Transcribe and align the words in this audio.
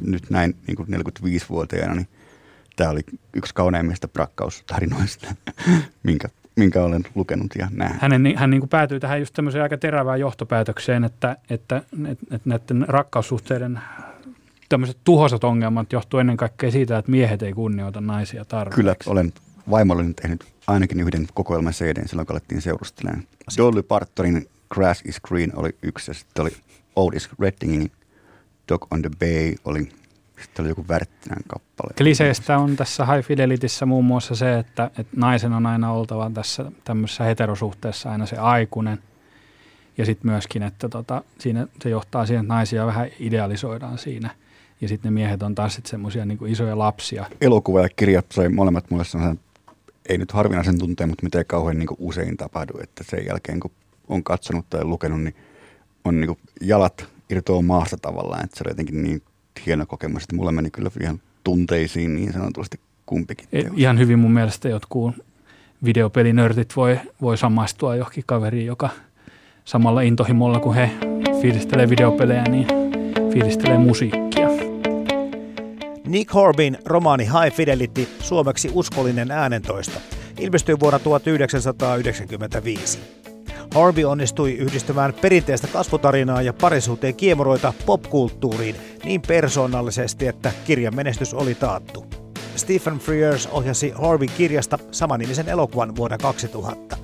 Nyt 0.00 0.30
näin 0.30 0.56
niin 0.66 0.76
kuin 0.76 0.88
45-vuotiaana, 0.88 1.94
niin 1.94 2.08
tämä 2.76 2.90
oli 2.90 3.00
yksi 3.34 3.54
kauneimmista 3.54 4.08
rakkaustarinoista, 4.14 5.34
minkä, 6.02 6.28
minkä 6.56 6.82
olen 6.82 7.04
lukenut 7.14 7.54
ja 7.58 7.68
nähnyt. 7.72 8.02
Hänen, 8.02 8.36
hän 8.36 8.50
niin 8.50 8.60
kuin 8.60 8.70
päätyy 8.70 9.00
tähän 9.00 9.20
just 9.20 9.34
tämmöiseen 9.34 9.62
aika 9.62 9.76
terävään 9.76 10.20
johtopäätökseen, 10.20 11.04
että, 11.04 11.36
että, 11.50 11.82
että, 12.08 12.26
että 12.30 12.48
näiden 12.48 12.84
rakkaussuhteiden 12.88 13.80
tämmöiset 14.68 14.98
tuhosat 15.04 15.44
ongelmat 15.44 15.92
johtuu 15.92 16.20
ennen 16.20 16.36
kaikkea 16.36 16.70
siitä, 16.70 16.98
että 16.98 17.10
miehet 17.10 17.42
ei 17.42 17.52
kunnioita 17.52 18.00
naisia 18.00 18.44
tarpeeksi. 18.44 18.76
Kyllä, 18.76 18.96
olen 19.06 19.32
vaimolleni 19.70 20.14
tehnyt 20.14 20.44
ainakin 20.66 21.00
yhden 21.00 21.26
kokoelman 21.34 21.72
CD 21.72 22.08
silloin, 22.08 22.26
kun 22.26 22.34
alettiin 22.34 22.62
seurustelemaan. 22.62 23.24
Dolly 23.56 23.82
Partonin 23.82 24.48
Grass 24.70 25.02
is 25.04 25.20
Green 25.20 25.52
oli 25.56 25.76
yksi 25.82 26.10
ja 26.10 26.14
sitten 26.14 26.42
oli 26.42 26.50
Otis 26.96 27.28
Reddingin 27.40 27.90
Dog 28.68 28.86
on 28.90 29.02
the 29.02 29.10
Bay 29.20 29.54
oli 29.64 29.88
sitten 30.42 30.62
oli 30.62 30.68
joku 30.68 30.84
Värttinän 30.88 31.42
kappale. 31.46 31.94
Kliseistä 31.96 32.58
on 32.58 32.76
tässä 32.76 33.06
High 33.06 33.26
Fidelityssä 33.26 33.86
muun 33.86 34.04
muassa 34.04 34.34
se, 34.34 34.58
että, 34.58 34.90
että 34.98 35.16
naisen 35.16 35.52
on 35.52 35.66
aina 35.66 35.92
oltava 35.92 36.30
tässä 36.34 36.72
tämmöisessä 36.84 37.24
heterosuhteessa 37.24 38.10
aina 38.10 38.26
se 38.26 38.36
aikuinen. 38.36 38.98
Ja 39.98 40.06
sitten 40.06 40.30
myöskin, 40.30 40.62
että 40.62 40.88
tota, 40.88 41.22
siinä 41.38 41.66
se 41.82 41.90
johtaa 41.90 42.26
siihen, 42.26 42.44
että 42.44 42.54
naisia 42.54 42.86
vähän 42.86 43.08
idealisoidaan 43.20 43.98
siinä. 43.98 44.30
Ja 44.80 44.88
sitten 44.88 45.12
ne 45.12 45.14
miehet 45.14 45.42
on 45.42 45.54
taas 45.54 45.74
sitten 45.74 45.90
semmoisia 45.90 46.26
niin 46.26 46.46
isoja 46.46 46.78
lapsia. 46.78 47.24
Elokuva 47.40 47.80
ja 47.80 47.88
kirja 47.96 48.22
sai 48.32 48.48
molemmat 48.48 48.90
mulle 48.90 49.04
sellaisen, 49.04 49.40
ei 50.08 50.18
nyt 50.18 50.32
harvinaisen 50.32 50.78
tunteen, 50.78 51.08
mutta 51.08 51.24
mitä 51.24 51.44
kauhean 51.44 51.78
niin 51.78 51.88
usein 51.98 52.36
tapahdu, 52.36 52.72
että 52.82 53.04
sen 53.04 53.26
jälkeen 53.26 53.60
kun 53.60 53.70
on 54.08 54.24
katsonut 54.24 54.70
tai 54.70 54.84
lukenut, 54.84 55.20
niin 55.20 55.36
on 56.04 56.20
niin 56.20 56.38
jalat 56.60 57.08
irtoaa 57.30 57.62
maasta 57.62 57.96
tavallaan, 57.96 58.44
että 58.44 58.56
se 58.56 58.64
oli 58.64 58.70
jotenkin 58.70 59.02
niin 59.02 59.22
hieno 59.66 59.86
kokemus, 59.86 60.22
että 60.22 60.36
mulle 60.36 60.52
meni 60.52 60.70
kyllä 60.70 60.90
ihan 61.00 61.20
tunteisiin 61.44 62.14
niin 62.14 62.32
sanotusti 62.32 62.80
kumpikin. 63.06 63.48
E, 63.52 63.62
ihan 63.76 63.98
hyvin 63.98 64.18
mun 64.18 64.32
mielestä 64.32 64.68
jotkut 64.68 65.14
videopelinörtit 65.84 66.76
voi, 66.76 67.00
voi 67.22 67.38
samaistua 67.38 67.96
johonkin 67.96 68.24
kaveriin, 68.26 68.66
joka 68.66 68.90
samalla 69.64 70.00
intohimolla 70.00 70.60
kuin 70.60 70.74
he 70.74 70.90
fiilistelee 71.40 71.90
videopelejä, 71.90 72.42
niin 72.42 72.66
fiilistelee 73.32 73.78
musiikkia. 73.78 74.48
Nick 76.06 76.34
Horbin 76.34 76.78
romaani 76.84 77.24
High 77.24 77.56
Fidelity, 77.56 78.08
suomeksi 78.20 78.70
uskollinen 78.72 79.30
äänentoista, 79.30 80.00
ilmestyi 80.38 80.80
vuonna 80.80 80.98
1995. 80.98 83.15
Harvey 83.76 84.04
onnistui 84.04 84.52
yhdistämään 84.52 85.14
perinteistä 85.14 85.66
kasvutarinaa 85.66 86.42
ja 86.42 86.52
parisuhteen 86.52 87.14
kiemuroita 87.14 87.72
popkulttuuriin 87.86 88.76
niin 89.04 89.22
persoonallisesti, 89.28 90.26
että 90.26 90.52
kirjan 90.64 90.96
menestys 90.96 91.34
oli 91.34 91.54
taattu. 91.54 92.06
Stephen 92.56 92.98
Frears 92.98 93.46
ohjasi 93.46 93.92
Harvey 93.94 94.28
kirjasta 94.36 94.78
samanimisen 94.90 95.48
elokuvan 95.48 95.96
vuonna 95.96 96.18
2000. 96.18 96.96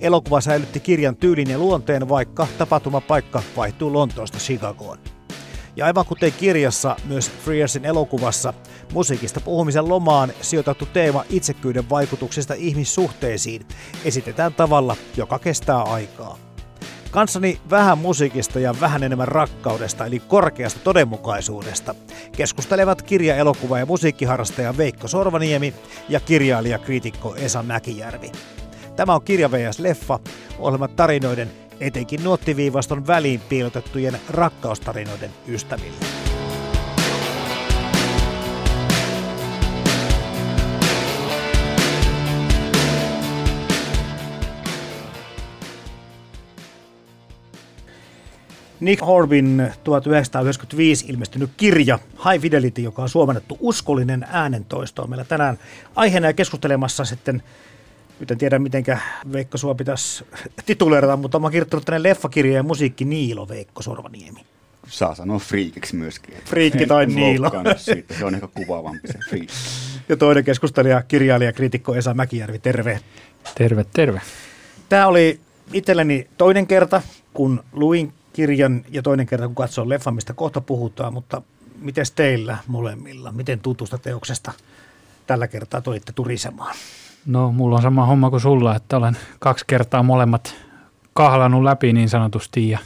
Elokuva 0.00 0.40
säilytti 0.40 0.80
kirjan 0.80 1.16
tyylin 1.16 1.50
ja 1.50 1.58
luonteen, 1.58 2.08
vaikka 2.08 2.46
tapahtumapaikka 2.58 3.42
vaihtuu 3.56 3.92
Lontoosta 3.92 4.38
Chicagoon. 4.38 4.98
Ja 5.76 5.86
aivan 5.86 6.06
kuten 6.06 6.32
kirjassa, 6.32 6.96
myös 7.04 7.30
Frearsin 7.44 7.84
elokuvassa 7.84 8.54
musiikista 8.92 9.40
puhumisen 9.40 9.88
lomaan 9.88 10.32
sijoitettu 10.40 10.86
teema 10.86 11.24
itsekyyden 11.30 11.90
vaikutuksista 11.90 12.54
ihmissuhteisiin 12.54 13.66
esitetään 14.04 14.54
tavalla, 14.54 14.96
joka 15.16 15.38
kestää 15.38 15.82
aikaa. 15.82 16.38
Kanssani 17.10 17.60
vähän 17.70 17.98
musiikista 17.98 18.60
ja 18.60 18.74
vähän 18.80 19.02
enemmän 19.02 19.28
rakkaudesta, 19.28 20.06
eli 20.06 20.20
korkeasta 20.20 20.80
todenmukaisuudesta, 20.84 21.94
keskustelevat 22.36 23.02
kirja, 23.02 23.36
elokuva 23.36 23.78
ja 23.78 23.86
musiikkiharrastaja 23.86 24.76
Veikko 24.76 25.08
Sorvaniemi 25.08 25.74
ja 26.08 26.20
kirjailija 26.20 26.78
kriitikko 26.78 27.34
Esa 27.34 27.62
Mäkijärvi. 27.62 28.32
Tämä 28.96 29.14
on 29.14 29.22
Kirja 29.22 29.50
vs. 29.50 29.78
Leffa, 29.78 30.18
ohjelma 30.58 30.88
tarinoiden 30.88 31.50
etenkin 31.84 32.24
nuottiviivaston 32.24 33.06
väliin 33.06 33.40
piilotettujen 33.40 34.20
rakkaustarinoiden 34.30 35.30
ystäville. 35.48 35.96
Nick 48.80 49.06
Horbin 49.06 49.72
1995 49.84 51.06
ilmestynyt 51.08 51.50
kirja 51.56 51.98
High 52.24 52.42
Fidelity, 52.42 52.82
joka 52.82 53.02
on 53.02 53.08
suomennettu 53.08 53.58
uskollinen 53.60 54.26
äänentoisto, 54.30 55.02
on 55.02 55.10
meillä 55.10 55.24
tänään 55.24 55.58
aiheena 55.96 56.26
ja 56.26 56.32
keskustelemassa 56.32 57.04
sitten 57.04 57.42
nyt 58.20 58.30
en 58.30 58.38
tiedä, 58.38 58.58
miten 58.58 58.84
Veikko 59.32 59.58
sua 59.58 59.74
pitäisi 59.74 60.24
tituleerata, 60.66 61.16
mutta 61.16 61.38
mä 61.38 61.50
kirjoittanut 61.50 61.84
tänne 61.84 62.02
leffakirja 62.02 62.54
ja 62.54 62.62
musiikki 62.62 63.04
Niilo 63.04 63.48
Veikko 63.48 63.82
Sorvaniemi. 63.82 64.40
Saa 64.88 65.14
sanoa 65.14 65.38
friikiksi 65.38 65.96
myöskin. 65.96 66.34
Friikki 66.44 66.86
tai 66.86 67.06
Niilo. 67.06 67.50
Siitä. 67.76 68.14
Se 68.18 68.24
on 68.24 68.34
ehkä 68.34 68.46
kuvaavampi 68.46 69.08
se 69.08 69.18
friikki. 69.28 69.54
Ja 70.08 70.16
toinen 70.16 70.44
keskustelija, 70.44 71.02
kirjailija, 71.02 71.52
kriitikko 71.52 71.94
Esa 71.94 72.14
Mäkijärvi, 72.14 72.58
terve. 72.58 73.00
Terve, 73.54 73.84
terve. 73.92 74.20
Tämä 74.88 75.06
oli 75.06 75.40
itselleni 75.72 76.28
toinen 76.38 76.66
kerta, 76.66 77.02
kun 77.34 77.64
luin 77.72 78.12
kirjan 78.32 78.84
ja 78.90 79.02
toinen 79.02 79.26
kerta, 79.26 79.46
kun 79.46 79.54
katsoin 79.54 79.88
leffa, 79.88 80.10
mistä 80.10 80.32
kohta 80.32 80.60
puhutaan, 80.60 81.12
mutta 81.12 81.42
miten 81.78 82.04
teillä 82.14 82.58
molemmilla, 82.66 83.32
miten 83.32 83.60
tutusta 83.60 83.98
teoksesta 83.98 84.52
tällä 85.26 85.48
kertaa 85.48 85.80
tulitte 85.80 86.12
turisemaan? 86.12 86.76
No, 87.26 87.52
mulla 87.52 87.76
on 87.76 87.82
sama 87.82 88.06
homma 88.06 88.30
kuin 88.30 88.40
sulla, 88.40 88.76
että 88.76 88.96
olen 88.96 89.16
kaksi 89.38 89.64
kertaa 89.66 90.02
molemmat 90.02 90.54
kahlanut 91.12 91.62
läpi 91.62 91.92
niin 91.92 92.08
sanotusti 92.08 92.70
ja 92.70 92.78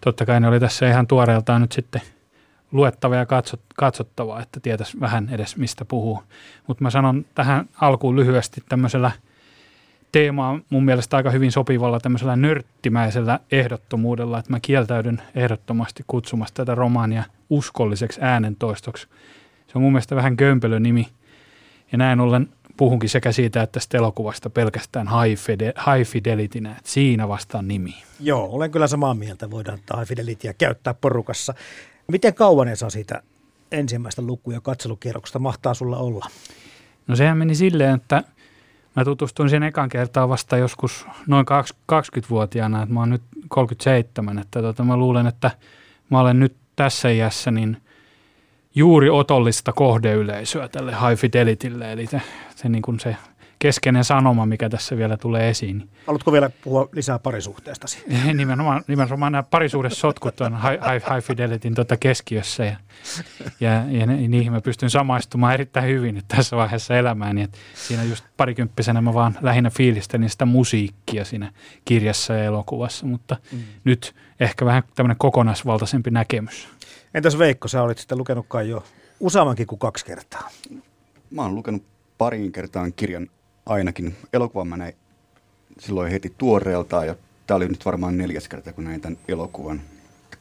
totta 0.00 0.26
kai 0.26 0.40
ne 0.40 0.48
oli 0.48 0.60
tässä 0.60 0.88
ihan 0.88 1.06
tuoreeltaan 1.06 1.60
nyt 1.60 1.72
sitten 1.72 2.02
luettava 2.72 3.16
ja 3.16 3.26
katsot, 3.26 3.60
katsottava, 3.76 4.40
että 4.40 4.60
tietäisi 4.60 5.00
vähän 5.00 5.28
edes 5.32 5.56
mistä 5.56 5.84
puhuu. 5.84 6.22
Mutta 6.66 6.84
mä 6.84 6.90
sanon 6.90 7.24
tähän 7.34 7.68
alkuun 7.80 8.16
lyhyesti 8.16 8.62
tämmöisellä 8.68 9.10
teemaa 10.12 10.58
mun 10.70 10.84
mielestä 10.84 11.16
aika 11.16 11.30
hyvin 11.30 11.52
sopivalla 11.52 12.00
tämmöisellä 12.00 12.36
nörttimäisellä 12.36 13.40
ehdottomuudella, 13.52 14.38
että 14.38 14.50
mä 14.50 14.60
kieltäydyn 14.60 15.22
ehdottomasti 15.34 16.04
kutsumasta 16.06 16.54
tätä 16.54 16.74
romaania 16.74 17.24
uskolliseksi 17.50 18.20
äänentoistoksi. 18.22 19.08
Se 19.66 19.72
on 19.74 19.82
mun 19.82 19.92
mielestä 19.92 20.16
vähän 20.16 20.36
kömpelö 20.36 20.80
nimi 20.80 21.08
ja 21.92 21.98
näin 21.98 22.20
ollen 22.20 22.48
puhunkin 22.78 23.10
sekä 23.10 23.32
siitä 23.32 23.62
että 23.62 23.72
tästä 23.72 23.98
elokuvasta 23.98 24.50
pelkästään 24.50 25.08
high, 25.08 25.40
fide, 25.40 25.72
high 25.86 26.10
fidelitynä, 26.10 26.70
että 26.70 26.90
siinä 26.90 27.28
vastaan 27.28 27.68
nimi. 27.68 27.94
Joo, 28.20 28.44
olen 28.50 28.70
kyllä 28.70 28.86
samaa 28.86 29.14
mieltä, 29.14 29.50
voidaan 29.50 29.78
high 29.96 30.08
fidelityä 30.08 30.52
käyttää 30.52 30.94
porukassa. 30.94 31.54
Miten 32.08 32.34
kauan 32.34 32.76
saa 32.76 32.90
siitä 32.90 33.22
ensimmäistä 33.72 34.22
luku- 34.22 34.50
ja 34.50 34.60
katselukierroksesta 34.60 35.38
mahtaa 35.38 35.74
sulla 35.74 35.98
olla? 35.98 36.26
No 37.06 37.16
sehän 37.16 37.38
meni 37.38 37.54
silleen, 37.54 37.94
että 37.94 38.22
mä 38.96 39.04
tutustuin 39.04 39.50
sen 39.50 39.62
ekan 39.62 39.88
kertaa 39.88 40.28
vasta 40.28 40.56
joskus 40.56 41.06
noin 41.26 41.46
20-vuotiaana, 41.92 42.82
että 42.82 42.94
mä 42.94 43.00
oon 43.00 43.10
nyt 43.10 43.22
37, 43.48 44.38
että 44.38 44.62
tota, 44.62 44.84
mä 44.84 44.96
luulen, 44.96 45.26
että 45.26 45.50
mä 46.10 46.20
olen 46.20 46.40
nyt 46.40 46.56
tässä 46.76 47.08
iässä 47.08 47.50
niin– 47.50 47.76
juuri 48.74 49.10
otollista 49.10 49.72
kohdeyleisöä 49.72 50.68
tälle 50.68 50.92
High 50.92 51.20
Fidelitylle, 51.20 51.92
eli 51.92 52.06
se, 52.06 52.20
se, 52.56 52.68
niin 52.68 52.82
kuin 52.82 53.00
se 53.00 53.16
keskeinen 53.58 54.04
sanoma, 54.04 54.46
mikä 54.46 54.68
tässä 54.68 54.96
vielä 54.96 55.16
tulee 55.16 55.50
esiin. 55.50 55.88
Haluatko 56.06 56.32
vielä 56.32 56.50
puhua 56.64 56.88
lisää 56.92 57.18
parisuhteestasi? 57.18 58.04
nimenomaan, 58.34 58.84
nimenomaan 58.86 59.32
nämä 59.32 59.42
parisuudessotkut 59.42 60.40
on 60.40 60.52
High, 60.52 60.92
high, 60.92 61.14
high 61.14 61.26
Fidelityn 61.26 61.74
tuota 61.74 61.96
keskiössä 61.96 62.64
ja, 62.64 62.76
ja, 63.60 63.70
ja 63.90 64.06
niihin 64.06 64.52
mä 64.52 64.60
pystyn 64.60 64.90
samaistumaan 64.90 65.54
erittäin 65.54 65.88
hyvin 65.88 66.14
nyt 66.14 66.24
tässä 66.28 66.56
vaiheessa 66.56 66.96
elämääni. 66.96 67.42
Että 67.42 67.58
siinä 67.74 68.04
just 68.04 68.24
parikymppisenä 68.36 69.00
mä 69.00 69.14
vaan 69.14 69.38
lähinnä 69.40 69.70
fiilistelin 69.70 70.30
sitä 70.30 70.46
musiikkia 70.46 71.24
siinä 71.24 71.52
kirjassa 71.84 72.34
ja 72.34 72.44
elokuvassa, 72.44 73.06
mutta 73.06 73.36
mm. 73.52 73.58
nyt 73.84 74.14
ehkä 74.40 74.64
vähän 74.64 74.82
tämmöinen 74.94 75.16
kokonaisvaltaisempi 75.18 76.10
näkemys. 76.10 76.68
Entäs 77.14 77.38
Veikko, 77.38 77.68
sä 77.68 77.82
olit 77.82 77.98
sitten 77.98 78.18
lukenutkaan 78.18 78.68
jo 78.68 78.84
useammankin 79.20 79.66
kuin 79.66 79.78
kaksi 79.78 80.06
kertaa? 80.06 80.50
Mä 81.30 81.42
oon 81.42 81.54
lukenut 81.54 81.82
pariin 82.18 82.52
kertaan 82.52 82.92
kirjan 82.92 83.30
ainakin. 83.66 84.16
Elokuvan 84.32 84.68
mä 84.68 84.76
näin 84.76 84.94
silloin 85.78 86.10
heti 86.10 86.34
tuoreeltaan 86.38 87.06
ja 87.06 87.14
tämä 87.46 87.56
oli 87.56 87.68
nyt 87.68 87.84
varmaan 87.84 88.18
neljäs 88.18 88.48
kerta, 88.48 88.72
kun 88.72 88.84
näin 88.84 89.00
tämän 89.00 89.18
elokuvan. 89.28 89.80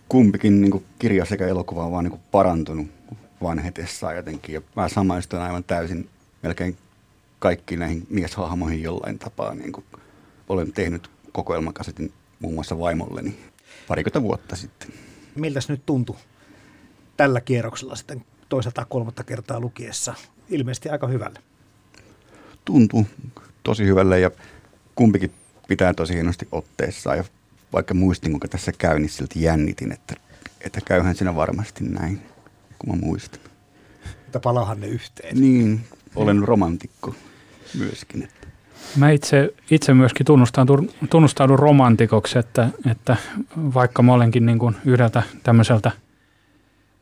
Kumpikin 0.10 0.62
niin 0.62 0.86
kirja 1.00 1.26
sekä 1.26 1.48
elokuva 1.48 1.86
on 1.86 1.92
vaan 1.92 2.04
niin 2.04 2.20
parantunut 2.32 2.88
vanhetessaan 3.42 4.16
jotenkin. 4.16 4.56
Ja 4.56 4.62
mä 4.76 4.90
samaistun 4.90 5.40
aivan 5.40 5.64
täysin 5.64 6.10
melkein 6.44 6.78
kaikki 7.40 7.78
näihin 7.78 8.08
mieshahmoihin 8.10 8.84
jollain 8.84 9.20
tapaa. 9.20 9.56
Niin 9.56 9.72
kuin 9.72 9.86
olen 10.50 10.72
tehnyt 10.74 11.10
kokoelmakasetin 11.32 12.14
muun 12.40 12.54
muassa 12.54 12.80
vaimolleni 12.80 13.40
parikymmentä 13.88 14.22
vuotta 14.22 14.56
sitten. 14.56 14.90
Miltäs 15.36 15.70
nyt 15.70 15.86
tuntui 15.86 16.16
tällä 17.18 17.42
kierroksella 17.42 17.96
sitten 17.96 18.26
toisaalta 18.50 18.86
kolmatta 18.86 19.24
kertaa 19.24 19.60
lukiessa? 19.60 20.14
Ilmeisesti 20.50 20.90
aika 20.90 21.08
hyvälle. 21.08 21.40
Tuntuu 22.66 23.08
tosi 23.64 23.86
hyvälle 23.86 24.20
ja 24.20 24.32
kumpikin 24.96 25.32
pitää 25.68 25.94
tosi 25.94 26.14
hienosti 26.14 26.48
otteessa. 26.52 27.16
Ja 27.16 27.24
vaikka 27.74 27.94
muistin, 27.94 28.32
kuinka 28.32 28.48
tässä 28.48 28.72
käy, 28.78 29.00
niin 29.00 29.10
silti 29.10 29.42
jännitin, 29.42 29.92
että, 29.92 30.16
että 30.62 30.82
käyhän 30.86 31.16
siinä 31.16 31.36
varmasti 31.36 31.84
näin, 31.84 32.22
kun 32.80 32.96
mä 32.96 33.06
muistan. 33.06 33.40
Että 34.26 34.40
palahan 34.40 34.82
ne 34.82 34.88
yhteen. 34.88 35.42
Niin, 35.42 35.82
olen 36.16 36.44
romantikko 36.44 37.16
myöskin. 37.78 38.24
Että. 38.24 38.48
Mä 38.96 39.12
itse, 39.12 39.54
itse 39.72 39.94
myöskin 39.94 40.26
tunnustaudun, 40.26 40.90
tunnustaudun 41.10 41.60
romantikoksi, 41.60 42.40
että, 42.40 42.70
että 42.92 43.18
vaikka 43.58 44.04
mä 44.04 44.14
olenkin 44.14 44.46
niin 44.46 44.60
kuin 44.60 44.76
yhdeltä 44.86 45.24
tämmöiseltä 45.44 45.92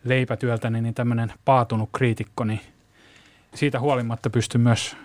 leipätyöltä, 0.06 0.69
niin 0.69 0.94
tämmöinen 0.94 1.34
paatunut 1.46 1.90
kriitikko, 1.94 2.44
niin 2.44 2.60
siitä 3.54 3.80
huolimatta 3.80 4.30
pystyn 4.30 4.62
myös 4.62 4.98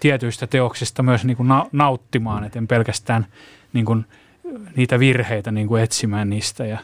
tietyistä 0.00 0.46
teoksista 0.46 1.02
myös 1.02 1.24
niin 1.24 1.36
kuin 1.36 1.48
nauttimaan, 1.72 2.44
että 2.44 2.58
en 2.58 2.68
pelkästään 2.68 3.26
niin 3.72 3.84
kuin 3.84 4.04
niitä 4.76 4.98
virheitä 4.98 5.50
niin 5.50 5.68
kuin 5.68 5.82
etsimään 5.82 6.30
niistä 6.30 6.66
ja, 6.66 6.78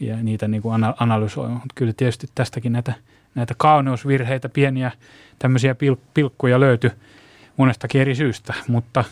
ja 0.00 0.16
niitä 0.16 0.48
niin 0.48 0.62
kuin 0.62 0.84
analysoimaan. 1.00 1.62
Kyllä 1.74 1.92
tietysti 1.96 2.26
tästäkin 2.34 2.72
näitä, 2.72 2.92
näitä 3.34 3.54
kauneusvirheitä, 3.56 4.48
pieniä 4.48 4.90
tämmöisiä 5.38 5.74
pil, 5.74 5.96
pilkkuja 6.14 6.60
löytyi 6.60 6.90
monestakin 7.56 8.00
eri 8.00 8.14
syystä, 8.14 8.54
mutta 8.68 9.04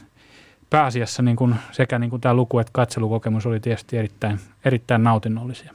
pääasiassa 0.70 1.22
niin 1.22 1.36
kuin 1.36 1.54
sekä 1.72 1.98
niin 1.98 2.10
kuin 2.10 2.20
tämä 2.20 2.34
luku- 2.34 2.58
että 2.58 2.70
katselukokemus 2.72 3.46
oli 3.46 3.60
tietysti 3.60 3.98
erittäin, 3.98 4.40
erittäin 4.64 5.02
nautinnollisia 5.02 5.72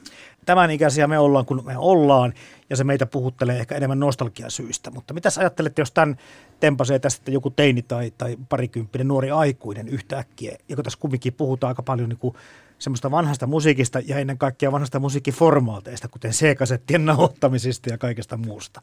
tämän 0.48 0.72
ikäisiä 0.72 1.08
me 1.08 1.20
ollaan, 1.20 1.46
kun 1.46 1.64
me 1.66 1.78
ollaan, 1.78 2.34
ja 2.70 2.76
se 2.76 2.84
meitä 2.84 3.06
puhuttelee 3.06 3.60
ehkä 3.60 3.76
enemmän 3.76 4.00
nostalgiasyistä. 4.00 4.92
Mutta 4.92 5.14
mitä 5.14 5.30
ajattelette, 5.40 5.82
jos 5.82 5.92
tämän 5.92 6.18
tempasee 6.60 7.00
tästä 7.00 7.32
joku 7.32 7.50
teini 7.50 7.82
tai, 7.82 8.14
tai 8.18 8.38
parikymppinen 8.50 9.08
nuori 9.08 9.32
aikuinen 9.32 9.88
yhtäkkiä, 9.88 10.58
ja 10.70 10.76
kun 10.76 10.84
tässä 10.84 11.00
kumminkin 11.00 11.34
puhutaan 11.34 11.70
aika 11.70 11.84
paljon 11.84 12.10
niin 12.10 12.20
kuin 12.20 12.36
semmoista 12.80 13.12
vanhasta 13.12 13.48
musiikista 13.48 14.00
ja 14.06 14.18
ennen 14.18 14.38
kaikkea 14.38 14.72
vanhasta 14.72 15.00
musiikkiformaateista, 15.00 16.08
kuten 16.08 16.32
C-kasettien 16.32 17.06
nauhoittamisista 17.06 17.90
ja 17.90 17.98
kaikesta 17.98 18.38
muusta? 18.38 18.82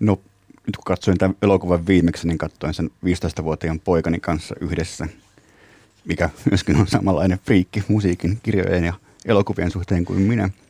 No 0.00 0.20
nyt 0.66 0.76
kun 0.76 0.84
katsoin 0.84 1.18
tämän 1.18 1.36
elokuvan 1.42 1.86
viimeksi, 1.86 2.28
niin 2.28 2.38
katsoin 2.38 2.74
sen 2.74 2.90
15-vuotiaan 3.04 3.80
poikani 3.80 4.20
kanssa 4.20 4.54
yhdessä, 4.60 5.08
mikä 6.04 6.30
myöskin 6.50 6.76
on 6.76 6.86
samanlainen 6.86 7.38
friikki 7.38 7.84
musiikin, 7.88 8.38
kirjojen 8.42 8.84
ja 8.84 8.92
elokuvien 9.24 9.70
suhteen 9.70 10.04
kuin 10.04 10.20
minä– 10.20 10.48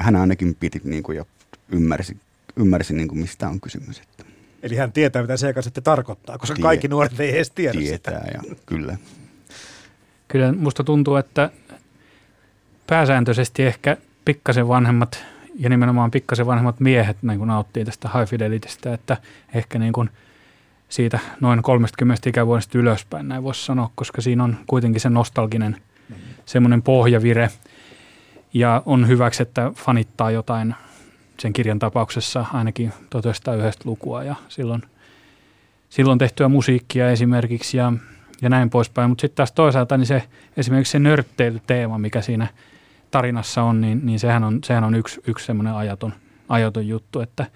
hän 0.00 0.16
ainakin 0.16 0.56
piti 0.60 0.80
niin 0.84 1.02
kuin, 1.02 1.16
ja 1.16 1.24
ymmärsi, 1.68 2.16
ymmärsi 2.56 2.94
niin 2.94 3.08
kuin, 3.08 3.18
mistä 3.18 3.48
on 3.48 3.60
kysymys. 3.60 4.00
Että. 4.00 4.24
Eli 4.62 4.76
hän 4.76 4.92
tietää, 4.92 5.22
mitä 5.22 5.36
se 5.36 5.54
sitten 5.60 5.82
tarkoittaa, 5.82 6.38
koska 6.38 6.54
Tie- 6.54 6.62
kaikki 6.62 6.88
nuoret 6.88 7.20
ei 7.20 7.34
edes 7.34 7.50
tiedä 7.50 7.78
Tietää, 7.78 8.24
sitä. 8.24 8.30
ja 8.34 8.56
kyllä. 8.66 8.96
Kyllä 10.28 10.52
musta 10.52 10.84
tuntuu, 10.84 11.16
että 11.16 11.50
pääsääntöisesti 12.86 13.62
ehkä 13.62 13.96
pikkasen 14.24 14.68
vanhemmat 14.68 15.24
ja 15.54 15.68
nimenomaan 15.68 16.10
pikkasen 16.10 16.46
vanhemmat 16.46 16.80
miehet 16.80 17.16
niin 17.22 17.38
kuin 17.38 17.48
nauttii 17.48 17.84
tästä 17.84 18.10
high 18.14 18.30
fidelitistä, 18.30 18.94
että 18.94 19.16
ehkä 19.54 19.78
niin 19.78 19.92
kuin 19.92 20.10
siitä 20.88 21.18
noin 21.40 21.62
30 21.62 22.30
ikävuodesta 22.30 22.78
ylöspäin 22.78 23.28
näin 23.28 23.42
voisi 23.42 23.64
sanoa, 23.64 23.90
koska 23.94 24.20
siinä 24.20 24.44
on 24.44 24.56
kuitenkin 24.66 25.00
se 25.00 25.10
nostalginen 25.10 25.76
mm. 26.08 26.16
semmoinen 26.46 26.82
pohjavire– 26.82 27.50
ja 28.54 28.82
on 28.86 29.08
hyväksi, 29.08 29.42
että 29.42 29.72
fanittaa 29.76 30.30
jotain 30.30 30.74
sen 31.38 31.52
kirjan 31.52 31.78
tapauksessa 31.78 32.46
ainakin 32.52 32.92
1901 33.10 33.80
lukua 33.84 34.24
ja 34.24 34.34
silloin, 34.48 34.82
silloin 35.88 36.18
tehtyä 36.18 36.48
musiikkia 36.48 37.10
esimerkiksi 37.10 37.76
ja, 37.76 37.92
ja 38.42 38.48
näin 38.48 38.70
poispäin. 38.70 39.10
Mutta 39.10 39.20
sitten 39.22 39.36
taas 39.36 39.52
toisaalta 39.52 39.96
niin 39.96 40.06
se, 40.06 40.22
esimerkiksi 40.56 40.90
se 40.90 40.98
nörtteilyteema, 40.98 41.98
mikä 41.98 42.20
siinä 42.20 42.46
tarinassa 43.10 43.62
on, 43.62 43.80
niin, 43.80 44.06
niin 44.06 44.20
sehän 44.20 44.44
on, 44.44 44.58
sehän 44.64 44.84
on 44.84 44.94
yksi, 44.94 45.20
yksi 45.26 45.46
semmoinen 45.46 45.74
ajaton, 45.74 46.12
ajaton 46.48 46.88
juttu, 46.88 47.20
että 47.20 47.46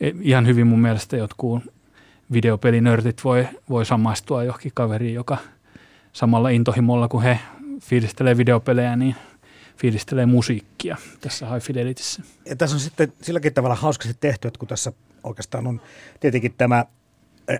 e, 0.00 0.10
ihan 0.20 0.46
hyvin 0.46 0.66
mun 0.66 0.80
mielestä 0.80 1.16
jotkut 1.16 1.62
videopelinörtit 2.32 3.24
voi, 3.24 3.48
voi 3.70 3.86
samaistua 3.86 4.44
johonkin 4.44 4.72
kaveriin, 4.74 5.14
joka 5.14 5.36
samalla 6.12 6.48
intohimolla 6.48 7.08
kuin 7.08 7.24
he 7.24 7.40
fiilistelee 7.80 8.36
videopelejä, 8.36 8.96
niin 8.96 9.16
fiilistelee 9.76 10.26
musiikkia 10.26 10.96
tässä 11.20 11.50
High 11.50 11.66
Fidelitissä. 11.66 12.22
Ja 12.44 12.56
tässä 12.56 12.76
on 12.76 12.80
sitten 12.80 13.12
silläkin 13.22 13.54
tavalla 13.54 13.74
hauskasti 13.74 14.16
tehty, 14.20 14.48
että 14.48 14.58
kun 14.58 14.68
tässä 14.68 14.92
oikeastaan 15.24 15.66
on 15.66 15.80
tietenkin 16.20 16.54
tämä 16.58 16.84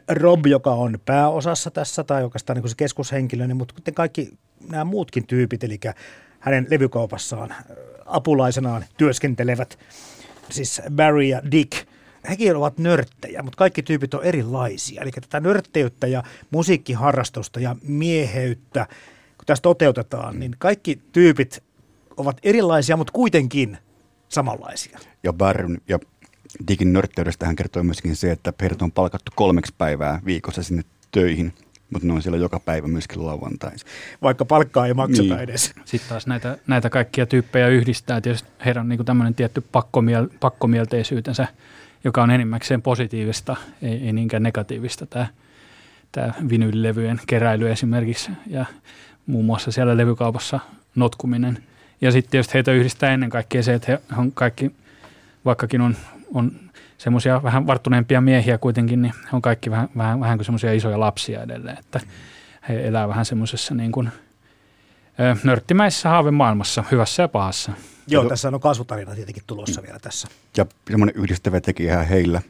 Rob, 0.08 0.46
joka 0.46 0.70
on 0.70 0.98
pääosassa 1.04 1.70
tässä, 1.70 2.04
tai 2.04 2.24
oikeastaan 2.24 2.56
niin 2.56 2.68
se 2.68 2.74
keskushenkilö, 2.76 3.46
niin, 3.46 3.56
mutta 3.56 3.74
kuten 3.74 3.94
kaikki 3.94 4.38
nämä 4.70 4.84
muutkin 4.84 5.26
tyypit, 5.26 5.64
eli 5.64 5.80
hänen 6.40 6.66
levykaupassaan 6.70 7.54
apulaisenaan 8.06 8.84
työskentelevät, 8.96 9.78
siis 10.50 10.82
Barry 10.90 11.22
ja 11.22 11.42
Dick, 11.50 11.86
hekin 12.28 12.56
ovat 12.56 12.78
nörttejä, 12.78 13.42
mutta 13.42 13.56
kaikki 13.56 13.82
tyypit 13.82 14.14
on 14.14 14.24
erilaisia. 14.24 15.02
Eli 15.02 15.10
tätä 15.10 15.40
nörtteyttä 15.40 16.06
ja 16.06 16.22
musiikkiharrastusta 16.50 17.60
ja 17.60 17.76
mieheyttä, 17.82 18.86
kun 19.38 19.46
tässä 19.46 19.62
toteutetaan, 19.62 20.38
niin 20.38 20.56
kaikki 20.58 21.00
tyypit 21.12 21.62
ovat 22.16 22.36
erilaisia, 22.42 22.96
mutta 22.96 23.12
kuitenkin 23.12 23.78
samanlaisia. 24.28 24.98
Ja 25.22 25.32
Barryn 25.32 25.80
ja 25.88 25.98
Digin 26.68 26.92
nörtteydestä 26.92 27.46
hän 27.46 27.56
kertoi 27.56 27.84
myöskin 27.84 28.16
se, 28.16 28.30
että 28.30 28.52
heidät 28.60 28.82
on 28.82 28.92
palkattu 28.92 29.32
kolmeksi 29.34 29.74
päivää 29.78 30.20
viikossa 30.24 30.62
sinne 30.62 30.82
töihin, 31.10 31.52
mutta 31.92 32.08
ne 32.08 32.12
on 32.12 32.22
siellä 32.22 32.38
joka 32.38 32.60
päivä 32.60 32.88
myöskin 32.88 33.26
lauantaisin. 33.26 33.88
Vaikka 34.22 34.44
palkkaa 34.44 34.86
ei 34.86 34.94
makseta 34.94 35.22
niin. 35.22 35.38
edes. 35.38 35.72
Sitten 35.84 36.08
taas 36.08 36.26
näitä, 36.26 36.58
näitä 36.66 36.90
kaikkia 36.90 37.26
tyyppejä 37.26 37.68
yhdistää 37.68 38.20
tietysti 38.20 38.48
heidän 38.64 38.88
niin 38.88 39.04
tämmöinen 39.04 39.34
tietty 39.34 39.60
pakkomiel, 39.60 40.28
pakkomielteisyytensä, 40.40 41.46
joka 42.04 42.22
on 42.22 42.30
enimmäkseen 42.30 42.82
positiivista, 42.82 43.56
ei, 43.82 44.06
ei 44.06 44.12
niinkään 44.12 44.42
negatiivista 44.42 45.06
tämä, 45.06 45.26
tämä 46.12 46.32
vinyylilevyjen 46.48 47.20
keräily 47.26 47.70
esimerkiksi 47.70 48.30
ja 48.46 48.64
muun 49.26 49.44
muassa 49.44 49.70
siellä 49.70 49.96
levykaupassa 49.96 50.60
notkuminen– 50.94 51.58
ja 52.00 52.12
sitten 52.12 52.30
tietysti 52.30 52.54
heitä 52.54 52.72
yhdistää 52.72 53.10
ennen 53.10 53.30
kaikkea 53.30 53.62
se, 53.62 53.74
että 53.74 53.98
he 54.16 54.20
on 54.20 54.32
kaikki, 54.32 54.70
vaikkakin 55.44 55.80
on, 55.80 55.96
on 56.34 56.52
semmoisia 56.98 57.42
vähän 57.42 57.66
varttuneempia 57.66 58.20
miehiä 58.20 58.58
kuitenkin, 58.58 59.02
niin 59.02 59.14
he 59.22 59.28
on 59.32 59.42
kaikki 59.42 59.70
vähän, 59.70 59.88
vähän, 59.96 60.20
vähän 60.20 60.38
kuin 60.38 60.44
semmoisia 60.44 60.72
isoja 60.72 61.00
lapsia 61.00 61.42
edelleen, 61.42 61.78
että 61.78 62.00
he 62.68 62.86
elää 62.86 63.08
vähän 63.08 63.24
semmoisessa 63.24 63.74
niin 63.74 63.92
kuin, 63.92 64.10
nörttimäisessä 65.44 66.08
haavemaailmassa, 66.08 66.84
hyvässä 66.90 67.22
ja 67.22 67.28
pahassa. 67.28 67.72
Joo, 68.06 68.28
tässä 68.28 68.48
on 68.48 68.60
kasvutarina 68.60 69.14
tietenkin 69.14 69.42
tulossa 69.46 69.82
vielä 69.82 69.98
tässä. 69.98 70.28
Ja 70.56 70.66
semmoinen 70.90 71.16
yhdistävä 71.16 71.60
tekijä 71.60 72.02
heillä 72.02 72.40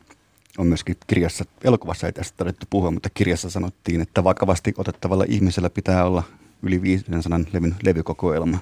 on 0.58 0.66
myöskin 0.66 0.96
kirjassa, 1.06 1.44
elokuvassa 1.64 2.06
ei 2.06 2.12
tästä 2.12 2.36
todettu 2.36 2.66
puhua, 2.70 2.90
mutta 2.90 3.08
kirjassa 3.14 3.50
sanottiin, 3.50 4.00
että 4.00 4.24
vakavasti 4.24 4.74
otettavalla 4.78 5.24
ihmisellä 5.28 5.70
pitää 5.70 6.04
olla 6.04 6.22
yli 6.62 6.82
500 6.82 7.40
levyn 7.52 7.76
levykokoelma 7.82 8.58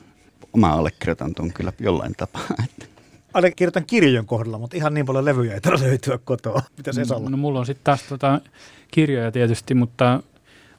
mä 0.60 0.72
allekirjoitan 0.72 1.34
tuon 1.34 1.52
kyllä 1.52 1.72
jollain 1.80 2.12
tapaa. 2.16 2.42
Allekirjoitan 3.34 3.86
kirjojen 3.86 4.26
kohdalla, 4.26 4.58
mutta 4.58 4.76
ihan 4.76 4.94
niin 4.94 5.06
paljon 5.06 5.24
levyjä 5.24 5.54
ei 5.54 5.60
tarvitse 5.60 5.86
löytyä 5.86 6.18
kotoa. 6.24 6.62
Mitä 6.76 6.92
se 6.92 7.02
no, 7.10 7.28
no 7.28 7.36
mulla 7.36 7.58
on 7.58 7.66
sitten 7.66 7.84
taas 7.84 8.02
tota 8.02 8.40
kirjoja 8.90 9.32
tietysti, 9.32 9.74
mutta 9.74 10.22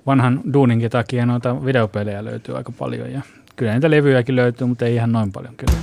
vanhan 0.05 0.41
duuninkin 0.53 0.91
takia 0.91 1.25
noita 1.25 1.65
videopelejä 1.65 2.25
löytyy 2.25 2.58
aika 2.58 2.72
paljon 2.72 3.12
ja 3.12 3.22
kyllä 3.55 3.74
niitä 3.74 3.91
levyjäkin 3.91 4.36
löytyy, 4.36 4.67
mutta 4.67 4.86
ei 4.86 4.96
ihan 4.96 5.12
noin 5.12 5.32
paljon 5.32 5.55
kyllä. 5.55 5.74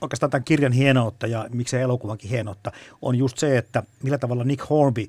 Oikeastaan 0.00 0.30
tämän 0.30 0.44
kirjan 0.44 0.72
hienoutta 0.72 1.26
ja 1.26 1.46
miksei 1.52 1.82
elokuvankin 1.82 2.30
hienoutta 2.30 2.72
on 3.02 3.16
just 3.16 3.38
se, 3.38 3.58
että 3.58 3.82
millä 4.02 4.18
tavalla 4.18 4.44
Nick 4.44 4.70
Hornby 4.70 5.06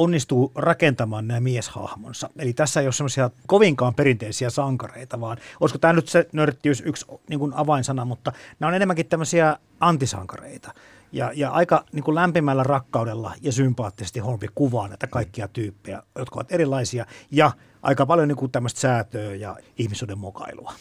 onnistuu 0.00 0.52
rakentamaan 0.54 1.28
nämä 1.28 1.40
mieshahmonsa. 1.40 2.30
Eli 2.38 2.52
tässä 2.52 2.80
ei 2.80 2.86
ole 2.86 2.92
semmoisia 2.92 3.30
kovinkaan 3.46 3.94
perinteisiä 3.94 4.50
sankareita, 4.50 5.20
vaan 5.20 5.38
olisiko 5.60 5.78
tämä 5.78 5.92
nyt 5.92 6.08
se 6.08 6.28
nörttiys 6.32 6.82
yksi 6.86 7.06
niin 7.28 7.38
kuin 7.38 7.52
avainsana, 7.54 8.04
mutta 8.04 8.32
nämä 8.60 8.68
on 8.68 8.74
enemmänkin 8.74 9.06
tämmöisiä 9.06 9.56
antisankareita. 9.80 10.74
Ja, 11.12 11.32
ja 11.34 11.50
aika 11.50 11.84
niin 11.92 12.04
kuin 12.04 12.14
lämpimällä 12.14 12.62
rakkaudella 12.62 13.34
ja 13.42 13.52
sympaattisesti 13.52 14.20
Hornby 14.20 14.46
kuvaa 14.54 14.88
näitä 14.88 15.06
kaikkia 15.06 15.48
tyyppejä, 15.48 16.02
jotka 16.18 16.36
ovat 16.36 16.52
erilaisia 16.52 17.06
ja 17.30 17.50
aika 17.82 18.06
paljon 18.06 18.28
niin 18.28 18.36
kuin 18.36 18.52
tämmöistä 18.52 18.80
säätöä 18.80 19.34
ja 19.34 19.56
ihmisyyden 19.78 20.18
mokailua. 20.18 20.72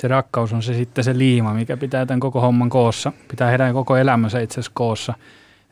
Se 0.00 0.08
rakkaus 0.08 0.52
on 0.52 0.62
se 0.62 0.74
sitten 0.74 1.04
se 1.04 1.18
liima, 1.18 1.54
mikä 1.54 1.76
pitää 1.76 2.06
tämän 2.06 2.20
koko 2.20 2.40
homman 2.40 2.70
koossa. 2.70 3.12
Pitää 3.28 3.48
heidän 3.48 3.74
koko 3.74 3.96
elämänsä 3.96 4.40
itse 4.40 4.54
asiassa 4.54 4.72
koossa. 4.74 5.14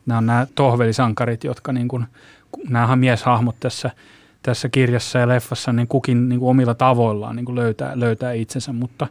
Nämä 0.07 0.17
on 0.17 0.25
nämä 0.25 0.47
tohvelisankarit, 0.55 1.43
jotka 1.43 1.73
niin 1.73 1.87
kuin, 1.87 2.05
nämä 2.69 2.95
mieshahmot 2.95 3.55
tässä, 3.59 3.91
tässä 4.43 4.69
kirjassa 4.69 5.19
ja 5.19 5.27
leffassa, 5.27 5.73
niin 5.73 5.87
kukin 5.87 6.29
niin 6.29 6.39
kuin 6.39 6.49
omilla 6.49 6.73
tavoillaan 6.73 7.35
niin 7.35 7.45
kuin 7.45 7.55
löytää, 7.55 7.91
löytää 7.95 8.31
itsensä, 8.31 8.73
mutta 8.73 9.07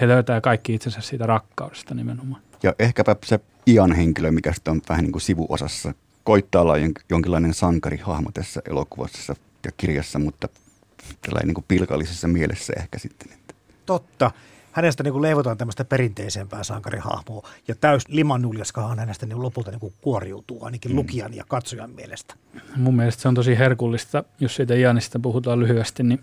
he 0.00 0.08
löytää 0.08 0.40
kaikki 0.40 0.74
itsensä 0.74 1.00
siitä 1.00 1.26
rakkaudesta 1.26 1.94
nimenomaan. 1.94 2.42
Ja 2.62 2.74
ehkäpä 2.78 3.16
se 3.24 3.40
Ian 3.66 3.92
henkilö, 3.92 4.30
mikä 4.30 4.52
sitten 4.52 4.72
on 4.72 4.80
vähän 4.88 5.04
niin 5.04 5.12
kuin 5.12 5.22
sivuosassa, 5.22 5.94
koittaa 6.24 6.62
olla 6.62 6.74
jonkinlainen 7.10 7.54
sankarihahmo 7.54 8.30
tässä 8.34 8.62
elokuvassa 8.70 9.34
ja 9.64 9.70
kirjassa, 9.76 10.18
mutta 10.18 10.48
tällainen 11.20 11.46
niin 11.46 11.54
kuin 11.54 11.64
pilkallisessa 11.68 12.28
mielessä 12.28 12.72
ehkä 12.76 12.98
sitten. 12.98 13.28
Totta. 13.86 14.30
Hänestä 14.72 15.02
niin 15.02 15.12
kuin 15.12 15.22
leivotaan 15.22 15.58
tämmöistä 15.58 15.84
perinteisempää 15.84 16.64
sankarihahmoa 16.64 17.48
ja 17.68 17.74
täys 17.74 18.08
limannuljaskahan 18.08 18.98
hänestä 18.98 19.26
niin 19.26 19.42
lopulta 19.42 19.70
niin 19.70 19.80
kuin 19.80 19.94
kuoriutuu 20.00 20.64
ainakin 20.64 20.92
mm. 20.92 20.96
lukijan 20.96 21.34
ja 21.34 21.44
katsojan 21.48 21.90
mielestä. 21.90 22.34
Mun 22.76 22.96
mielestä 22.96 23.22
se 23.22 23.28
on 23.28 23.34
tosi 23.34 23.58
herkullista, 23.58 24.24
jos 24.40 24.56
siitä 24.56 24.74
Ianista 24.74 25.18
puhutaan 25.18 25.60
lyhyesti, 25.60 26.02
niin 26.02 26.20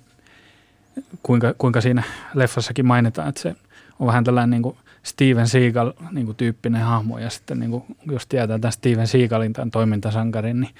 kuinka, 1.24 1.54
kuinka 1.58 1.82
siinä 1.82 2.04
leffassakin 2.34 2.86
mainitaan, 2.86 3.30
että 3.30 3.42
se 3.42 3.56
on 4.00 4.08
vähän 4.08 4.24
tällainen 4.24 4.50
niin 4.50 4.64
kuin 4.64 4.78
Steven 5.04 5.48
Seagal 5.48 5.94
niin 6.12 6.26
kuin 6.26 6.36
tyyppinen 6.36 6.82
hahmo 6.82 7.20
ja 7.20 7.30
sitten 7.30 7.60
niin 7.60 7.72
kuin, 7.72 7.84
jos 8.12 8.28
tietää 8.28 8.60
tämän 8.60 8.72
Steven 8.72 9.08
Seagalin 9.08 9.54
tämän 9.54 9.72
toimintasankarin, 9.72 10.62
niin 10.62 10.76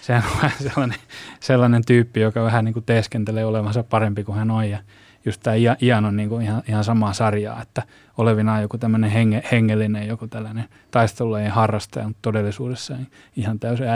sehän 0.00 0.24
on 0.24 0.36
vähän 0.42 0.58
sellainen, 0.62 0.98
sellainen 1.40 1.84
tyyppi, 1.84 2.20
joka 2.20 2.44
vähän 2.44 2.64
niin 2.64 2.72
kuin 2.72 2.84
teeskentelee 2.84 3.44
olevansa 3.44 3.82
parempi 3.82 4.24
kuin 4.24 4.38
hän 4.38 4.50
on 4.50 4.70
ja 4.70 4.78
just 5.24 5.40
tämä 5.42 5.56
Ian 5.82 6.04
on 6.04 6.16
niin 6.16 6.28
kuin 6.28 6.42
ihan, 6.42 6.62
ihan 6.68 6.84
samaa 6.84 7.12
sarjaa, 7.12 7.62
että 7.62 7.82
olevinaan 8.18 8.62
joku 8.62 8.78
tämmöinen 8.78 9.10
henge, 9.10 9.42
hengellinen, 9.52 10.08
joku 10.08 10.26
tällainen 10.26 10.64
taistelulajien 10.90 11.50
harrastaja, 11.50 12.08
mutta 12.08 12.22
todellisuudessa 12.22 12.96
ihan 13.36 13.58
täysin. 13.58 13.86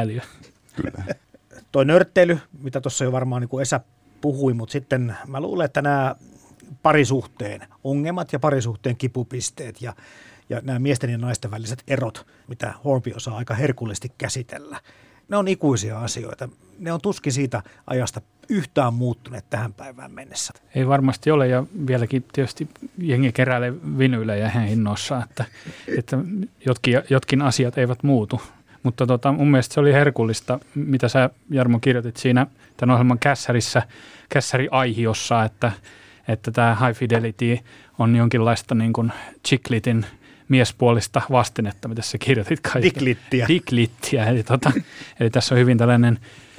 Kyllä. 0.76 1.04
Toi 1.73 1.85
nörtteily, 1.85 2.38
mitä 2.62 2.80
tuossa 2.80 3.04
jo 3.04 3.12
varmaan 3.12 3.42
niin 3.42 3.49
kuin 3.49 3.62
Esa 3.62 3.80
puhui, 4.20 4.54
mutta 4.54 4.73
sitten 4.73 5.16
mä 5.26 5.40
luulen, 5.40 5.64
että 5.64 5.82
nämä 5.82 6.14
parisuhteen 6.82 7.61
ongelmat 7.85 8.32
ja 8.32 8.38
parisuhteen 8.38 8.97
kipupisteet 8.97 9.82
ja, 9.82 9.94
ja 10.49 10.61
nämä 10.64 10.78
miesten 10.78 11.11
ja 11.11 11.18
naisten 11.18 11.50
väliset 11.50 11.82
erot, 11.88 12.26
mitä 12.49 12.75
Horby 12.85 13.12
osaa 13.16 13.37
aika 13.37 13.54
herkullisesti 13.54 14.12
käsitellä. 14.18 14.80
Ne 15.28 15.37
on 15.37 15.49
ikuisia 15.49 16.00
asioita. 16.00 16.49
Ne 16.78 16.92
on 16.92 17.00
tuskin 17.00 17.32
siitä 17.32 17.62
ajasta 17.87 18.20
yhtään 18.48 18.94
muuttuneet 18.94 19.50
tähän 19.50 19.72
päivään 19.72 20.12
mennessä. 20.12 20.52
Ei 20.74 20.88
varmasti 20.88 21.30
ole 21.30 21.48
ja 21.48 21.64
vieläkin 21.86 22.24
tietysti 22.32 22.68
jengi 22.98 23.32
keräilee 23.32 23.74
vinyylejä 23.98 24.48
hinnoissa, 24.48 25.22
että, 25.24 25.44
että 25.98 26.18
jotkin, 26.66 27.02
jotkin 27.10 27.42
asiat 27.42 27.78
eivät 27.78 28.02
muutu. 28.02 28.40
Mutta 28.82 29.06
tota, 29.06 29.32
mun 29.32 29.50
mielestä 29.50 29.74
se 29.74 29.80
oli 29.80 29.92
herkullista, 29.92 30.58
mitä 30.74 31.08
sä 31.08 31.30
Jarmo 31.50 31.78
kirjoitit 31.78 32.16
siinä 32.16 32.46
tämän 32.76 32.94
ohjelman 32.94 33.18
kässärissä, 33.18 33.82
kässäri-aihiossa, 34.28 35.44
että– 35.44 35.72
että 36.28 36.50
tämä 36.50 36.76
High 36.86 36.98
Fidelity 36.98 37.58
on 37.98 38.16
jonkinlaista 38.16 38.74
niin 38.74 38.92
kuin 38.92 39.12
Chicklitin 39.48 40.06
miespuolista 40.48 41.22
vastinetta, 41.30 41.88
mitä 41.88 42.02
sä 42.02 42.18
kirjoitit 42.18 42.60
kai. 42.60 42.82
Diklittiä. 42.82 43.48
Diklittiä, 43.48 44.26
eli, 44.26 44.42
tota, 44.42 44.72
eli 45.20 45.30
tässä 45.30 45.54
on 45.54 45.60
hyvin 45.60 45.78
tällainen 45.78 46.18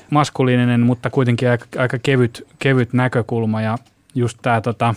maskuliininen, 0.10 0.80
mutta 0.80 1.10
kuitenkin 1.10 1.50
aika, 1.50 1.66
aika 1.78 1.98
kevyt, 2.04 2.48
kevyt 2.60 2.94
näkökulma 2.94 3.62
ja 3.62 3.78
just 4.16 4.38
tämä 4.42 4.62
tota, 4.62 4.96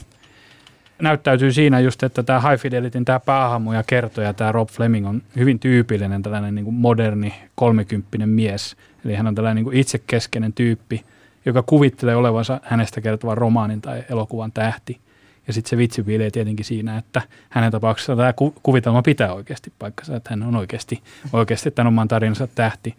näyttäytyy 1.02 1.52
siinä 1.52 1.80
just, 1.80 2.02
että 2.02 2.22
tämä 2.22 2.40
High 2.40 2.62
Fidelityn 2.62 3.04
tämä 3.04 3.20
päähahmo 3.20 3.72
ja 3.72 3.82
kertoja, 3.86 4.34
tämä 4.34 4.52
Rob 4.52 4.68
Fleming 4.68 5.08
on 5.08 5.22
hyvin 5.36 5.58
tyypillinen 5.58 6.22
tällainen 6.22 6.54
niin 6.54 6.64
kuin 6.64 6.74
moderni 6.74 7.34
kolmekymppinen 7.54 8.28
mies. 8.28 8.76
Eli 9.04 9.14
hän 9.14 9.26
on 9.26 9.34
tällainen 9.34 9.56
niin 9.56 9.64
kuin 9.64 9.76
itsekeskeinen 9.76 10.52
tyyppi, 10.52 11.04
joka 11.44 11.62
kuvittelee 11.62 12.16
olevansa 12.16 12.60
hänestä 12.62 13.00
kertovan 13.00 13.38
romaanin 13.38 13.80
tai 13.80 14.04
elokuvan 14.10 14.52
tähti. 14.52 15.00
Ja 15.46 15.52
sitten 15.52 15.70
se 15.70 15.76
vitsi 15.76 16.02
piilee 16.02 16.30
tietenkin 16.30 16.64
siinä, 16.64 16.98
että 16.98 17.22
hänen 17.48 17.72
tapauksessa 17.72 18.16
tämä 18.16 18.34
kuvitelma 18.62 19.02
pitää 19.02 19.34
oikeasti 19.34 19.72
paikkansa, 19.78 20.16
että 20.16 20.30
hän 20.30 20.42
on 20.42 20.56
oikeasti, 20.56 21.02
oikeasti 21.32 21.70
tämän 21.70 21.86
oman 21.86 22.08
tarinansa 22.08 22.46
tähti. 22.46 22.94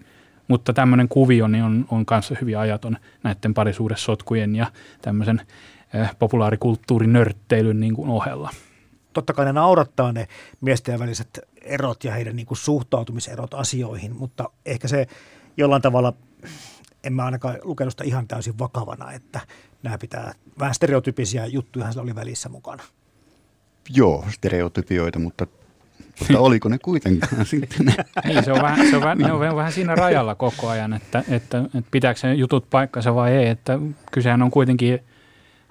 Mutta 0.53 0.74
tämmöinen 0.74 1.10
kuvio 1.10 1.48
niin 1.48 1.63
on, 1.63 1.86
on 1.91 2.05
kanssa 2.05 2.36
hyvin 2.41 2.57
ajaton 2.57 2.98
näiden 3.24 3.53
parisuudessotkujen 3.53 4.55
ja 4.55 4.72
tämmöisen 5.01 5.41
äh, 5.95 6.15
populaarikulttuurin 6.19 7.13
nörtteilyn 7.13 7.79
niin 7.79 7.95
kuin 7.95 8.10
ohella. 8.10 8.50
Totta 9.13 9.33
kai 9.33 9.45
ne 9.45 9.53
naurattaa 9.53 10.12
ne 10.12 10.27
miesten 10.62 11.00
väliset 11.00 11.39
erot 11.62 12.03
ja 12.03 12.13
heidän 12.13 12.36
niin 12.36 12.45
kuin 12.45 12.57
suhtautumiserot 12.57 13.53
asioihin, 13.53 14.15
mutta 14.15 14.50
ehkä 14.65 14.88
se 14.88 15.07
jollain 15.57 15.81
tavalla 15.81 16.13
en 17.03 17.13
mä 17.13 17.25
ainakaan 17.25 17.57
lukenut 17.63 17.93
sitä 17.93 18.03
ihan 18.03 18.27
täysin 18.27 18.60
vakavana, 18.60 19.12
että 19.12 19.39
nämä 19.83 19.98
pitää, 19.98 20.33
vähän 20.60 20.75
stereotypisia 20.75 21.45
juttuja 21.45 21.91
sillä 21.91 22.03
oli 22.03 22.15
välissä 22.15 22.50
mukana. 22.50 22.83
Joo, 23.89 24.25
stereotypioita, 24.29 25.19
mutta, 25.19 25.48
mutta 26.20 26.39
oliko 26.39 26.70
ne 26.70 26.77
kuitenkaan 26.77 27.46
sitten? 27.55 27.86
niin, 28.25 28.43
se 28.43 28.51
on, 28.51 28.62
vähän, 28.62 28.89
se, 28.89 28.96
on 28.96 29.01
vähän, 29.01 29.17
ne 29.17 29.32
on 29.32 29.55
vähän 29.55 29.72
siinä 29.72 29.96
rajalla 29.96 30.36
koko 30.36 30.70
ajan, 30.70 30.93
että, 30.93 31.24
että, 31.29 31.58
että 31.58 31.91
pitääkö 31.91 32.20
se 32.20 32.34
jutut 32.34 32.70
paikkansa 32.70 33.15
vai 33.15 33.32
ei, 33.32 33.48
että 33.48 33.79
kysehän 34.12 34.41
on 34.41 34.51
kuitenkin 34.51 35.00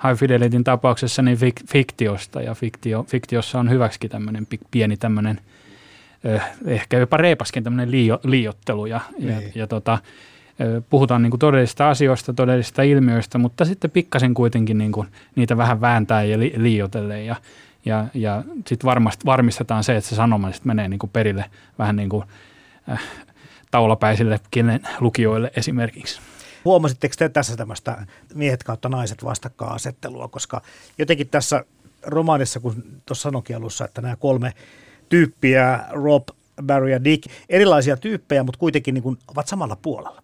High 0.09 0.19
Fidelityn 0.19 0.65
tapauksessa 0.65 1.23
niin 1.23 1.37
fik, 1.37 1.61
fiktiosta 1.69 2.43
ja 2.43 2.55
fiktio, 2.55 3.05
fiktiossa 3.09 3.59
on 3.59 3.71
hyväksikin 3.71 4.11
tämmöinen 4.11 4.47
pieni 4.71 4.97
tämmöinen 4.97 5.41
ehkä 6.67 6.99
jopa 6.99 7.17
reipaskin 7.17 7.65
tämmöinen 7.65 7.91
liio, 7.91 8.21
liiottelu 8.25 8.87
ja, 8.87 9.01
ja, 9.19 9.39
niin. 9.39 9.53
ja 9.55 9.67
tota, 9.67 9.99
puhutaan 10.91 11.23
niin 11.23 11.31
kuin 11.31 11.39
todellisista 11.41 11.91
asioista, 11.91 12.33
todellisista 12.33 12.83
ilmiöistä, 12.83 13.39
mutta 13.39 13.65
sitten 13.65 13.91
pikkasen 13.91 14.35
kuitenkin 14.35 14.79
niin 14.79 14.93
kuin 14.93 15.09
niitä 15.37 15.57
vähän 15.57 15.81
vääntää 15.81 16.25
ja 16.25 16.39
li, 16.39 16.53
liioitellen 16.57 17.27
ja, 17.27 17.37
ja, 17.85 18.07
ja 18.15 18.45
sitten 18.67 18.91
varmistetaan 19.27 19.85
se, 19.85 19.97
että 19.97 20.11
se 20.11 20.17
sanoma 20.17 20.53
sitten 20.53 20.69
menee 20.69 20.89
niin 20.89 20.99
kuin 20.99 21.11
perille 21.11 21.45
vähän 21.79 21.97
niin 21.97 22.09
kuin 22.09 22.25
äh, 22.91 23.03
taulapäisille 23.71 24.41
lukijoille 25.01 25.53
esimerkiksi. 25.57 26.21
Huomasitteko 26.65 27.15
te 27.19 27.29
tässä 27.29 27.57
tämmöistä 27.57 28.07
miehet 28.35 28.63
kautta 28.63 28.89
naiset 28.89 29.25
vastakkainasettelua, 29.25 30.29
koska 30.29 30.63
jotenkin 30.99 31.29
tässä 31.29 31.65
romaanissa, 32.03 32.61
kun 32.61 32.85
tuossa 33.07 33.23
sanokin 33.23 33.57
alussa, 33.57 33.85
että 33.85 34.01
nämä 34.01 34.17
kolme 34.17 34.53
tyyppiä, 35.09 35.81
Rob, 35.91 36.29
Barry 36.63 36.91
ja 36.91 37.05
Dick, 37.05 37.31
erilaisia 37.49 37.97
tyyppejä, 37.97 38.43
mutta 38.43 38.59
kuitenkin 38.59 38.95
niin 38.95 39.03
kuin 39.03 39.19
ovat 39.29 39.49
samalla 39.49 39.77
puolella. 39.77 40.23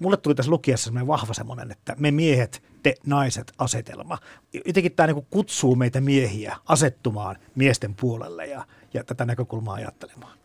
Mulle 0.00 0.16
tuli 0.16 0.34
tässä 0.34 0.50
lukiessa 0.50 0.84
semmoinen 0.84 1.06
vahva 1.06 1.34
semmoinen, 1.34 1.70
että 1.70 1.96
me 1.98 2.10
miehet, 2.10 2.62
te 2.84 2.94
naiset 3.06 3.52
asetelma. 3.58 4.18
Jotenkin 4.66 4.92
tämä 4.92 5.06
niin 5.06 5.14
kuin 5.14 5.26
kutsuu 5.30 5.76
meitä 5.76 6.00
miehiä 6.00 6.56
asettumaan 6.66 7.36
miesten 7.54 7.94
puolelle 7.94 8.46
ja, 8.46 8.66
ja 8.94 9.04
tätä 9.04 9.24
näkökulmaa 9.24 9.74
ajattelemaan. 9.74 10.38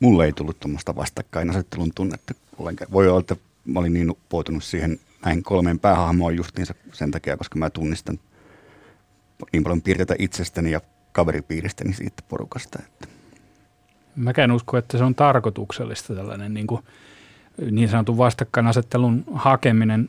Mulle 0.00 0.24
ei 0.24 0.32
tullut 0.32 0.60
tuommoista 0.60 0.96
vastakkainasettelun 0.96 1.90
tunnetta 1.94 2.34
ollenkaan. 2.58 2.92
Voi 2.92 3.08
olla, 3.08 3.20
että 3.20 3.36
mä 3.64 3.80
olin 3.80 3.94
niin 3.94 4.10
uppoutunut 4.10 4.64
siihen 4.64 5.00
näin 5.24 5.42
kolmeen 5.42 5.78
päähahmoon 5.78 6.36
justiinsa 6.36 6.74
sen 6.92 7.10
takia, 7.10 7.36
koska 7.36 7.58
mä 7.58 7.70
tunnistan 7.70 8.18
niin 9.52 9.62
paljon 9.62 9.82
piirteitä 9.82 10.14
itsestäni 10.18 10.70
ja 10.70 10.80
kaveripiiristäni 11.12 11.92
siitä 11.92 12.22
porukasta. 12.28 12.78
Että 12.86 13.08
Mäkään 14.16 14.52
usko, 14.52 14.76
että 14.76 14.98
se 14.98 15.04
on 15.04 15.14
tarkoituksellista 15.14 16.14
tällainen 16.14 16.54
niin, 16.54 16.66
kuin, 16.66 16.82
niin 17.70 17.88
sanotun 17.88 18.18
vastakkainasettelun 18.18 19.24
hakeminen. 19.34 20.08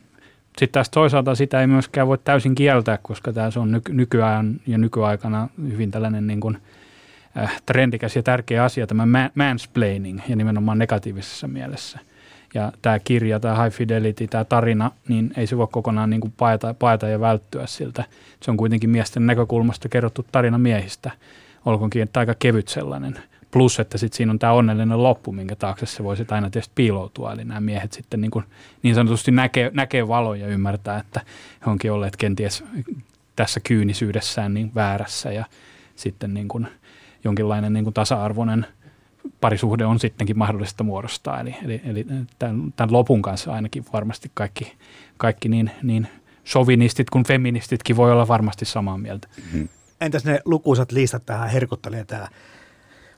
Sitten 0.58 0.72
taas 0.72 0.90
toisaalta 0.90 1.36
sitä 1.36 1.62
ei 1.62 1.68
myöskään 1.68 2.08
voi 2.08 2.18
täysin 2.18 2.56
kieltää, 2.56 2.98
koska 3.02 3.34
tämä 3.34 3.50
on 3.56 3.72
nyky- 3.72 3.94
nykyään 3.94 4.60
ja 4.68 4.78
nykyaikana 4.78 5.50
hyvin 5.72 5.92
tällainen 5.92 6.28
niin 6.28 6.40
kuin, 6.40 6.58
äh, 7.38 7.62
trendikäs 7.66 8.16
ja 8.16 8.24
tärkeä 8.24 8.64
asia, 8.64 8.88
tämä 8.88 9.30
mansplaining 9.36 10.20
ja 10.30 10.36
nimenomaan 10.36 10.78
negatiivisessa 10.78 11.48
mielessä. 11.48 12.00
Ja 12.54 12.72
tämä 12.82 13.00
kirja, 13.00 13.40
tämä 13.40 13.64
High 13.64 13.76
Fidelity, 13.76 14.28
tämä 14.28 14.46
tarina, 14.46 14.92
niin 15.08 15.32
ei 15.38 15.48
se 15.48 15.58
voi 15.58 15.68
kokonaan 15.72 16.10
niin 16.10 16.22
kuin 16.22 16.34
paeta, 16.38 16.74
paeta 16.74 17.08
ja 17.08 17.20
välttyä 17.20 17.68
siltä. 17.68 18.04
Se 18.42 18.52
on 18.52 18.58
kuitenkin 18.58 18.90
miesten 18.90 19.26
näkökulmasta 19.26 19.90
kerrottu 19.90 20.26
tarina 20.32 20.58
miehistä, 20.58 21.12
olkoonkin 21.66 22.02
että 22.02 22.20
aika 22.20 22.36
kevyt 22.40 22.68
sellainen– 22.68 23.20
Plus, 23.51 23.80
että 23.80 23.98
sitten 23.98 24.18
siinä 24.18 24.32
on 24.32 24.39
tämä 24.39 24.54
onnellinen 24.54 25.04
loppu, 25.04 25.32
minkä 25.32 25.56
taakse 25.56 25.86
se 25.86 26.04
voisi 26.04 26.25
aina 26.32 26.50
tietysti 26.50 26.72
piiloutua. 26.75 27.34
Eli 27.34 27.46
nämä 27.46 27.62
miehet 27.62 27.94
sitten 27.94 28.22
niin, 28.22 28.32
kuin, 28.32 28.46
niin 28.84 28.96
sanotusti 28.96 29.32
näkee, 29.32 29.72
näkee 29.74 30.08
valoja 30.08 30.46
ja 30.46 30.54
ymmärtää, 30.54 31.00
että 31.00 31.22
he 31.66 31.72
onkin 31.72 31.92
olleet 31.92 32.16
kenties 32.16 32.63
tässä 33.36 33.60
kyynisyydessään 33.60 34.54
niin 34.54 34.72
väärässä 34.75 35.32
ja 35.32 35.46
sitten 35.96 36.34
niin 36.34 36.48
kuin 36.48 36.68
jonkinlainen 37.24 37.74
niin 37.74 37.84
kuin 37.84 37.94
tasa-arvoinen 37.94 38.66
parisuhde 39.42 39.86
on 39.86 40.00
sittenkin 40.00 40.38
mahdollista 40.38 40.84
muodostaa. 40.84 41.42
Eli, 41.42 41.56
eli, 41.66 41.82
eli 41.86 42.06
tämän, 42.39 42.74
tämän 42.75 42.94
lopun 42.94 43.22
kanssa 43.22 43.54
ainakin 43.54 43.86
varmasti 43.94 44.32
kaikki, 44.34 44.74
kaikki 45.18 45.50
niin, 45.50 45.72
niin 45.84 46.08
sovinistit 46.44 47.10
kuin 47.10 47.24
feministitkin 47.24 47.96
voi 47.96 48.12
olla 48.12 48.27
varmasti 48.27 48.66
samaa 48.66 48.98
mieltä. 48.98 49.27
Mm-hmm. 49.38 49.70
Entäs 50.01 50.25
ne 50.25 50.39
lukuisat 50.46 50.92
listat 50.92 51.25
tähän 51.25 51.50
herkuttelee 51.50 52.06
tämä 52.06 52.27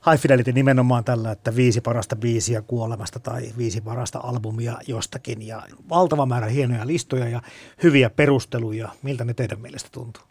High 0.05 0.21
Fidelity 0.21 0.51
nimenomaan 0.51 1.03
tällä, 1.03 1.31
että 1.31 1.55
viisi 1.55 1.81
parasta 1.81 2.15
biisiä 2.15 2.61
kuolemasta 2.61 3.19
tai 3.19 3.51
viisi 3.57 3.81
parasta 3.81 4.19
albumia 4.19 4.77
jostakin 4.87 5.47
ja 5.47 5.63
valtava 5.89 6.25
määrä 6.25 6.47
hienoja 6.47 6.87
listoja 6.87 7.29
ja 7.29 7.41
hyviä 7.83 8.09
perusteluja. 8.09 8.89
Miltä 9.03 9.25
ne 9.25 9.33
teidän 9.33 9.61
mielestä 9.61 9.89
tuntuu? 9.91 10.23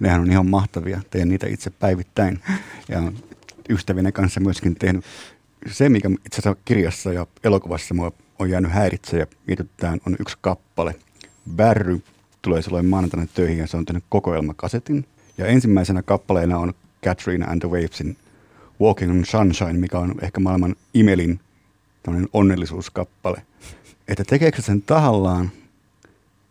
Nehän 0.00 0.20
on 0.20 0.30
ihan 0.30 0.46
mahtavia. 0.46 1.00
Teen 1.10 1.28
niitä 1.28 1.46
itse 1.46 1.70
päivittäin 1.70 2.40
ja 2.88 3.12
ystävien 3.68 4.12
kanssa 4.12 4.40
myöskin 4.40 4.74
tehnyt. 4.74 5.04
Se, 5.70 5.88
mikä 5.88 6.08
itse 6.26 6.40
asiassa 6.40 6.62
kirjassa 6.64 7.12
ja 7.12 7.26
elokuvassa 7.44 7.94
mua 7.94 8.12
on 8.38 8.50
jäänyt 8.50 8.72
häiritse 8.72 9.18
ja 9.18 9.26
mietitään, 9.46 10.00
on 10.06 10.16
yksi 10.20 10.38
kappale. 10.40 10.94
Bärry 11.56 12.02
tulee 12.42 12.62
silloin 12.62 12.86
maanantaina 12.86 13.26
töihin 13.34 13.58
ja 13.58 13.66
se 13.66 13.76
on 13.76 13.84
tehnyt 13.84 14.04
kokoelmakasetin. 14.08 15.04
Ja 15.38 15.46
ensimmäisenä 15.46 16.02
kappaleena 16.02 16.58
on 16.58 16.74
Catherine 17.04 17.46
and 17.46 17.60
the 17.60 17.68
Wavesin 17.68 18.16
Walking 18.80 19.10
on 19.10 19.24
Sunshine, 19.24 19.72
mikä 19.72 19.98
on 19.98 20.14
ehkä 20.22 20.40
maailman 20.40 20.76
imelin 20.94 21.40
onnellisuuskappale. 22.32 23.42
Että 24.08 24.24
tekeekö 24.24 24.62
sen 24.62 24.82
tahallaan, 24.82 25.50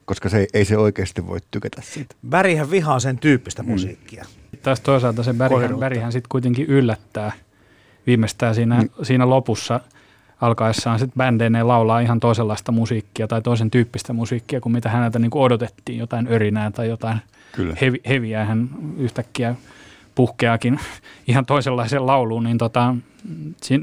koska 0.05 0.29
se, 0.29 0.47
ei 0.53 0.65
se 0.65 0.77
oikeasti 0.77 1.27
voi 1.27 1.39
tykätä 1.51 1.81
siitä. 1.81 2.15
Värihän 2.31 2.71
vihaa 2.71 2.99
sen 2.99 3.17
tyyppistä 3.17 3.63
mm. 3.63 3.69
musiikkia. 3.69 4.25
Taas 4.63 4.79
toisaalta 4.79 5.23
se 5.23 5.37
värihän, 5.37 5.79
värihän 5.79 6.11
sitten 6.11 6.29
kuitenkin 6.29 6.65
yllättää 6.65 7.31
viimeistään 8.07 8.55
siinä, 8.55 8.81
mm. 8.81 8.89
siinä 9.03 9.29
lopussa 9.29 9.79
alkaessaan 10.41 10.99
sitten 10.99 11.17
bändeineen 11.17 11.67
laulaa 11.67 11.99
ihan 11.99 12.19
toisenlaista 12.19 12.71
musiikkia 12.71 13.27
tai 13.27 13.41
toisen 13.41 13.71
tyyppistä 13.71 14.13
musiikkia 14.13 14.61
kuin 14.61 14.73
mitä 14.73 14.89
häneltä 14.89 15.19
niin 15.19 15.31
odotettiin, 15.33 15.99
jotain 15.99 16.27
örinää 16.31 16.71
tai 16.71 16.89
jotain 16.89 17.17
Kyllä. 17.51 17.75
Heviä. 18.09 18.45
Hän 18.45 18.69
yhtäkkiä 18.97 19.55
puhkeakin 20.15 20.79
ihan 21.27 21.45
toisenlaiseen 21.45 22.05
lauluun, 22.05 22.43
niin 22.43 22.57
tota, 22.57 22.95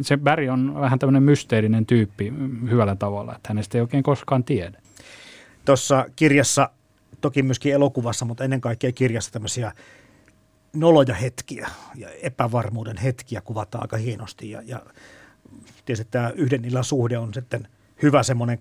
se 0.00 0.16
Barry 0.16 0.48
on 0.48 0.80
vähän 0.80 0.98
tämmöinen 0.98 1.22
mysteerinen 1.22 1.86
tyyppi 1.86 2.32
hyvällä 2.70 2.96
tavalla, 2.96 3.36
että 3.36 3.48
hänestä 3.48 3.78
ei 3.78 3.82
oikein 3.82 4.02
koskaan 4.02 4.44
tiedä. 4.44 4.80
Tuossa 5.64 6.06
kirjassa, 6.16 6.70
toki 7.20 7.42
myöskin 7.42 7.72
elokuvassa, 7.72 8.24
mutta 8.24 8.44
ennen 8.44 8.60
kaikkea 8.60 8.92
kirjassa 8.92 9.32
tämmöisiä 9.32 9.72
noloja 10.72 11.14
hetkiä 11.14 11.68
ja 11.94 12.08
epävarmuuden 12.22 12.96
hetkiä 12.96 13.40
kuvataan 13.40 13.84
aika 13.84 13.96
hienosti. 13.96 14.50
Ja, 14.50 14.62
ja 14.66 14.80
tietysti 15.84 16.08
tämä 16.10 16.30
yhden 16.34 16.64
illan 16.64 16.84
suhde 16.84 17.18
on 17.18 17.34
sitten 17.34 17.68
hyvä 18.02 18.22
semmoinen 18.22 18.58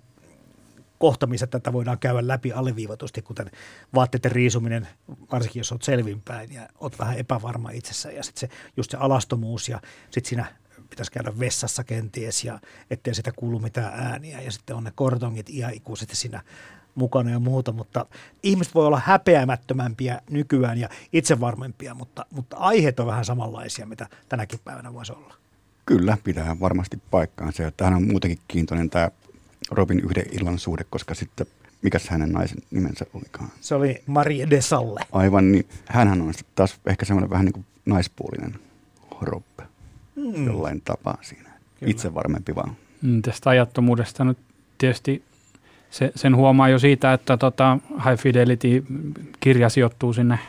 kohta, 1.00 1.28
missä 1.28 1.48
tätä 1.48 1.74
voidaan 1.74 2.00
käydä 2.00 2.28
läpi 2.28 2.52
alleviivatusti, 2.52 3.22
kuten 3.22 3.52
vaatteiden 3.96 4.32
riisuminen, 4.32 4.88
varsinkin 5.32 5.60
jos 5.60 5.72
olet 5.72 5.82
selvinpäin 5.82 6.54
ja 6.54 6.68
olet 6.80 7.00
vähän 7.00 7.18
epävarma 7.18 7.72
itsessä 7.72 8.12
ja 8.12 8.24
sitten 8.24 8.40
se, 8.40 8.56
just 8.78 8.92
se 8.92 8.98
alastomuus 8.98 9.70
ja 9.70 9.82
sitten 10.12 10.30
siinä 10.30 10.46
pitäisi 10.90 11.12
käydä 11.12 11.40
vessassa 11.40 11.84
kenties 11.84 12.44
ja 12.44 12.60
ettei 12.90 13.16
sitä 13.16 13.32
kuulu 13.36 13.60
mitään 13.60 13.94
ääniä 14.00 14.42
ja 14.42 14.52
sitten 14.52 14.76
on 14.76 14.84
ne 14.84 14.92
kortongit 14.96 15.50
ihan 15.50 15.74
ikuisesti 15.74 16.16
siinä 16.16 16.44
mukana 16.96 17.32
ja 17.32 17.40
muuta, 17.40 17.72
mutta 17.72 18.06
ihmiset 18.44 18.76
voi 18.76 18.86
olla 18.86 19.02
häpeämättömämpiä 19.06 20.22
nykyään 20.30 20.78
ja 20.78 20.90
itsevarmempia, 21.14 21.94
mutta, 21.94 22.26
mutta 22.32 22.58
aiheet 22.58 23.00
on 23.00 23.08
vähän 23.08 23.26
samanlaisia, 23.26 23.86
mitä 23.86 24.08
tänäkin 24.30 24.60
päivänä 24.64 24.94
voisi 24.94 25.12
olla. 25.12 25.34
Kyllä, 25.86 26.18
pitää 26.24 26.60
varmasti 26.60 27.02
paikkaan 27.12 27.54
se. 27.54 27.72
Tähän 27.78 27.94
on 27.94 28.08
muutenkin 28.08 28.40
kiintoinen 28.48 28.90
tämä 28.90 29.12
Robin 29.72 30.00
yhden 30.00 30.26
illan 30.32 30.60
suhde, 30.60 30.86
koska 30.90 31.16
sitten, 31.16 31.48
mikä 31.82 31.98
hänen 32.10 32.32
naisen 32.32 32.64
nimensä 32.72 33.06
olikaan? 33.14 33.50
Se 33.62 33.76
oli 33.76 34.04
Marie 34.08 34.50
de 34.50 34.62
Salle. 34.62 35.00
Aivan, 35.12 35.52
niin 35.52 35.66
hänhän 35.86 36.22
on 36.22 36.34
sitten 36.34 36.56
taas 36.56 36.80
ehkä 36.86 37.06
semmoinen 37.06 37.30
vähän 37.30 37.46
niin 37.46 37.54
kuin 37.54 37.66
naispuolinen 37.86 38.56
Roppe 39.22 39.64
mm. 40.16 40.46
jollain 40.46 40.82
tapaa 40.86 41.18
siinä. 41.22 41.50
Kyllä. 41.80 41.92
Itse 41.92 42.14
varmempi 42.14 42.56
vaan. 42.56 42.76
Mm, 43.02 43.22
tästä 43.22 43.50
ajattomuudesta 43.50 44.24
nyt 44.24 44.38
tietysti 44.78 45.24
se, 45.90 46.12
sen 46.16 46.36
huomaa 46.36 46.70
jo 46.70 46.80
siitä, 46.80 47.14
että 47.14 47.38
tota 47.38 47.78
High 47.90 48.22
Fidelity-kirja 48.22 49.70
sijoittuu 49.70 50.14
sinne 50.14 50.40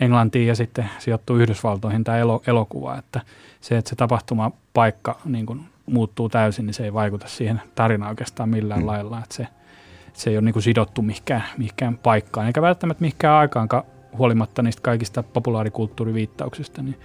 Englantiin 0.00 0.46
ja 0.46 0.54
sitten 0.54 0.90
sijoittuu 0.98 1.36
Yhdysvaltoihin 1.36 2.04
tämä 2.04 2.18
elo, 2.18 2.42
elokuva, 2.46 2.98
että 2.98 3.20
se, 3.60 3.78
että 3.78 3.88
se 3.88 3.96
tapahtumapaikka 3.96 5.20
niin 5.24 5.46
kuin 5.46 5.60
muuttuu 5.88 6.28
täysin, 6.28 6.66
niin 6.66 6.74
se 6.74 6.84
ei 6.84 6.92
vaikuta 6.92 7.28
siihen 7.28 7.60
tarinaan 7.74 8.10
oikeastaan 8.10 8.48
millään 8.48 8.80
mm. 8.80 8.86
lailla, 8.86 9.18
että 9.18 9.34
se, 9.34 9.48
se 10.12 10.30
ei 10.30 10.36
ole 10.36 10.44
niin 10.44 10.52
kuin 10.52 10.62
sidottu 10.62 11.02
mihinkään, 11.02 11.44
mihinkään 11.58 11.98
paikkaan, 11.98 12.46
eikä 12.46 12.62
välttämättä 12.62 13.00
mihinkään 13.00 13.34
aikaankaan 13.34 13.84
huolimatta 14.18 14.62
niistä 14.62 14.82
kaikista 14.82 15.22
populaarikulttuuriviittauksista, 15.22 16.82
niin 16.82 16.98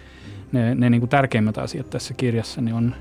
ne, 0.51 0.75
ne 0.75 0.89
niin 0.89 1.01
kuin 1.01 1.09
tärkeimmät 1.09 1.57
asiat 1.57 1.89
tässä 1.89 2.13
kirjassa 2.13 2.61
niin 2.61 2.75
on 2.75 2.95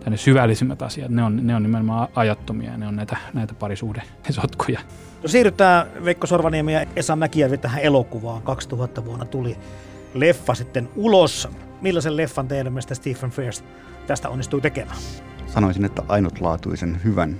tai 0.00 0.10
ne 0.10 0.16
syvällisimmät 0.16 0.82
asiat, 0.82 1.10
ne 1.10 1.22
on, 1.22 1.46
ne 1.46 1.54
on 1.54 1.62
nimenomaan 1.62 2.08
ajattomia 2.14 2.70
ja 2.70 2.76
ne 2.76 2.86
on 2.86 2.96
näitä, 2.96 3.16
näitä 3.34 3.54
parisuhdesotkuja. 3.54 4.80
No 5.22 5.28
siirrytään 5.28 5.86
Veikko 6.04 6.26
Sorvaniemi 6.26 6.74
ja 6.74 6.86
Esa 6.96 7.16
Mäkijärvi 7.16 7.58
tähän 7.58 7.82
elokuvaan. 7.82 8.42
2000 8.42 9.04
vuonna 9.04 9.24
tuli 9.24 9.56
leffa 10.14 10.54
sitten 10.54 10.88
ulos. 10.96 11.48
Millaisen 11.80 12.16
leffan 12.16 12.48
teidän 12.48 12.72
mielestä 12.72 12.94
Stephen 12.94 13.30
Frears 13.30 13.64
tästä 14.06 14.28
onnistui 14.28 14.60
tekemään? 14.60 14.96
Sanoisin, 15.46 15.84
että 15.84 16.02
ainutlaatuisen 16.08 17.00
hyvän 17.04 17.38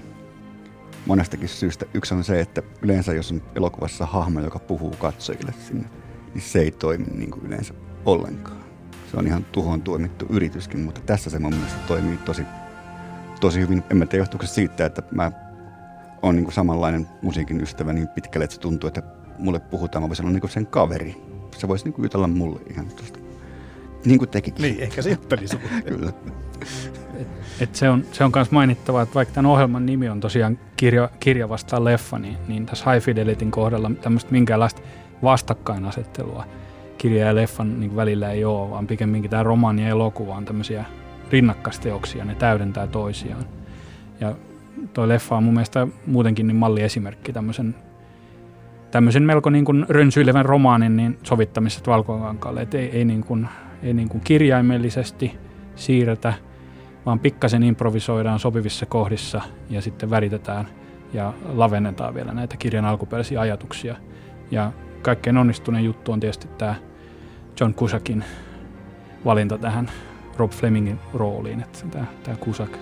monestakin 1.06 1.48
syystä. 1.48 1.86
Yksi 1.94 2.14
on 2.14 2.24
se, 2.24 2.40
että 2.40 2.62
yleensä 2.82 3.12
jos 3.12 3.32
on 3.32 3.42
elokuvassa 3.54 4.06
hahmo, 4.06 4.40
joka 4.40 4.58
puhuu 4.58 4.90
katsojille 4.90 5.54
sinne, 5.68 5.88
niin 6.34 6.42
se 6.42 6.58
ei 6.58 6.70
toimi 6.70 7.04
niin 7.04 7.30
kuin 7.30 7.46
yleensä 7.46 7.74
ollenkaan. 8.04 8.64
Se 9.10 9.16
on 9.16 9.26
ihan 9.26 9.44
tuhon 9.44 9.82
tuomittu 9.82 10.26
yrityskin, 10.30 10.80
mutta 10.80 11.00
tässä 11.00 11.30
se 11.30 11.38
mun 11.38 11.54
mielestä 11.54 11.78
toimii 11.88 12.16
tosi, 12.16 12.42
tosi 13.40 13.60
hyvin. 13.60 13.82
En 13.90 13.96
mä 13.96 14.06
tiedä 14.06 14.26
siitä, 14.44 14.86
että 14.86 15.02
mä 15.10 15.32
oon 16.22 16.36
niin 16.36 16.52
samanlainen 16.52 17.08
musiikin 17.22 17.60
ystävä 17.60 17.92
niin 17.92 18.08
pitkälle, 18.08 18.44
että 18.44 18.54
se 18.54 18.60
tuntuu, 18.60 18.88
että 18.88 19.02
mulle 19.38 19.58
puhutaan, 19.58 20.02
mä 20.02 20.08
voisin 20.08 20.26
olla 20.26 20.38
niin 20.38 20.50
sen 20.50 20.66
kaveri. 20.66 21.27
Se 21.58 21.68
voisi 21.68 21.84
niin 21.84 22.02
jutella 22.02 22.28
mulle 22.28 22.60
ihan 22.70 22.86
tuosta. 22.86 23.18
Niin 24.04 24.18
kuin 24.18 24.28
tekikin. 24.28 24.62
Niin, 24.62 24.80
ehkä 24.80 25.02
se 25.02 25.10
jutteli 25.10 25.46
Kyllä. 25.88 26.12
Et, 27.14 27.28
et 27.60 27.74
se 27.74 27.90
on, 27.90 28.04
se 28.12 28.24
on 28.24 28.32
myös 28.34 28.50
mainittava, 28.50 29.02
että 29.02 29.14
vaikka 29.14 29.34
tämän 29.34 29.50
ohjelman 29.50 29.86
nimi 29.86 30.08
on 30.08 30.20
tosiaan 30.20 30.58
kirja, 30.76 31.10
kirja 31.20 31.48
vastaan 31.48 31.84
leffa, 31.84 32.18
niin, 32.18 32.36
niin 32.48 32.66
tässä 32.66 32.92
High 32.92 33.04
Fidelityn 33.04 33.50
kohdalla 33.50 33.90
tämmöistä 34.00 34.32
minkäänlaista 34.32 34.82
vastakkainasettelua 35.22 36.44
kirja 36.98 37.26
ja 37.26 37.34
leffan 37.34 37.80
niin 37.80 37.96
välillä 37.96 38.30
ei 38.32 38.44
ole, 38.44 38.70
vaan 38.70 38.86
pikemminkin 38.86 39.30
tämä 39.30 39.42
romaani 39.42 39.82
ja 39.82 39.88
elokuva 39.88 40.34
on 40.34 40.44
tämmöisiä 40.44 40.84
rinnakkaisteoksia, 41.30 42.24
ne 42.24 42.34
täydentää 42.34 42.86
toisiaan. 42.86 43.44
Ja 44.20 44.34
toi 44.92 45.08
leffa 45.08 45.36
on 45.36 45.42
mun 45.42 45.54
mielestä 45.54 45.86
muutenkin 46.06 46.46
niin 46.46 46.56
malliesimerkki 46.56 47.32
tämmöisen, 47.32 47.74
tämmöisen 48.90 49.22
melko 49.22 49.50
niin 49.50 49.64
kuin 49.64 49.86
rönsyilevän 49.88 50.44
romaanin 50.44 50.96
niin 50.96 51.18
sovittamisesta 51.22 51.90
valkokankaalle, 51.90 52.62
että 52.62 52.78
ei, 52.78 52.90
ei, 52.90 53.04
niin 53.04 53.24
kuin, 53.24 53.48
ei 53.82 53.94
niin 53.94 54.08
kuin 54.08 54.20
kirjaimellisesti 54.20 55.38
siirretä, 55.74 56.32
vaan 57.06 57.18
pikkasen 57.18 57.62
improvisoidaan 57.62 58.38
sopivissa 58.38 58.86
kohdissa 58.86 59.40
ja 59.70 59.82
sitten 59.82 60.10
väritetään 60.10 60.68
ja 61.12 61.32
lavennetaan 61.44 62.14
vielä 62.14 62.32
näitä 62.32 62.56
kirjan 62.56 62.84
alkuperäisiä 62.84 63.40
ajatuksia. 63.40 63.96
Ja 64.50 64.72
kaikkein 65.02 65.36
onnistuneen 65.36 65.84
juttu 65.84 66.12
on 66.12 66.20
tietysti 66.20 66.48
tämä 66.58 66.74
John 67.60 67.74
Cusackin 67.74 68.24
valinta 69.24 69.58
tähän 69.58 69.90
Rob 70.36 70.50
Flemingin 70.50 70.98
rooliin, 71.14 71.60
että 71.60 71.78
tämä, 71.90 72.04
tämä 72.22 72.36
Cusack 72.36 72.72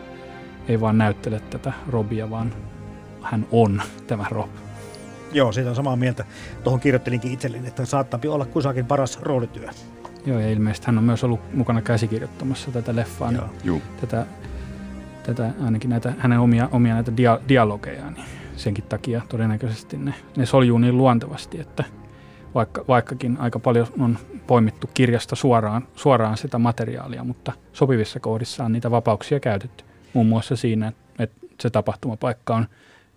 ei 0.68 0.80
vaan 0.80 0.98
näyttele 0.98 1.40
tätä 1.40 1.72
Robia, 1.88 2.30
vaan 2.30 2.52
hän 3.22 3.46
on 3.50 3.82
tämä 4.06 4.24
Rob. 4.30 4.65
Joo, 5.32 5.52
siitä 5.52 5.70
on 5.70 5.76
samaa 5.76 5.96
mieltä. 5.96 6.24
Tuohon 6.64 6.80
kirjoittelinkin 6.80 7.32
itselleni, 7.32 7.68
että 7.68 7.84
saattaa 7.84 8.20
olla 8.28 8.46
Kusakin 8.46 8.86
paras 8.86 9.20
roolityö. 9.22 9.68
Joo, 10.26 10.40
ja 10.40 10.50
ilmeisesti 10.50 10.86
hän 10.86 10.98
on 10.98 11.04
myös 11.04 11.24
ollut 11.24 11.54
mukana 11.54 11.82
käsikirjoittamassa 11.82 12.70
tätä 12.70 12.96
leffaa. 12.96 13.32
Niin 13.32 13.42
Joo. 13.64 13.80
Tätä, 14.00 14.26
tätä, 15.22 15.50
ainakin 15.64 15.90
näitä 15.90 16.12
hänen 16.18 16.40
omia, 16.40 16.68
omia 16.72 16.94
näitä 16.94 17.16
dia, 17.16 17.40
dialogeja, 17.48 18.10
niin 18.10 18.24
senkin 18.56 18.84
takia 18.84 19.22
todennäköisesti 19.28 19.96
ne, 19.96 20.14
ne 20.36 20.46
soljuu 20.46 20.78
niin 20.78 20.96
luontevasti, 20.96 21.60
että 21.60 21.84
vaikka, 22.54 22.84
vaikkakin 22.88 23.36
aika 23.40 23.58
paljon 23.58 23.86
on 23.98 24.18
poimittu 24.46 24.90
kirjasta 24.94 25.36
suoraan, 25.36 25.88
suoraan 25.94 26.36
sitä 26.36 26.58
materiaalia, 26.58 27.24
mutta 27.24 27.52
sopivissa 27.72 28.20
kohdissa 28.20 28.64
on 28.64 28.72
niitä 28.72 28.90
vapauksia 28.90 29.40
käytetty. 29.40 29.84
Muun 30.14 30.26
muassa 30.26 30.56
siinä, 30.56 30.92
että 31.18 31.46
se 31.60 31.70
tapahtumapaikka 31.70 32.56
on 32.56 32.66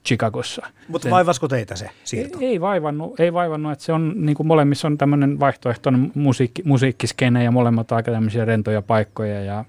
Chicagossa. 0.05 0.67
Mutta 0.87 1.09
vaivasko 1.09 1.47
teitä 1.47 1.75
se 1.75 1.89
siirto? 2.03 2.37
Ei, 2.41 2.47
ei 2.47 2.61
vaivannut, 2.61 3.19
ei 3.19 3.33
vaivannut, 3.33 3.71
että 3.71 3.85
se 3.85 3.93
on 3.93 4.13
niin 4.15 4.35
kuin 4.35 4.47
molemmissa 4.47 4.87
on 4.87 4.97
tämmöinen 4.97 5.39
vaihtoehtoinen 5.39 6.11
musiikki, 6.15 6.63
musiikkiskene 6.65 7.43
ja 7.43 7.51
molemmat 7.51 7.91
aika 7.91 8.11
tämmöisiä 8.11 8.45
rentoja 8.45 8.81
paikkoja 8.81 9.43
ja 9.43 9.65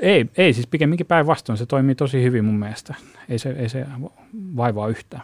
ei, 0.00 0.26
ei 0.36 0.52
siis 0.52 0.66
pikemminkin 0.66 1.06
päinvastoin, 1.06 1.58
se 1.58 1.66
toimii 1.66 1.94
tosi 1.94 2.22
hyvin 2.22 2.44
mun 2.44 2.58
mielestä. 2.58 2.94
Ei 3.28 3.38
se, 3.38 3.50
ei 3.50 3.68
se 3.68 3.86
vaivaa 4.56 4.88
yhtään. 4.88 5.22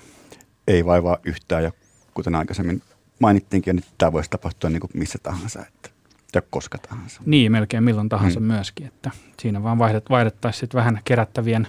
Ei 0.67 0.85
vaivaa 0.87 1.19
yhtään 1.25 1.65
ja 1.65 1.73
kuten 2.15 2.35
aikaisemmin 2.35 2.83
mainittiinkin, 3.19 3.77
niin 3.77 3.85
tämä 3.99 4.13
voisi 4.13 4.31
tapahtua 4.31 4.71
niin 4.71 4.81
kuin 4.81 4.91
missä 4.95 5.19
tahansa, 5.23 5.67
että, 5.67 5.91
ja 6.35 6.43
koska 6.51 6.79
tahansa. 6.79 7.23
Niin, 7.27 7.53
melkein 7.53 7.85
milloin 7.85 8.09
tahansa 8.09 8.41
hmm. 8.41 8.47
myöskin, 8.47 8.87
että 8.87 9.11
siinä 9.41 9.63
vaan 9.63 9.79
vaihdet, 9.79 10.11
vaihdettaisiin 10.11 10.61
sitten 10.61 10.79
vähän 10.79 11.01
kerättävien 11.05 11.69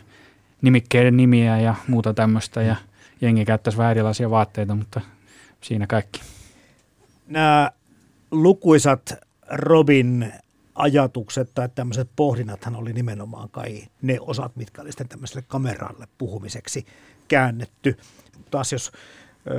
nimikkeiden 0.63 1.17
nimiä 1.17 1.60
ja 1.60 1.76
muuta 1.88 2.13
tämmöistä 2.13 2.62
ja 2.62 2.76
jengi 3.21 3.45
käyttäisi 3.45 3.78
vähän 3.78 3.91
erilaisia 3.91 4.30
vaatteita, 4.30 4.76
mutta 4.76 5.02
siinä 5.62 5.88
kaikki. 5.88 6.21
Nämä 7.28 7.71
lukuisat 8.32 9.13
Robin 9.52 10.34
ajatukset 10.76 11.49
tai 11.56 11.69
tämmöiset 11.76 12.10
pohdinnathan 12.15 12.76
oli 12.76 12.93
nimenomaan 12.93 13.49
kai 13.49 13.84
ne 14.02 14.17
osat, 14.19 14.56
mitkä 14.56 14.82
oli 14.82 14.91
sitten 14.91 15.10
tämmöiselle 15.10 15.43
kameralle 15.47 16.08
puhumiseksi 16.17 16.86
käännetty. 17.28 17.97
Taas 18.52 18.71
jos 18.71 18.91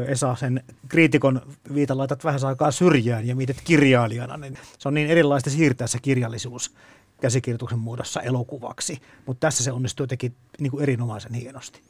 Esa 0.06 0.36
sen 0.36 0.64
kriitikon 0.88 1.42
viita 1.74 1.96
laitat 1.96 2.24
vähän 2.24 2.44
aikaa 2.44 2.70
syrjään 2.70 3.26
ja 3.26 3.36
mietit 3.36 3.60
kirjailijana, 3.64 4.36
niin 4.36 4.58
se 4.78 4.88
on 4.88 4.94
niin 4.94 5.10
erilaista 5.10 5.50
siirtää 5.50 5.86
se 5.86 5.98
kirjallisuus 6.02 6.74
käsikirjoituksen 7.20 7.78
muodossa 7.78 8.20
elokuvaksi, 8.20 9.00
mutta 9.26 9.46
tässä 9.46 9.64
se 9.64 9.72
onnistui 9.72 10.04
jotenkin 10.04 10.34
niin 10.60 10.70
kuin 10.70 10.82
erinomaisen 10.82 11.34
hienosti. 11.34 11.80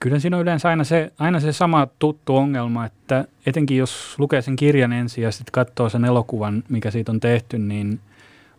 Kyllä 0.00 0.18
siinä 0.18 0.36
on 0.36 0.42
yleensä 0.42 0.68
aina 0.68 0.84
se, 0.84 1.12
aina 1.18 1.40
se 1.40 1.52
sama 1.52 1.88
tuttu 1.98 2.36
ongelma, 2.36 2.86
että 2.86 3.24
etenkin 3.46 3.76
jos 3.76 4.14
lukee 4.18 4.42
sen 4.42 4.56
kirjan 4.56 4.92
ensin 4.92 5.24
ja 5.24 5.32
sitten 5.32 5.52
katsoo 5.52 5.88
sen 5.88 6.04
elokuvan, 6.04 6.64
mikä 6.68 6.90
siitä 6.90 7.12
on 7.12 7.20
tehty, 7.20 7.58
niin 7.58 8.00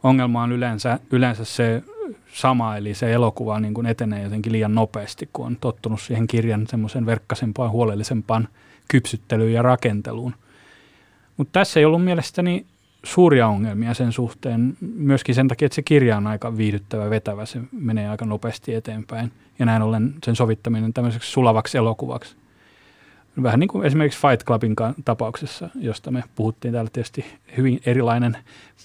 ongelma 0.04 0.44
on 0.44 0.52
yleensä, 0.52 1.00
yleensä 1.12 1.46
se 1.46 1.84
sama, 2.34 2.78
eli 2.78 2.94
se 2.94 3.14
elokuva 3.14 3.60
niin 3.60 3.74
kuin 3.74 3.88
etenee 3.88 4.24
jotenkin 4.24 4.52
liian 4.52 4.76
nopeasti, 4.76 5.30
kun 5.34 5.46
on 5.46 5.58
tottunut 5.62 6.02
siihen 6.02 6.28
kirjan 6.28 6.68
semmoisen 6.68 7.06
verkkaisempaan, 7.06 7.72
huolellisempaan 7.72 8.48
kypsyttelyyn 8.88 9.54
ja 9.54 9.62
rakenteluun. 9.62 10.36
Mutta 11.38 11.60
tässä 11.60 11.80
ei 11.80 11.86
ollut 11.86 12.04
mielestäni 12.04 12.66
suuria 13.04 13.48
ongelmia 13.48 13.94
sen 13.94 14.12
suhteen, 14.12 14.78
myöskin 14.96 15.36
sen 15.36 15.48
takia, 15.48 15.66
että 15.66 15.76
se 15.76 15.82
kirja 15.82 16.18
on 16.18 16.28
aika 16.28 16.58
viihdyttävä, 16.58 17.10
vetävä, 17.10 17.46
se 17.46 17.60
menee 17.72 18.10
aika 18.10 18.26
nopeasti 18.26 18.74
eteenpäin. 18.74 19.32
Ja 19.60 19.66
näin 19.66 19.82
ollen 19.82 20.14
sen 20.24 20.36
sovittaminen 20.36 20.94
tämmöiseksi 20.94 21.32
sulavaksi 21.32 21.78
elokuvaksi. 21.78 22.36
Vähän 23.44 23.60
niin 23.60 23.68
kuin 23.68 23.86
esimerkiksi 23.86 24.20
Fight 24.20 24.46
Clubin 24.46 24.76
tapauksessa, 25.06 25.70
josta 25.76 26.12
me 26.12 26.24
puhuttiin 26.36 26.72
täällä 26.72 26.90
tietysti 26.94 27.26
hyvin 27.58 27.82
erilainen 27.86 28.38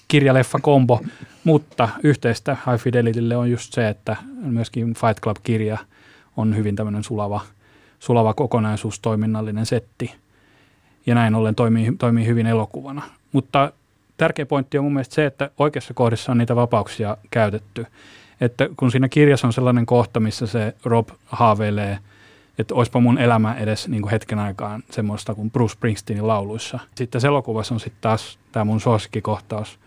kirjaleffa-kombo, 0.07 1.01
mutta 1.43 1.89
yhteistä 2.03 2.57
High 2.65 2.83
Fidelitylle 2.83 3.37
on 3.37 3.51
just 3.51 3.73
se, 3.73 3.89
että 3.89 4.15
myöskin 4.41 4.93
Fight 4.93 5.21
Club-kirja 5.21 5.77
on 6.37 6.55
hyvin 6.55 6.75
tämmöinen 6.75 7.03
sulava, 7.03 7.41
sulava 7.99 8.33
kokonaisuus, 8.33 8.99
toiminnallinen 8.99 9.65
setti. 9.65 10.13
Ja 11.05 11.15
näin 11.15 11.35
ollen 11.35 11.55
toimii, 11.55 11.93
toimii 11.97 12.25
hyvin 12.25 12.47
elokuvana. 12.47 13.01
Mutta 13.31 13.71
tärkeä 14.17 14.45
pointti 14.45 14.77
on 14.77 14.83
mun 14.83 14.93
mielestä 14.93 15.15
se, 15.15 15.25
että 15.25 15.49
oikeassa 15.57 15.93
kohdissa 15.93 16.31
on 16.31 16.37
niitä 16.37 16.55
vapauksia 16.55 17.17
käytetty. 17.31 17.85
Että 18.41 18.69
kun 18.77 18.91
siinä 18.91 19.09
kirjassa 19.09 19.47
on 19.47 19.53
sellainen 19.53 19.85
kohta, 19.85 20.19
missä 20.19 20.47
se 20.47 20.75
Rob 20.85 21.09
haaveilee, 21.25 21.99
että 22.59 22.75
olisipa 22.75 22.99
mun 22.99 23.17
elämä 23.17 23.53
edes 23.53 23.87
niin 23.87 24.01
kuin 24.01 24.11
hetken 24.11 24.39
aikaan 24.39 24.83
semmoista 24.91 25.35
kuin 25.35 25.51
Bruce 25.51 25.73
Springsteenin 25.73 26.27
lauluissa. 26.27 26.79
Sitten 26.95 27.25
elokuvassa 27.25 27.73
on 27.73 27.79
sitten 27.79 28.01
taas 28.01 28.39
tämä 28.51 28.65
mun 28.65 28.81
suosikkikohtaus, 28.81 29.79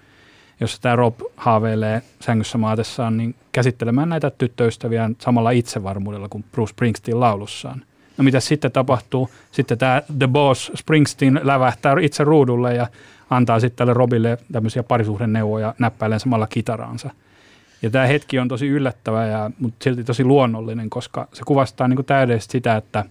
jossa 0.61 0.83
tämä 0.83 0.97
Rob 0.97 1.14
haaveilee 1.37 2.03
sängyssä 2.21 2.59
maatessaan 2.59 3.16
niin 3.16 3.35
käsittelemään 3.53 4.09
näitä 4.09 4.31
tyttöystäviä 4.31 5.11
samalla 5.19 5.51
itsevarmuudella 5.51 6.29
kuin 6.29 6.45
Bruce 6.53 6.71
Springsteen 6.71 7.21
laulussaan. 7.21 7.83
No 8.16 8.25
mitä 8.25 8.40
sitten 8.40 8.73
tapahtuu? 8.73 9.31
Sitten 9.53 9.79
tämä 9.79 10.03
The 10.19 10.29
Boss 10.29 10.73
Springsteen 10.77 11.40
lävähtää 11.43 11.95
itse 12.01 12.25
ruudulle 12.25 12.75
ja 12.75 12.87
antaa 13.31 13.61
sitten 13.61 13.77
tälle 13.77 13.95
Robille 13.95 14.38
tämmöisiä 14.53 14.83
parisuhdenneuvoja 14.83 15.75
näppäilen 15.79 16.21
samalla 16.21 16.47
kitaraansa. 16.47 17.11
Ja 17.83 17.90
tämä 17.90 18.07
hetki 18.07 18.38
on 18.38 18.49
tosi 18.49 18.69
yllättävä, 18.69 19.27
ja, 19.27 19.51
mutta 19.59 19.85
silti 19.85 20.05
tosi 20.05 20.25
luonnollinen, 20.25 20.90
koska 20.90 21.29
se 21.33 21.43
kuvastaa 21.47 21.88
niin 21.88 22.05
täydellisesti 22.05 22.53
sitä, 22.53 22.77
että 22.77 23.05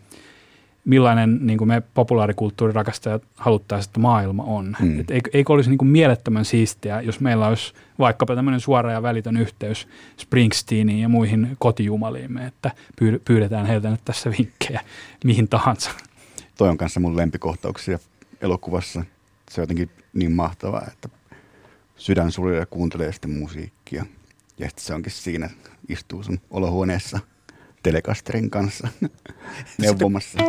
millainen 0.86 1.39
niin 1.41 1.58
kuin 1.58 1.67
me 1.67 1.82
populaarikulttuurirakastajat 1.93 3.23
haluttaisiin, 3.36 3.89
että 3.89 3.99
maailma 3.99 4.43
on. 4.43 4.77
Hmm. 4.79 4.99
Et 4.99 5.12
eikö, 5.12 5.29
eikö 5.34 5.53
olisi 5.53 5.69
niin 5.69 5.77
kuin 5.77 5.89
mielettömän 5.89 6.45
siistiä, 6.45 7.01
jos 7.01 7.19
meillä 7.19 7.47
olisi 7.47 7.73
vaikkapa 7.99 8.36
tämmöinen 8.36 8.60
suora 8.60 8.91
ja 8.91 9.01
välitön 9.01 9.38
yhteys 9.38 9.88
Springsteeniin 10.17 10.99
ja 10.99 11.10
muihin 11.10 11.55
kotijumaliimme, 11.60 12.45
että 12.45 12.71
pyydetään 13.25 13.65
heiltä 13.65 13.89
nyt 13.89 14.01
tässä 14.05 14.32
vinkkejä 14.38 14.82
mihin 15.23 15.47
tahansa. 15.47 15.91
Toi 16.58 16.69
on 16.69 16.77
kanssa 16.77 16.99
mun 16.99 17.17
lempikohtauksia 17.17 17.99
elokuvassa. 18.41 19.03
Se 19.49 19.62
on 19.62 19.63
jotenkin 19.63 19.89
niin 20.13 20.31
mahtavaa, 20.31 20.88
että 20.88 21.09
sydän 21.95 22.31
ja 22.59 22.65
kuuntelee 22.65 23.12
sitten 23.12 23.31
musiikkia. 23.31 24.05
Ja 24.57 24.67
sitten 24.67 24.85
se 24.85 24.93
onkin 24.93 25.12
siinä, 25.12 25.49
istuu 25.89 26.23
sun 26.23 26.39
olohuoneessa 26.49 27.19
telekasterin 27.83 28.49
kanssa 28.49 28.88
neuvomassa. 29.81 30.39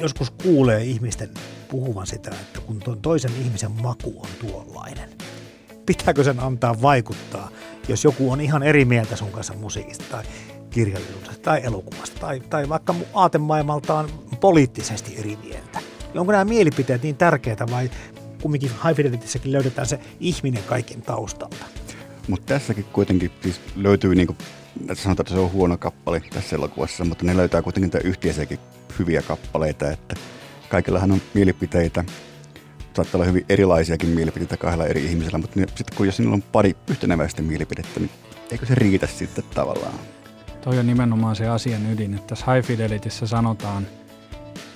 Joskus 0.00 0.30
kuulee 0.30 0.84
ihmisten 0.84 1.30
puhuvan 1.68 2.06
sitä, 2.06 2.30
että 2.30 2.60
kun 2.60 2.80
tuon 2.80 3.02
toisen 3.02 3.32
ihmisen 3.44 3.72
maku 3.72 4.20
on 4.22 4.28
tuollainen, 4.40 5.10
pitääkö 5.86 6.24
sen 6.24 6.40
antaa 6.40 6.82
vaikuttaa, 6.82 7.50
jos 7.88 8.04
joku 8.04 8.32
on 8.32 8.40
ihan 8.40 8.62
eri 8.62 8.84
mieltä 8.84 9.16
sun 9.16 9.32
kanssa 9.32 9.54
musiikista 9.54 10.04
tai 10.10 10.24
kirjallisuudesta 10.76 11.42
tai 11.42 11.60
elokuvasta 11.64 12.20
tai, 12.20 12.40
tai 12.40 12.68
vaikka 12.68 12.94
aatemaailmaltaan 13.14 14.08
poliittisesti 14.40 15.16
eri 15.18 15.38
mieltä. 15.44 15.78
Onko 16.14 16.32
nämä 16.32 16.44
mielipiteet 16.44 17.02
niin 17.02 17.16
tärkeitä 17.16 17.66
vai 17.70 17.90
kumminkin 18.42 18.70
High 18.70 18.96
Fidelitissäkin 18.96 19.52
löydetään 19.52 19.86
se 19.86 20.00
ihminen 20.20 20.62
kaiken 20.62 21.02
taustalta? 21.02 21.64
Mutta 22.28 22.46
tässäkin 22.46 22.84
kuitenkin 22.84 23.30
siis 23.42 23.60
löytyy, 23.76 24.14
niin 24.14 24.26
kuin, 24.26 24.36
sanotaan, 24.94 25.24
että 25.24 25.34
se 25.34 25.40
on 25.40 25.52
huono 25.52 25.78
kappale 25.78 26.22
tässä 26.30 26.56
elokuvassa, 26.56 27.04
mutta 27.04 27.24
ne 27.24 27.36
löytää 27.36 27.62
kuitenkin 27.62 28.00
yhteisiäkin 28.04 28.58
hyviä 28.98 29.22
kappaleita, 29.22 29.90
että 29.90 30.14
kaikillahan 30.68 31.12
on 31.12 31.20
mielipiteitä, 31.34 32.04
saattaa 32.94 33.18
olla 33.18 33.26
hyvin 33.26 33.44
erilaisiakin 33.48 34.08
mielipiteitä 34.08 34.56
kahdella 34.56 34.86
eri 34.86 35.04
ihmisellä, 35.04 35.38
mutta 35.38 35.60
sitten 35.60 35.96
kun 35.96 36.06
jos 36.06 36.16
sinulla 36.16 36.34
on 36.34 36.42
pari 36.42 36.76
yhteneväistä 36.90 37.42
mielipidettä, 37.42 38.00
niin 38.00 38.10
eikö 38.50 38.66
se 38.66 38.74
riitä 38.74 39.06
sitten 39.06 39.44
tavallaan? 39.54 40.15
Toi 40.66 40.78
on 40.78 40.86
nimenomaan 40.86 41.36
se 41.36 41.48
asian 41.48 41.92
ydin, 41.92 42.14
että 42.14 42.26
tässä 42.26 42.52
High 42.52 42.66
Fidelityssä 42.66 43.26
sanotaan 43.26 43.86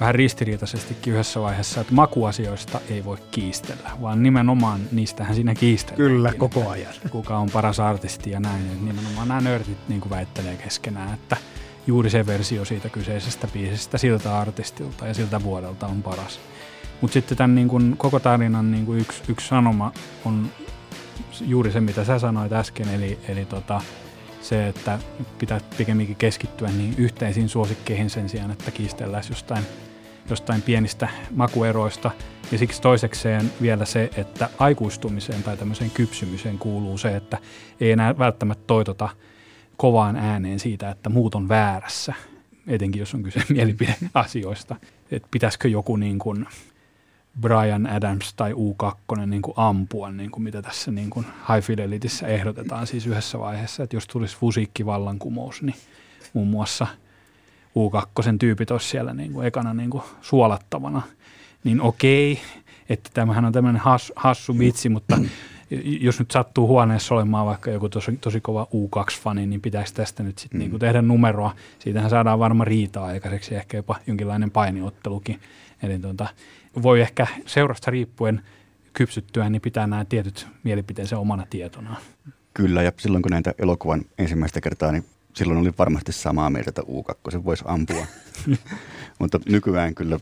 vähän 0.01 0.15
ristiriitaisestikin 0.15 1.13
yhdessä 1.13 1.41
vaiheessa, 1.41 1.81
että 1.81 1.95
makuasioista 1.95 2.81
ei 2.91 3.05
voi 3.05 3.17
kiistellä, 3.31 3.91
vaan 4.01 4.23
nimenomaan 4.23 4.81
niistähän 4.93 5.35
siinä 5.35 5.55
kiistellään. 5.55 6.11
Kyllä, 6.11 6.33
koko 6.35 6.69
ajan. 6.69 6.93
Kuka 7.11 7.39
on 7.39 7.51
paras 7.51 7.81
artisti 7.81 8.31
ja 8.31 8.41
näin. 8.41 8.67
Että 8.67 8.85
nimenomaan 8.85 9.29
nämä 9.29 9.41
nörtit 9.41 9.89
niin 9.89 10.01
kuin 10.01 10.11
väittelee 10.11 10.57
keskenään, 10.57 11.15
että 11.15 11.37
juuri 11.87 12.11
se 12.11 12.27
versio 12.27 12.65
siitä 12.65 12.89
kyseisestä 12.89 13.47
biisistä 13.53 13.99
siltä 13.99 14.39
artistilta 14.39 15.07
ja 15.07 15.15
siltä 15.15 15.43
vuodelta 15.43 15.87
on 15.87 16.03
paras. 16.03 16.41
Mutta 17.01 17.13
sitten 17.13 17.39
tämän 17.39 17.55
niin 17.55 17.69
kuin, 17.69 17.97
koko 17.97 18.21
tarinan 18.21 18.71
niin 18.71 18.99
yksi, 18.99 19.23
yksi 19.29 19.49
sanoma 19.49 19.93
on 20.25 20.51
juuri 21.41 21.73
se, 21.73 21.81
mitä 21.81 22.05
sä 22.05 22.19
sanoit 22.19 22.53
äsken, 22.53 22.89
eli, 22.89 23.19
eli 23.29 23.45
tota, 23.45 23.81
se, 24.41 24.69
että 24.69 24.99
pitää 25.39 25.61
pikemminkin 25.79 26.17
keskittyä 26.17 26.69
niin 26.69 26.95
yhteisiin 26.99 27.49
suosikkeihin 27.49 28.11
sen 28.11 28.29
sijaan, 28.29 28.51
että 28.51 28.71
kiistellään 28.71 29.25
jostain, 29.29 29.65
jostain 30.31 30.63
pienistä 30.63 31.09
makueroista. 31.31 32.11
Ja 32.53 32.59
siksi 32.59 32.83
toisekseen 32.83 33.53
vielä 33.63 33.85
se, 33.85 34.11
että 34.17 34.49
aikuistumiseen 34.59 35.43
tai 35.43 35.57
tämmöiseen 35.57 35.91
kypsymiseen 35.91 36.59
kuuluu 36.59 36.99
se, 36.99 37.17
että 37.17 37.39
ei 37.81 37.93
enää 37.93 38.19
välttämättä 38.19 38.65
toitota 38.67 39.09
kovaan 39.77 40.17
ääneen 40.17 40.59
siitä, 40.59 40.91
että 40.91 41.11
muut 41.11 41.35
on 41.35 41.49
väärässä, 41.49 42.15
etenkin 42.67 43.01
jos 43.01 43.15
on 43.15 43.23
kyse 43.23 43.43
mielipideasioista. 43.55 44.77
Että 45.11 45.29
pitäisikö 45.31 45.69
joku 45.69 45.97
niin 45.97 46.19
kuin 46.19 46.47
Brian 47.41 47.87
Adams 47.87 48.35
tai 48.35 48.53
U2 48.53 49.27
niin 49.27 49.43
kuin 49.43 49.55
ampua, 49.57 50.11
niin 50.11 50.31
kuin 50.31 50.43
mitä 50.43 50.63
tässä 50.63 50.91
niin 50.91 51.11
kuin 51.11 51.27
High 51.49 51.67
Fidelityssä 51.67 52.27
ehdotetaan 52.27 52.87
siis 52.87 53.07
yhdessä 53.07 53.39
vaiheessa, 53.39 53.83
että 53.83 53.97
jos 53.97 54.07
tulisi 54.07 54.37
musiikkivallankumous, 54.41 55.63
niin 55.63 55.77
muun 56.33 56.49
muassa 56.49 56.87
U2 57.69 58.37
tyypit 58.39 58.71
olisi 58.71 58.89
siellä 58.89 59.15
niin 59.15 59.33
kuin 59.33 59.47
ekana 59.47 59.75
niin 59.75 59.91
kuin 59.91 60.03
suolattavana, 60.21 61.03
niin 61.65 61.81
okei, 61.81 62.41
että 62.89 63.11
tämähän 63.15 63.45
on 63.45 63.53
tämmöinen 63.53 63.83
has, 63.83 64.13
hassu 64.17 64.59
vitsi, 64.59 64.89
mutta 64.89 65.19
jos 66.01 66.19
nyt 66.19 66.31
sattuu 66.31 66.67
huoneessa 66.67 67.15
olemaan 67.15 67.47
vaikka 67.47 67.71
joku 67.71 67.89
tosi, 67.89 68.17
tosi 68.21 68.41
kova 68.41 68.67
U2-fani, 68.75 69.47
niin 69.47 69.61
pitäisi 69.61 69.95
tästä 69.95 70.23
nyt 70.23 70.39
sitten 70.39 70.61
mm. 70.61 70.71
niin 70.71 70.79
tehdä 70.79 71.03
numeroa. 71.03 71.55
Siitähän 71.79 72.11
saadaan 72.11 72.39
varma 72.39 72.65
riitaa 72.65 73.07
aikaiseksi, 73.07 73.55
ehkä 73.55 73.77
jopa 73.77 73.97
jonkinlainen 74.07 74.51
painiottelukin. 74.51 75.41
Eli 75.83 75.99
tuota, 75.99 76.29
voi 76.83 77.01
ehkä 77.01 77.27
seurasta 77.47 77.91
riippuen 77.91 78.43
kypsyttyä, 78.93 79.51
niin 79.51 79.63
pitää 79.63 79.87
nämä 79.87 80.05
tietyt 80.05 80.47
mielipiteensä 80.63 81.19
omana 81.19 81.47
tietonaan. 81.51 81.97
Kyllä, 82.55 82.83
ja 82.83 82.93
silloin 82.99 83.23
kun 83.23 83.31
näitä 83.31 83.55
elokuvan 83.59 84.03
ensimmäistä 84.19 84.61
kertaa, 84.61 84.93
niin 84.93 85.05
silloin 85.35 85.61
oli 85.61 85.73
varmasti 85.79 86.13
samaa 86.13 86.51
mieltä, 86.51 86.71
että 86.71 86.83
U2 86.83 87.45
voisi 87.45 87.65
ampua. 87.67 88.07
Mutta 89.19 89.41
nykyään 89.49 89.95
kyllä 89.95 90.19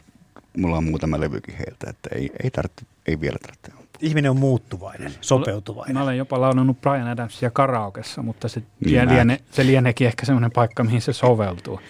mulla 0.57 0.77
on 0.77 0.85
muutama 0.85 1.21
levykin 1.21 1.55
heiltä, 1.55 1.91
että 1.91 2.09
ei, 2.15 2.31
ei, 2.43 2.51
tarvitse, 2.51 2.87
ei 3.07 3.21
vielä 3.21 3.39
tarvitse 3.43 3.73
Ihminen 4.01 4.31
on 4.31 4.37
muuttuvainen, 4.37 5.13
sopeutuvainen. 5.21 5.97
Mä 5.97 6.03
olen 6.03 6.19
jopa 6.19 6.41
laulannut 6.41 6.81
Brian 6.81 7.09
Adamsia 7.09 7.51
karaokessa, 7.51 8.23
mutta 8.23 8.49
se, 8.49 8.63
niin 8.85 9.09
liene, 9.09 9.41
se 9.51 9.67
lieneekin 9.67 10.07
ehkä 10.07 10.27
semmoinen 10.27 10.51
paikka, 10.51 10.85
mihin 10.85 11.03
se 11.03 11.13
soveltuu. 11.13 11.81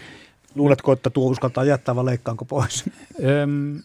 Luuletko, 0.55 0.93
että 0.93 1.11
tuo 1.11 1.31
uskaltaa 1.31 1.65
jättää 1.65 1.97
vai 1.97 2.05
leikkaanko 2.05 2.45
pois? 2.45 2.85
Öm, 3.25 3.83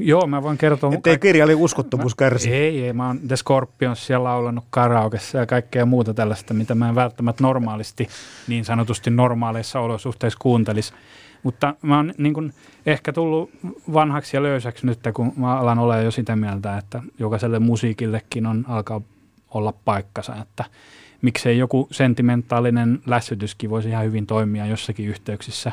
joo, 0.00 0.26
mä 0.26 0.42
voin 0.42 0.58
kertoa. 0.58 0.94
Että 0.94 1.10
ei 1.10 1.18
kirjaili 1.18 1.54
uskottomuus 1.54 2.14
kärsi. 2.14 2.52
Ei, 2.52 2.84
ei, 2.84 2.92
mä 2.92 3.06
oon 3.06 3.20
The 3.28 3.36
Scorpions 3.36 4.06
siellä 4.06 4.24
laulannut 4.24 4.64
karaokessa 4.70 5.38
ja 5.38 5.46
kaikkea 5.46 5.86
muuta 5.86 6.14
tällaista, 6.14 6.54
mitä 6.54 6.74
mä 6.74 6.88
en 6.88 6.94
välttämättä 6.94 7.42
normaalisti, 7.42 8.08
niin 8.48 8.64
sanotusti 8.64 9.10
normaaleissa 9.10 9.80
olosuhteissa 9.80 10.38
kuuntelisi. 10.42 10.92
Mutta 11.42 11.74
mä 11.82 11.96
oon 11.96 12.14
niin 12.18 12.34
kun 12.34 12.52
ehkä 12.86 13.12
tullut 13.12 13.50
vanhaksi 13.92 14.36
ja 14.36 14.42
löysäksi 14.42 14.86
nyt, 14.86 14.98
kun 15.14 15.32
mä 15.36 15.58
alan 15.58 15.78
olla 15.78 15.96
jo 15.96 16.10
sitä 16.10 16.36
mieltä, 16.36 16.78
että 16.78 17.02
jokaiselle 17.18 17.58
musiikillekin 17.58 18.46
on 18.46 18.64
alkaa 18.68 19.00
olla 19.50 19.74
paikkansa, 19.84 20.36
että 20.42 20.64
miksei 21.22 21.58
joku 21.58 21.88
sentimentaalinen 21.90 22.98
lässytyskin 23.06 23.70
voisi 23.70 23.88
ihan 23.88 24.04
hyvin 24.04 24.26
toimia 24.26 24.66
jossakin 24.66 25.08
yhteyksissä. 25.08 25.72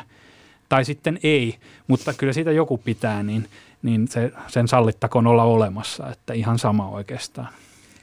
Tai 0.68 0.84
sitten 0.84 1.18
ei, 1.22 1.56
mutta 1.86 2.12
kyllä 2.12 2.32
siitä 2.32 2.52
joku 2.52 2.78
pitää, 2.78 3.22
niin, 3.22 3.48
niin 3.84 4.08
se, 4.08 4.32
sen 4.48 4.68
sallittakoon 4.68 5.26
olla 5.26 5.44
olemassa, 5.44 6.10
että 6.10 6.32
ihan 6.32 6.58
sama 6.58 6.88
oikeastaan. 6.88 7.48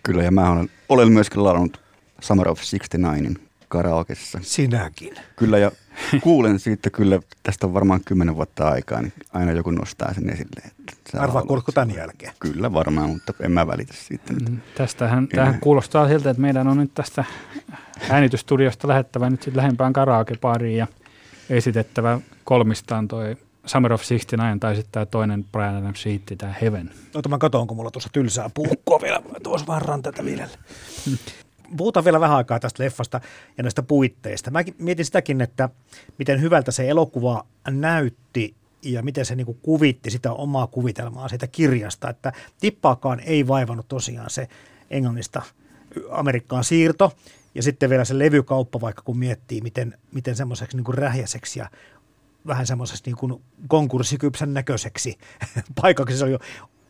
Kyllä, 0.04 0.24
ja 0.24 0.32
mä 0.32 0.52
olen, 0.52 0.70
olen 0.90 1.12
myöskin 1.12 1.44
laulannut 1.44 1.82
Summer 2.22 2.50
of 2.50 2.58
69 2.58 3.36
karaokessa. 3.68 4.40
Sinäkin. 4.42 5.16
Kyllä, 5.36 5.58
ja 5.58 5.72
kuulen 6.24 6.60
siitä 6.60 6.90
kyllä, 6.90 7.20
tästä 7.44 7.68
on 7.68 7.74
varmaan 7.74 8.02
kymmenen 8.06 8.36
vuotta 8.36 8.70
aikaa, 8.70 9.02
niin 9.02 9.14
aina 9.34 9.52
joku 9.52 9.72
nostaa 9.72 10.14
sen 10.14 10.30
esille. 10.30 10.62
Arvaa 11.20 11.42
kuulutko 11.42 11.72
tämän 11.72 11.96
jälkeen? 11.96 12.34
Kyllä 12.40 12.74
varmaan, 12.74 13.10
mutta 13.10 13.34
en 13.40 13.52
mä 13.52 13.68
välitä 13.68 13.94
siitä 13.94 14.34
nyt. 14.34 14.50
Mm, 14.50 14.60
tästähän, 14.76 15.28
tähän 15.28 15.60
kuulostaa 15.60 16.08
siltä, 16.08 16.30
että 16.30 16.42
meidän 16.42 16.68
on 16.68 16.78
nyt 16.78 16.94
tästä 16.94 17.24
äänitystudiosta 18.10 18.88
lähettävä 18.88 19.30
nyt 19.30 19.42
sitten 19.42 19.58
lähempään 19.58 19.94
karaokepariin 19.94 20.78
ja 20.78 20.88
esitettävä 21.50 22.20
kolmistaan 22.44 23.08
toi 23.08 23.36
Summer 23.66 23.94
of 23.94 24.02
69 24.02 24.60
tai 24.60 24.76
sitten 24.76 24.92
tämä 24.92 25.06
toinen 25.06 25.44
Brian 25.44 25.76
Adams 25.76 26.06
hitti, 26.06 26.36
tämä 26.36 26.54
Heaven. 26.62 26.92
Ota 27.16 27.30
mä 27.30 27.38
katon, 27.38 27.68
kun 27.68 27.78
mulla 27.78 27.92
tuossa 27.92 28.10
tylsää 28.14 28.50
puukkoa 28.54 29.02
vielä 29.02 29.22
tuossa 29.44 29.68
varran 29.68 30.02
tätä 30.02 30.26
viljellä 30.26 30.58
puhutaan 31.78 32.04
vielä 32.04 32.20
vähän 32.20 32.38
aikaa 32.38 32.60
tästä 32.60 32.84
leffasta 32.84 33.22
ja 33.58 33.64
näistä 33.64 33.84
puitteista. 33.84 34.52
Mä 34.52 34.64
mietin 34.78 35.06
sitäkin, 35.06 35.42
että 35.42 35.70
miten 36.18 36.42
hyvältä 36.42 36.72
se 36.72 36.90
elokuva 36.90 37.46
näytti 37.70 38.56
ja 38.82 39.04
miten 39.04 39.26
se 39.26 39.36
niin 39.36 39.58
kuvitti 39.62 40.12
sitä 40.12 40.32
omaa 40.32 40.68
kuvitelmaa 40.68 41.28
siitä 41.28 41.48
kirjasta, 41.48 42.10
että 42.10 42.34
tippaakaan 42.60 43.20
ei 43.20 43.48
vaivannut 43.48 43.88
tosiaan 43.88 44.30
se 44.30 44.48
Englannista 44.90 45.42
Amerikkaan 46.10 46.64
siirto 46.64 47.12
ja 47.56 47.64
sitten 47.64 47.90
vielä 47.90 48.06
se 48.06 48.20
levykauppa, 48.20 48.82
vaikka 48.82 49.02
kun 49.02 49.18
miettii, 49.18 49.62
miten, 49.62 49.98
miten 50.12 50.36
semmoiseksi 50.36 50.78
niin 50.78 50.94
rähjäseksi 50.94 51.60
ja 51.60 51.70
vähän 52.48 52.68
semmoiseksi 52.68 53.04
niin 53.06 53.16
kuin 53.16 53.42
konkurssikypsän 53.68 54.54
näköiseksi 54.54 55.18
paikaksi 55.82 56.18
se 56.18 56.24
oli 56.24 56.32
jo 56.32 56.40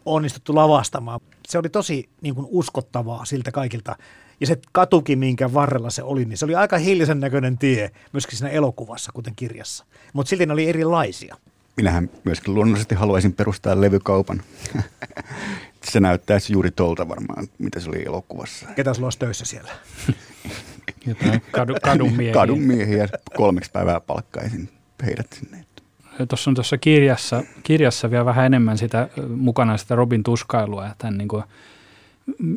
onnistuttu 0.05 0.55
lavastamaan. 0.55 1.19
Se 1.47 1.57
oli 1.57 1.69
tosi 1.69 2.09
niin 2.21 2.35
kuin 2.35 2.47
uskottavaa 2.49 3.25
siltä 3.25 3.51
kaikilta 3.51 3.95
ja 4.39 4.47
se 4.47 4.59
katukin, 4.71 5.19
minkä 5.19 5.53
varrella 5.53 5.89
se 5.89 6.03
oli, 6.03 6.25
niin 6.25 6.37
se 6.37 6.45
oli 6.45 6.55
aika 6.55 6.77
hiljaisen 6.77 7.19
näköinen 7.19 7.57
tie 7.57 7.91
myöskin 8.13 8.37
siinä 8.37 8.51
elokuvassa, 8.51 9.11
kuten 9.11 9.35
kirjassa. 9.35 9.85
Mutta 10.13 10.29
silti 10.29 10.45
ne 10.45 10.53
oli 10.53 10.69
erilaisia. 10.69 11.37
Minähän 11.77 12.09
myöskin 12.23 12.53
luonnollisesti 12.53 12.95
haluaisin 12.95 13.33
perustaa 13.33 13.81
levykaupan. 13.81 14.43
se 15.91 15.99
näyttäisi 15.99 16.53
juuri 16.53 16.71
tolta 16.71 17.07
varmaan, 17.09 17.47
mitä 17.57 17.79
se 17.79 17.89
oli 17.89 18.05
elokuvassa. 18.05 18.65
Ketä 18.75 18.93
sulla 18.93 19.05
olisi 19.05 19.19
töissä 19.19 19.45
siellä? 19.45 19.71
kadu, 21.51 21.75
kadun 21.83 22.13
miehiä. 22.13 22.33
Kadun 22.33 22.59
miehiä. 22.59 23.07
Kolmeksi 23.37 23.71
päivää 23.71 23.99
palkkaisin 23.99 24.69
heidät 25.05 25.33
sinne. 25.33 25.65
Tuossa 26.29 26.51
on 26.51 26.55
tuossa 26.55 26.77
kirjassa, 26.77 27.43
kirjassa 27.63 28.11
vielä 28.11 28.25
vähän 28.25 28.45
enemmän 28.45 28.77
sitä 28.77 29.09
mukana 29.35 29.77
sitä 29.77 29.95
Robin 29.95 30.23
tuskailua, 30.23 30.87
että 30.87 31.07
hän 31.07 31.17
niin 31.17 31.27
kuin– 31.27 31.43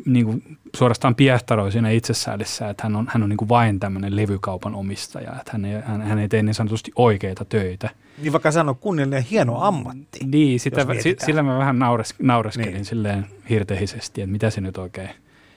niin 0.05 0.25
kuin 0.25 0.57
suorastaan 0.75 1.15
piehtaroi 1.15 1.71
siinä 1.71 1.89
itsesäädessä, 1.89 2.69
että 2.69 2.83
hän 2.83 2.95
on, 2.95 3.07
hän 3.09 3.23
on 3.23 3.29
niin 3.29 3.37
kuin 3.37 3.49
vain 3.49 3.79
tämmöinen 3.79 4.15
levykaupan 4.15 4.75
omistaja, 4.75 5.31
että 5.39 5.51
hän 5.51 5.65
ei, 5.65 5.81
hän, 5.85 6.01
hän 6.01 6.19
ei 6.19 6.27
tee 6.27 6.43
niin 6.43 6.53
sanotusti 6.53 6.91
oikeita 6.95 7.45
töitä. 7.45 7.89
Niin 8.21 8.31
vaikka 8.33 8.51
sano 8.51 8.75
kunniallinen 8.75 9.23
hieno 9.23 9.61
ammatti. 9.61 10.19
Niin, 10.25 10.59
sitä, 10.59 10.85
sillä 11.25 11.43
mä 11.43 11.57
vähän 11.57 11.79
naures, 11.79 12.15
naureskelin 12.19 12.73
niin. 12.73 12.85
silleen 12.85 13.25
hirtehisesti, 13.49 14.21
että 14.21 14.31
mitä 14.31 14.49
se 14.49 14.61
nyt 14.61 14.77
oikein 14.77 15.09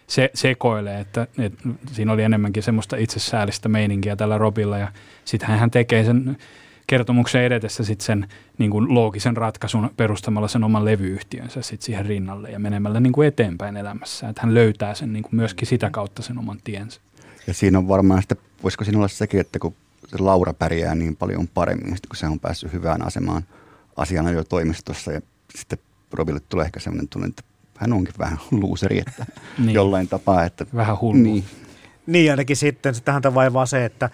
se, 0.06 0.30
sekoilee, 0.34 1.00
että, 1.00 1.26
että 1.38 1.68
siinä 1.92 2.12
oli 2.12 2.22
enemmänkin 2.22 2.62
semmoista 2.62 2.96
itsesäällistä 2.96 3.68
meininkiä 3.68 4.16
tällä 4.16 4.38
Robilla 4.38 4.78
ja 4.78 4.88
sitten 5.24 5.48
hän 5.48 5.70
tekee 5.70 6.04
sen 6.04 6.36
kertomuksen 6.88 7.42
edetessä 7.42 7.84
sit 7.84 8.00
sen 8.00 8.28
niin 8.58 8.70
kuin 8.70 8.94
loogisen 8.94 9.36
ratkaisun 9.36 9.90
perustamalla 9.96 10.48
sen 10.48 10.64
oman 10.64 10.84
levyyhtiönsä 10.84 11.62
sit 11.62 11.82
siihen 11.82 12.06
rinnalle 12.06 12.50
ja 12.50 12.58
menemällä 12.58 13.00
niin 13.00 13.12
kuin 13.12 13.28
eteenpäin 13.28 13.76
elämässä. 13.76 14.28
Että 14.28 14.42
hän 14.42 14.54
löytää 14.54 14.94
sen 14.94 15.12
niin 15.12 15.22
kuin 15.22 15.36
myöskin 15.36 15.68
sitä 15.68 15.90
kautta 15.90 16.22
sen 16.22 16.38
oman 16.38 16.58
tiensä. 16.64 17.00
Ja 17.46 17.54
siinä 17.54 17.78
on 17.78 17.88
varmaan 17.88 18.22
sitten, 18.22 18.38
voisiko 18.62 18.84
siinä 18.84 18.98
olla 18.98 19.08
sekin, 19.08 19.40
että 19.40 19.58
kun 19.58 19.74
se 20.06 20.16
Laura 20.18 20.52
pärjää 20.52 20.94
niin 20.94 21.16
paljon 21.16 21.48
paremmin, 21.48 21.96
kun 22.08 22.16
se 22.16 22.26
on 22.26 22.40
päässyt 22.40 22.72
hyvään 22.72 23.06
asemaan 23.06 23.42
asiana 23.96 24.30
jo 24.30 24.44
toimistossa 24.44 25.12
ja 25.12 25.20
sitten 25.54 25.78
Robille 26.12 26.40
tulee 26.48 26.66
ehkä 26.66 26.80
sellainen 26.80 27.08
tunne, 27.08 27.28
että 27.28 27.42
hän 27.76 27.92
onkin 27.92 28.14
vähän 28.18 28.38
luuseri, 28.62 28.98
että 28.98 29.26
niin. 29.58 29.74
jollain 29.74 30.08
tapaa. 30.08 30.44
Että, 30.44 30.66
vähän 30.74 31.00
hullu. 31.00 31.22
Niin. 31.22 31.44
niin 32.06 32.30
ainakin 32.30 32.56
sitten, 32.56 32.94
häntä 33.06 33.34
vaivaa 33.34 33.66
se, 33.66 33.84
että 33.84 34.10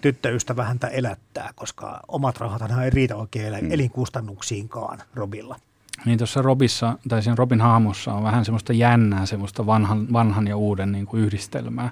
tyttöystävä 0.00 0.64
häntä 0.64 0.88
elättää, 0.88 1.50
koska 1.54 2.00
omat 2.08 2.36
rahat 2.36 2.62
ei 2.84 2.90
riitä 2.90 3.16
oikein 3.16 3.64
mm. 3.64 3.72
elinkustannuksiinkaan 3.72 4.98
Robilla. 5.14 5.56
Niin 6.04 6.18
tuossa 6.18 6.42
Robissa, 6.42 6.98
tai 7.08 7.22
siinä 7.22 7.34
Robin 7.36 7.60
hahmossa 7.60 8.14
on 8.14 8.22
vähän 8.22 8.44
semmoista 8.44 8.72
jännää, 8.72 9.26
semmoista 9.26 9.66
vanhan, 9.66 10.12
vanhan 10.12 10.46
ja 10.46 10.56
uuden 10.56 10.92
niin 10.92 11.06
kuin 11.06 11.22
yhdistelmää. 11.22 11.90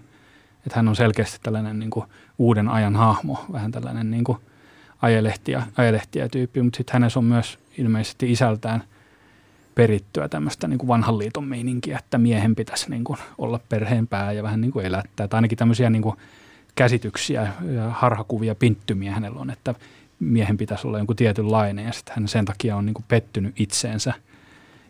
Että 0.67 0.77
hän 0.77 0.89
on 0.89 0.97
selkeästi 0.97 1.39
tällainen 1.43 1.79
niin 1.79 1.91
kuin 1.91 2.07
uuden 2.39 2.69
ajan 2.69 2.97
hahmo, 2.97 3.45
vähän 3.53 3.73
tällainen 3.73 4.11
niin 4.11 4.25
kuin 4.25 4.39
ajelehtiä, 5.03 5.63
ajelehtiä 5.77 6.29
tyyppi, 6.29 6.63
mutta 6.63 6.77
sitten 6.77 6.93
hänessä 6.93 7.19
on 7.19 7.25
myös 7.25 7.59
ilmeisesti 7.79 8.33
isältään 8.33 8.85
perittyä 9.75 10.29
tämmöistä 10.29 10.69
niin 10.69 10.79
kuin 10.79 10.89
vanhan 10.89 11.19
liiton 11.19 11.45
meininkiä, 11.45 11.99
että 11.99 12.19
miehen 12.19 12.55
pitäisi 12.55 12.91
niin 12.91 13.05
kuin 13.05 13.19
olla 13.39 13.61
perheen 13.69 14.07
pää 14.07 14.33
ja 14.33 14.43
vähän 14.43 14.61
niin 14.61 14.73
kuin 14.73 14.87
elättää. 14.87 15.29
Tai 15.29 15.39
ainakin 15.39 15.59
tämmöisiä 15.59 15.91
niin 15.91 16.03
kuin 16.03 16.17
käsityksiä 16.75 17.53
ja 17.75 17.91
harhakuvia, 17.91 18.55
pinttymiä 18.55 19.13
hänellä 19.13 19.41
on, 19.41 19.51
että 19.51 19.75
miehen 20.21 20.57
pitäisi 20.57 20.87
olla 20.87 20.99
jonkun 20.99 21.17
tietynlainen 21.17 21.85
ja 21.85 21.93
sitten 21.93 22.15
hän 22.15 22.29
sen 22.29 22.45
takia 22.45 22.77
on 22.77 22.87
niin 22.87 22.95
kuin 22.95 23.05
pettynyt 23.09 23.61
itseensä 23.61 24.13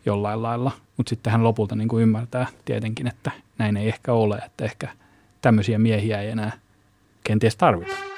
jollain 0.07 0.43
lailla. 0.43 0.73
Mutta 0.97 1.11
sitten 1.11 1.31
hän 1.31 1.45
lopulta 1.45 1.77
niin 1.77 1.89
kuin 1.89 2.03
ymmärtää 2.03 2.47
tietenkin, 2.65 3.07
että 3.07 3.31
näin 3.59 3.77
ei 3.77 3.89
ehkä 3.89 4.13
ole, 4.13 4.37
että 4.37 4.65
ehkä 4.65 4.89
tämmöisiä 5.43 5.79
miehiä 5.79 6.21
ei 6.21 6.31
enää 6.31 6.53
kenties 7.25 7.57
tarvita. 7.57 8.14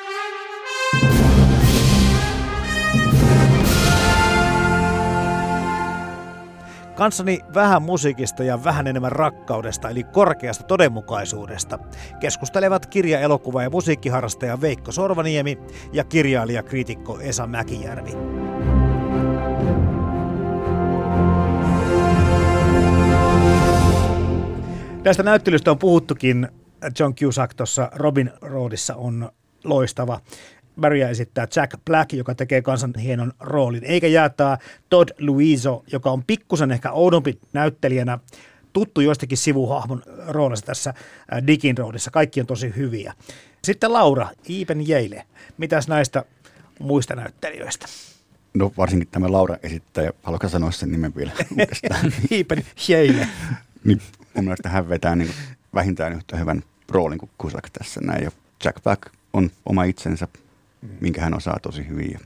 Kanssani 6.96 7.40
vähän 7.54 7.82
musiikista 7.82 8.44
ja 8.44 8.64
vähän 8.64 8.86
enemmän 8.86 9.12
rakkaudesta, 9.12 9.90
eli 9.90 10.04
korkeasta 10.04 10.64
todenmukaisuudesta. 10.64 11.78
Keskustelevat 12.20 12.86
kirja, 12.86 13.20
elokuva 13.20 13.62
ja 13.62 13.70
musiikkiharrastaja 13.70 14.60
Veikko 14.60 14.92
Sorvaniemi 14.92 15.58
ja 15.92 16.04
kirjailija-kriitikko 16.04 17.20
Esa 17.20 17.46
Mäkijärvi. 17.46 18.10
Näistä 25.04 25.22
näyttelystä 25.22 25.70
on 25.70 25.78
puhuttukin. 25.78 26.48
John 26.98 27.14
Cusack 27.14 27.54
tuossa 27.54 27.90
Robin 27.94 28.30
Roadissa 28.40 28.94
on 28.94 29.30
loistava. 29.64 30.20
Barrya 30.80 31.08
esittää 31.08 31.46
Jack 31.56 31.72
Black, 31.84 32.12
joka 32.12 32.34
tekee 32.34 32.62
kansan 32.62 32.92
hienon 32.98 33.32
roolin, 33.40 33.84
eikä 33.84 34.06
jää 34.06 34.28
tämä 34.28 34.58
Todd 34.90 35.10
Luiso, 35.18 35.84
joka 35.92 36.10
on 36.10 36.24
pikkusen 36.24 36.70
ehkä 36.70 36.92
oudompi 36.92 37.38
näyttelijänä, 37.52 38.18
tuttu 38.72 39.00
joistakin 39.00 39.38
sivuhahmon 39.38 40.02
roolista 40.28 40.66
tässä 40.66 40.90
äh, 40.90 41.46
Dickin 41.46 41.78
roolissa. 41.78 42.10
Kaikki 42.10 42.40
on 42.40 42.46
tosi 42.46 42.72
hyviä. 42.76 43.12
Sitten 43.64 43.92
Laura, 43.92 44.28
Iipen 44.50 44.88
Jeile. 44.88 45.26
Mitäs 45.58 45.88
näistä 45.88 46.24
muista 46.80 47.14
näyttelijöistä? 47.14 47.86
No 48.54 48.72
varsinkin 48.78 49.08
tämä 49.08 49.32
Laura 49.32 49.56
esittäjä, 49.62 50.12
haluatko 50.22 50.48
sanoa 50.48 50.70
sen 50.70 50.92
nimen 50.92 51.14
vielä 51.16 51.32
uudestaan? 51.50 52.12
Iipen 52.30 52.64
Jeile. 52.88 53.28
niin 53.84 54.00
mun 54.34 54.44
mielestä 54.44 54.68
hän 54.68 54.88
vetää 54.88 55.16
niin 55.16 55.30
vähintään 55.74 56.12
yhtä 56.12 56.36
hyvän 56.36 56.62
roolin 56.88 57.18
kuin 57.18 57.30
Kusak 57.38 57.70
tässä 57.78 58.00
näin. 58.00 58.24
Ja 58.24 58.30
Jack 58.64 58.82
Black 58.82 59.02
on 59.32 59.50
oma 59.66 59.84
itsensä, 59.84 60.28
minkä 61.00 61.20
hän 61.20 61.34
osaa 61.34 61.58
tosi 61.62 61.88
hyvin. 61.88 62.10
Ja 62.12 62.18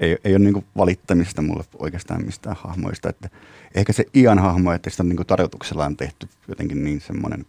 ei, 0.00 0.18
ei 0.24 0.32
ole 0.32 0.44
niin 0.44 0.64
valittamista 0.76 1.42
mulle 1.42 1.64
oikeastaan 1.78 2.24
mistään 2.24 2.56
hahmoista. 2.60 3.08
Että 3.08 3.28
ehkä 3.74 3.92
se 3.92 4.04
Ian 4.14 4.38
hahmo, 4.38 4.72
että 4.72 4.90
sitä 4.90 5.02
on 5.02 5.08
niin 5.08 5.26
tarjotuksella 5.26 5.86
on 5.86 5.96
tehty 5.96 6.28
jotenkin 6.48 6.84
niin 6.84 7.00
semmoinen, 7.00 7.46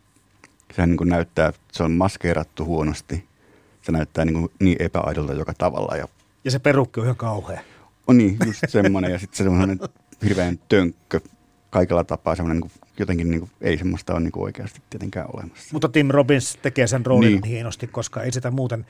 sehän 0.74 0.90
niin 0.90 1.10
näyttää, 1.10 1.54
se 1.72 1.84
on 1.84 1.92
maskeerattu 1.92 2.66
huonosti. 2.66 3.26
Se 3.82 3.92
näyttää 3.92 4.26
niin, 4.26 4.50
niin 4.60 4.78
epäaidolta 4.80 5.34
joka 5.34 5.54
tavalla. 5.58 5.96
Ja, 5.96 6.08
ja 6.46 6.52
se 6.52 6.60
perukki 6.60 7.00
on 7.00 7.06
ihan 7.06 7.16
kauhea. 7.16 7.62
On 8.08 8.18
niin, 8.18 8.38
just 8.46 8.62
semmoinen. 8.68 9.12
ja 9.12 9.20
sitten 9.20 9.38
se 9.38 9.44
semmoinen 9.44 9.80
hirveän 10.24 10.60
tönkkö 10.70 11.20
kaikella 11.70 12.04
tapaa 12.04 12.36
semmoinen 12.36 12.62
niin 12.62 12.81
jotenkin 13.02 13.32
niin 13.32 13.40
kuin, 13.40 13.52
ei 13.62 13.78
semmoista 13.78 14.14
ole 14.14 14.20
niin 14.20 14.32
kuin 14.32 14.44
oikeasti 14.44 14.82
tietenkään 14.90 15.28
olemassa. 15.34 15.70
Mutta 15.74 15.90
Tim 15.90 16.08
Robbins 16.08 16.58
tekee 16.62 16.88
sen 16.88 17.06
roolin 17.06 17.32
niin. 17.32 17.44
hienosti, 17.44 17.88
koska 17.88 18.24
ei 18.24 18.32
sitä 18.32 18.52
muuten 18.52 18.86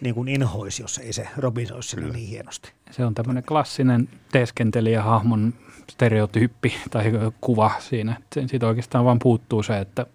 niin 0.00 0.14
kuin 0.14 0.28
inhoisi, 0.28 0.82
jos 0.82 0.98
ei 0.98 1.12
se 1.12 1.28
Robbins 1.36 1.72
olisi 1.72 1.88
siinä 1.88 2.08
niin 2.08 2.28
hienosti. 2.28 2.72
Se 2.90 3.04
on 3.04 3.14
tämmöinen 3.14 3.42
klassinen 3.42 4.08
teeskentelijähahmon 4.32 5.54
stereotyyppi 5.90 6.74
tai 6.90 7.12
kuva 7.40 7.70
siinä. 7.78 8.16
Siitä 8.46 8.66
oikeastaan 8.66 9.04
vaan 9.04 9.18
puuttuu 9.18 9.62
se, 9.62 9.78
että 9.78 10.06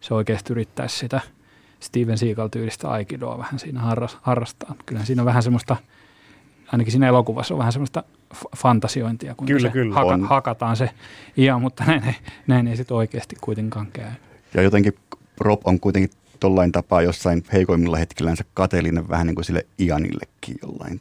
se 0.00 0.14
oikeasti 0.14 0.52
yrittäisi 0.52 0.98
sitä 0.98 1.20
Steven 1.80 2.18
Seagal-tyylistä 2.18 2.88
aikidoa 2.88 3.38
vähän 3.38 3.58
siinä 3.58 3.80
harrastaa. 4.22 4.74
Kyllä 4.86 5.04
siinä 5.04 5.22
on 5.22 5.26
vähän 5.26 5.42
semmoista– 5.42 5.76
ainakin 6.72 6.92
siinä 6.92 7.08
elokuvassa 7.08 7.54
on 7.54 7.58
vähän 7.58 7.72
semmoista 7.72 8.02
fantasiointia, 8.56 9.34
kun 9.34 9.46
kyllä, 9.46 9.68
se 9.68 9.72
kyllä, 9.72 9.94
haka, 9.94 10.18
hakataan 10.26 10.76
se 10.76 10.90
ia, 11.36 11.58
mutta 11.58 11.84
näin 11.84 12.04
ei, 12.04 12.14
näin 12.46 12.68
ei 12.68 12.76
sitten 12.76 12.96
oikeasti 12.96 13.36
kuitenkaan 13.40 13.86
käy. 13.92 14.10
Ja 14.54 14.62
jotenkin 14.62 14.94
Rob 15.40 15.60
on 15.64 15.80
kuitenkin 15.80 16.10
tollain 16.40 16.72
tapaa 16.72 17.02
jossain 17.02 17.44
heikoimmilla 17.52 17.96
hetkillänsä 17.96 18.44
kateellinen 18.54 19.08
vähän 19.08 19.26
niin 19.26 19.34
kuin 19.34 19.44
sille 19.44 19.66
Ianillekin 19.78 20.56
jollain 20.62 21.00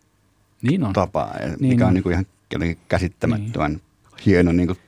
niin 0.62 0.84
on. 0.84 0.93
tapaa, 0.93 1.36
niin 1.39 1.55
mikä 1.60 1.84
on, 1.84 1.88
on 1.88 1.93
niin 1.93 2.03
kuin 2.03 2.13
ihan 2.13 2.25
käsittämättömän 2.88 3.71
niin. 3.71 3.81
hieno 4.25 4.51
niin 4.51 4.67
kuin 4.67 4.79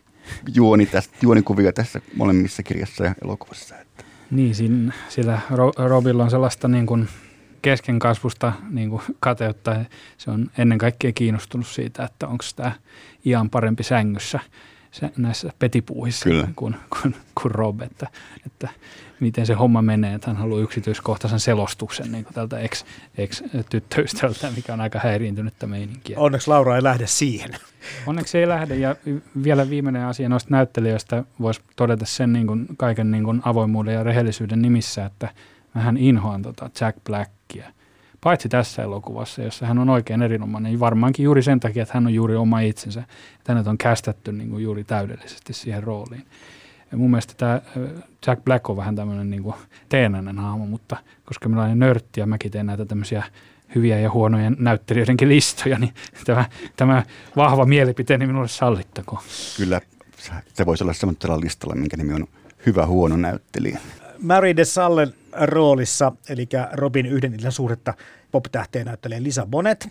juoni 0.54 0.86
tästä, 0.86 1.18
juonikuvia 1.22 1.74
tässä 1.74 2.02
molemmissa 2.16 2.64
kirjassa 2.64 3.04
ja 3.04 3.16
elokuvassa. 3.24 3.80
Että. 3.80 4.04
Niin, 4.32 4.56
siinä, 4.56 4.94
sillä 5.10 5.40
Robilla 5.90 6.24
on 6.24 6.32
sellaista 6.32 6.68
niin 6.68 6.86
kuin– 6.86 7.08
keskenkasvusta 7.64 8.54
niin 8.70 8.90
kuin 8.90 9.02
kateutta. 9.20 9.76
Se 10.18 10.32
on 10.32 10.52
ennen 10.58 10.78
kaikkea 10.78 11.12
kiinnostunut 11.14 11.68
siitä, 11.68 12.04
että 12.04 12.28
onko 12.28 12.44
tämä 12.56 12.72
ihan 13.26 13.50
parempi 13.50 13.84
sängyssä 13.84 14.40
se, 14.92 15.12
näissä 15.18 15.50
petipuuhissa 15.60 16.24
Kyllä. 16.24 16.48
kuin, 16.56 16.76
kuin, 16.90 17.16
kuin 17.42 17.52
Rob, 17.52 17.82
että, 17.82 18.08
että 18.46 18.70
miten 19.20 19.46
se 19.46 19.54
homma 19.54 19.82
menee. 19.82 20.14
Että 20.14 20.28
hän 20.28 20.38
haluaa 20.38 20.62
yksityiskohtaisen 20.62 21.40
selostuksen 21.40 22.12
niin 22.12 22.24
kuin 22.24 22.34
tältä 22.34 22.60
ex, 22.60 22.86
ex-tyttöystävältä, 23.18 24.52
mikä 24.56 24.74
on 24.74 24.82
aika 24.82 25.00
häiriintynyttä 25.04 25.68
meininkiä. 25.68 26.20
Onneksi 26.20 26.48
Laura 26.48 26.76
ei 26.76 26.84
lähde 26.84 27.08
siihen. 27.08 27.52
Onneksi 28.08 28.38
ei 28.38 28.48
lähde 28.48 28.76
ja 28.76 28.96
vielä 29.44 29.70
viimeinen 29.70 30.06
asia 30.06 30.30
noista 30.30 30.50
näyttelijöistä 30.52 31.24
voisi 31.40 31.62
todeta 31.76 32.06
sen 32.06 32.34
niin 32.34 32.48
kuin 32.48 32.68
kaiken 32.78 33.12
niin 33.12 33.24
kuin 33.24 33.42
avoimuuden 33.46 33.94
ja 33.94 34.04
rehellisyyden 34.04 34.62
nimissä, 34.62 35.06
että– 35.06 35.30
Mähän 35.74 35.98
inhoan 35.98 36.42
tota 36.42 36.70
Jack 36.82 36.98
Blackia. 37.04 37.34
Paitsi 38.24 38.50
tässä 38.50 38.84
elokuvassa, 38.84 39.42
jossa 39.42 39.66
hän 39.66 39.80
on 39.80 39.90
oikein 39.90 40.22
erinomainen, 40.22 40.72
niin 40.72 40.80
varmaankin 40.80 41.24
juuri 41.24 41.44
sen 41.44 41.60
takia, 41.60 41.84
että 41.84 41.94
hän 41.94 42.08
on 42.08 42.14
juuri 42.14 42.36
oma 42.36 42.60
itsensä. 42.60 43.04
Että 43.38 43.54
hänet 43.54 43.68
on 43.68 43.78
kästetty 43.78 44.32
niin 44.32 44.50
kuin 44.50 44.64
juuri 44.64 44.84
täydellisesti 44.84 45.54
siihen 45.54 45.84
rooliin. 45.84 46.26
Ja 46.92 46.98
mun 46.98 47.12
mielestä 47.12 47.34
tämä 47.38 47.62
Jack 48.28 48.44
Black 48.44 48.70
on 48.70 48.78
vähän 48.78 48.96
tämmöinen 48.96 49.30
niin 49.30 49.44
kuin 49.44 49.56
teenäinen 49.90 50.40
hahmo, 50.40 50.66
mutta 50.66 50.98
koska 51.26 51.50
minä 51.50 51.64
olen 51.64 51.80
nörtti 51.80 52.20
ja 52.20 52.26
mäkin 52.26 52.52
teen 52.52 52.66
näitä 52.66 52.86
tämmöisiä 52.86 53.24
hyviä 53.76 54.00
ja 54.00 54.12
huonojen 54.12 54.56
näyttelijöidenkin 54.60 55.30
listoja, 55.30 55.80
niin 55.80 55.94
tämä, 56.26 56.46
tämä 56.76 57.04
vahva 57.36 57.66
mielipiteeni 57.66 58.28
minulle 58.28 58.48
sallittako. 58.48 59.24
Kyllä, 59.58 59.82
se 60.54 60.66
voisi 60.66 60.84
olla 60.84 60.94
semmoinen 60.94 61.42
listalla, 61.42 61.76
minkä 61.76 61.98
nimi 61.98 62.14
on 62.14 62.28
hyvä 62.66 62.86
huono 62.86 63.18
näyttelijä. 63.18 63.80
Mary 64.20 64.56
de 64.56 64.66
Sallen 64.66 65.14
roolissa, 65.42 66.12
eli 66.30 66.48
Robin 66.74 67.06
yhden 67.06 67.34
illan 67.34 67.52
suuretta 67.52 67.94
pop-tähteen 68.32 68.86
näyttelee 68.86 69.24
Lisa 69.24 69.46
Bonet, 69.46 69.88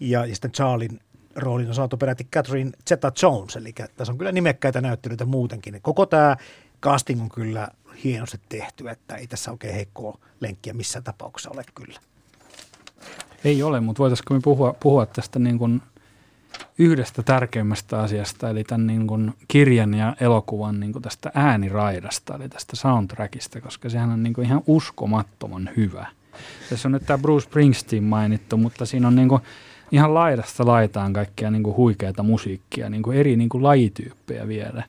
ja, 0.00 0.26
ja 0.26 0.34
sitten 0.34 0.52
Charlin 0.52 1.00
roolin 1.36 1.68
on 1.68 1.74
saatu 1.74 1.96
peräti 1.96 2.24
Catherine 2.24 2.70
Zeta-Jones, 2.88 3.56
eli 3.56 3.72
tässä 3.72 4.12
on 4.12 4.18
kyllä 4.18 4.32
nimekkäitä 4.32 4.80
näyttelyitä 4.80 5.24
muutenkin. 5.24 5.82
Koko 5.82 6.06
tämä 6.06 6.36
casting 6.82 7.22
on 7.22 7.28
kyllä 7.28 7.68
hienosti 8.04 8.40
tehty, 8.48 8.88
että 8.88 9.14
ei 9.14 9.26
tässä 9.26 9.50
oikein 9.50 9.74
heikkoa 9.74 10.18
lenkkiä 10.40 10.74
missään 10.74 11.04
tapauksessa 11.04 11.50
ole 11.50 11.64
kyllä. 11.74 12.00
Ei 13.44 13.62
ole, 13.62 13.80
mutta 13.80 14.00
voitaisiinko 14.00 14.34
me 14.34 14.40
puhua, 14.44 14.74
puhua 14.80 15.06
tästä 15.06 15.38
niin 15.38 15.58
kuin 15.58 15.82
yhdestä 16.78 17.22
tärkeimmästä 17.22 18.00
asiasta, 18.00 18.50
eli 18.50 18.64
tämän 18.64 18.86
niin 18.86 19.06
kuin 19.06 19.34
kirjan 19.48 19.94
ja 19.94 20.16
elokuvan 20.20 20.80
niin 20.80 20.92
kuin 20.92 21.02
tästä 21.02 21.30
ääniraidasta, 21.34 22.34
eli 22.34 22.48
tästä 22.48 22.76
soundtrackista, 22.76 23.60
koska 23.60 23.88
sehän 23.88 24.10
on 24.10 24.22
niin 24.22 24.32
kuin 24.34 24.46
ihan 24.46 24.62
uskomattoman 24.66 25.70
hyvä. 25.76 26.06
Tässä 26.70 26.88
on 26.88 26.92
nyt 26.92 27.06
tämä 27.06 27.18
Bruce 27.18 27.44
Springsteen 27.44 28.04
mainittu, 28.04 28.56
mutta 28.56 28.86
siinä 28.86 29.08
on 29.08 29.16
niin 29.16 29.28
kuin 29.28 29.42
ihan 29.92 30.14
laidasta 30.14 30.66
laitaan 30.66 31.12
kaikkea 31.12 31.50
niin 31.50 31.62
kuin 31.62 31.76
huikeata 31.76 32.22
musiikkia, 32.22 32.90
niin 32.90 33.02
kuin 33.02 33.18
eri 33.18 33.36
niin 33.36 33.48
kuin 33.48 33.62
lajityyppejä 33.62 34.48
vielä 34.48 34.82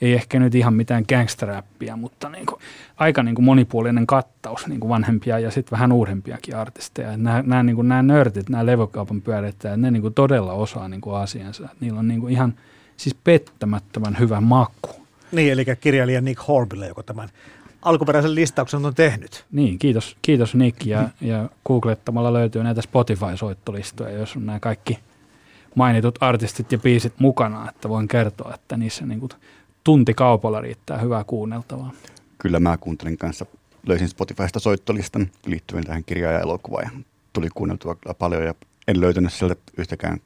ei 0.00 0.12
ehkä 0.12 0.40
nyt 0.40 0.54
ihan 0.54 0.74
mitään 0.74 1.04
gangsteräppiä, 1.08 1.96
mutta 1.96 2.28
niin 2.28 2.46
kuin, 2.46 2.60
aika 2.96 3.22
niin 3.22 3.34
kuin 3.34 3.44
monipuolinen 3.44 4.06
kattaus 4.06 4.66
niin 4.66 4.80
kuin 4.80 4.88
vanhempia 4.88 5.38
ja 5.38 5.50
sitten 5.50 5.70
vähän 5.70 5.92
uudempiakin 5.92 6.56
artisteja. 6.56 7.16
Nämä, 7.16 7.42
nämä, 7.46 7.62
niin 7.62 7.76
kuin, 7.76 7.88
nämä 7.88 8.02
nörtit, 8.02 8.48
nämä 8.48 8.66
levykaupan 8.66 9.22
pyörittäjät, 9.22 9.80
ne 9.80 9.90
niin 9.90 10.02
kuin 10.02 10.14
todella 10.14 10.52
osaa 10.52 10.88
niin 10.88 11.00
kuin 11.00 11.16
asiansa. 11.16 11.68
Niillä 11.80 11.98
on 11.98 12.08
niin 12.08 12.20
kuin 12.20 12.32
ihan 12.32 12.54
siis 12.96 13.16
pettämättömän 13.24 14.18
hyvä 14.18 14.40
maku. 14.40 14.90
Niin, 15.32 15.52
eli 15.52 15.64
kirjailija 15.80 16.20
Nick 16.20 16.48
Horbille, 16.48 16.88
joka 16.88 17.02
tämän 17.02 17.28
alkuperäisen 17.82 18.34
listauksen 18.34 18.86
on 18.86 18.94
tehnyt. 18.94 19.44
Niin, 19.52 19.78
kiitos, 19.78 20.16
kiitos 20.22 20.54
Nick. 20.54 20.86
Ja, 20.86 21.08
ja 21.20 21.48
googlettamalla 21.66 22.32
löytyy 22.32 22.62
näitä 22.62 22.82
Spotify-soittolistoja, 22.82 24.18
jos 24.18 24.36
on 24.36 24.46
nämä 24.46 24.60
kaikki 24.60 24.98
mainitut 25.74 26.18
artistit 26.20 26.72
ja 26.72 26.78
biisit 26.78 27.12
mukana, 27.18 27.68
että 27.68 27.88
voin 27.88 28.08
kertoa, 28.08 28.54
että 28.54 28.76
niissä 28.76 29.06
niin 29.06 29.20
kuin 29.20 29.30
tunti 29.88 30.14
kaupalla 30.14 30.60
riittää 30.60 30.98
hyvää 30.98 31.24
kuunneltavaa. 31.24 31.92
Kyllä 32.38 32.60
mä 32.60 32.76
kuuntelin 32.76 33.18
kanssa, 33.18 33.46
löysin 33.86 34.08
Spotifysta 34.08 34.60
soittolistan 34.60 35.30
liittyen 35.46 35.84
tähän 35.84 36.04
kirjaan 36.04 36.34
ja 36.34 36.40
elokuvaan 36.40 36.84
ja 36.84 36.90
tuli 37.32 37.48
kuunneltua 37.54 37.96
paljon 38.18 38.44
ja 38.44 38.54
en 38.88 39.00
löytänyt 39.00 39.32
sieltä 39.32 39.56
yhtäkään 39.78 40.18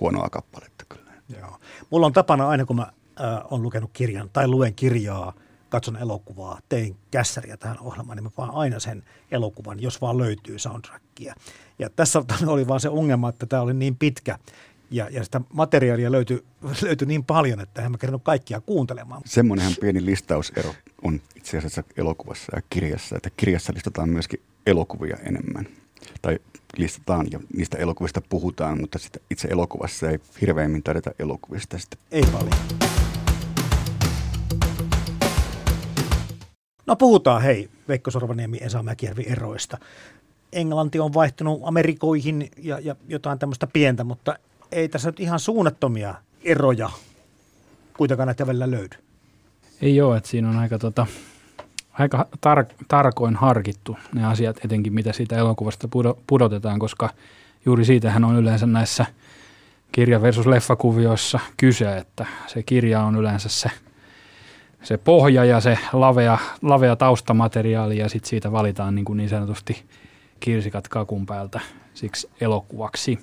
huonoa 0.00 0.28
kappaletta 0.30 0.84
kyllä. 0.88 1.12
Joo. 1.38 1.58
Mulla 1.90 2.06
on 2.06 2.12
tapana 2.12 2.48
aina, 2.48 2.64
kun 2.64 2.76
mä 2.76 2.82
äh, 2.82 3.42
on 3.50 3.62
lukenut 3.62 3.90
kirjan 3.92 4.30
tai 4.32 4.48
luen 4.48 4.74
kirjaa, 4.74 5.32
katson 5.68 5.96
elokuvaa, 5.96 6.58
tein 6.68 6.96
kässäriä 7.10 7.56
tähän 7.56 7.78
ohjelmaan, 7.80 8.16
niin 8.16 8.24
mä 8.24 8.30
vaan 8.38 8.54
aina 8.54 8.80
sen 8.80 9.04
elokuvan, 9.30 9.82
jos 9.82 10.00
vaan 10.00 10.18
löytyy 10.18 10.58
soundtrackia. 10.58 11.34
Ja 11.78 11.90
tässä 11.90 12.22
oli 12.46 12.68
vaan 12.68 12.80
se 12.80 12.88
ongelma, 12.88 13.28
että 13.28 13.46
tämä 13.46 13.62
oli 13.62 13.74
niin 13.74 13.96
pitkä 13.96 14.38
ja, 14.94 15.08
ja 15.10 15.24
sitä 15.24 15.40
materiaalia 15.52 16.12
löytyi, 16.12 16.44
löytyi 16.82 17.08
niin 17.08 17.24
paljon, 17.24 17.60
että 17.60 17.82
en 17.82 17.90
mä 17.90 17.98
kerännyt 17.98 18.22
kaikkia 18.22 18.60
kuuntelemaan. 18.60 19.22
Semmoinenhan 19.24 19.74
pieni 19.80 20.04
listausero 20.04 20.74
on 21.02 21.20
itse 21.36 21.58
asiassa 21.58 21.82
elokuvassa 21.96 22.56
ja 22.56 22.62
kirjassa, 22.70 23.16
että 23.16 23.30
kirjassa 23.36 23.72
listataan 23.74 24.08
myöskin 24.08 24.40
elokuvia 24.66 25.16
enemmän. 25.16 25.66
Tai 26.22 26.38
listataan 26.76 27.26
ja 27.30 27.40
niistä 27.56 27.78
elokuvista 27.78 28.22
puhutaan, 28.28 28.80
mutta 28.80 28.98
sitä 28.98 29.18
itse 29.30 29.48
elokuvassa 29.48 30.10
ei 30.10 30.18
hirveämmin 30.40 30.82
tarvita 30.82 31.10
elokuvista. 31.18 31.78
Sitten. 31.78 31.98
Ei 32.12 32.22
paljon. 32.32 32.58
No 36.86 36.96
puhutaan 36.96 37.42
hei 37.42 37.70
Veikko 37.88 38.10
Sorvaniemi 38.10 38.58
Esa 38.60 38.82
Mäkijärvi 38.82 39.24
eroista. 39.26 39.78
Englanti 40.52 41.00
on 41.00 41.14
vaihtunut 41.14 41.60
Amerikoihin 41.64 42.48
ja, 42.56 42.80
ja 42.80 42.96
jotain 43.08 43.38
tämmöistä 43.38 43.66
pientä, 43.66 44.04
mutta 44.04 44.38
ei 44.72 44.88
tässä 44.88 45.08
nyt 45.08 45.20
ihan 45.20 45.40
suunnattomia 45.40 46.14
eroja 46.44 46.90
kuitenkaan 47.96 48.26
näitä 48.26 48.46
välillä 48.46 48.70
löydy. 48.70 48.96
Ei 49.82 50.00
ole, 50.00 50.16
että 50.16 50.28
siinä 50.28 50.48
on 50.48 50.56
aika 50.56 50.78
tota, 50.78 51.06
aika 51.92 52.26
tar- 52.36 52.84
tarkoin 52.88 53.36
harkittu 53.36 53.96
ne 54.14 54.26
asiat, 54.26 54.64
etenkin 54.64 54.94
mitä 54.94 55.12
siitä 55.12 55.36
elokuvasta 55.36 55.88
pudo- 55.88 56.18
pudotetaan, 56.26 56.78
koska 56.78 57.10
juuri 57.66 57.84
siitähän 57.84 58.24
on 58.24 58.36
yleensä 58.36 58.66
näissä 58.66 59.06
kirja 59.92 60.22
versus 60.22 60.46
leffakuvioissa 60.46 61.40
kyse, 61.56 61.96
että 61.96 62.26
se 62.46 62.62
kirja 62.62 63.02
on 63.02 63.16
yleensä 63.16 63.48
se, 63.48 63.70
se 64.82 64.96
pohja 64.98 65.44
ja 65.44 65.60
se 65.60 65.78
lavea, 65.92 66.38
lavea 66.62 66.96
taustamateriaali 66.96 67.98
ja 67.98 68.08
sitten 68.08 68.28
siitä 68.30 68.52
valitaan 68.52 68.94
niin, 68.94 69.04
kuin 69.04 69.16
niin 69.16 69.28
sanotusti 69.28 69.84
kirsikat 70.40 70.88
kakun 70.88 71.26
päältä 71.26 71.60
siksi 71.94 72.30
elokuvaksi. 72.40 73.18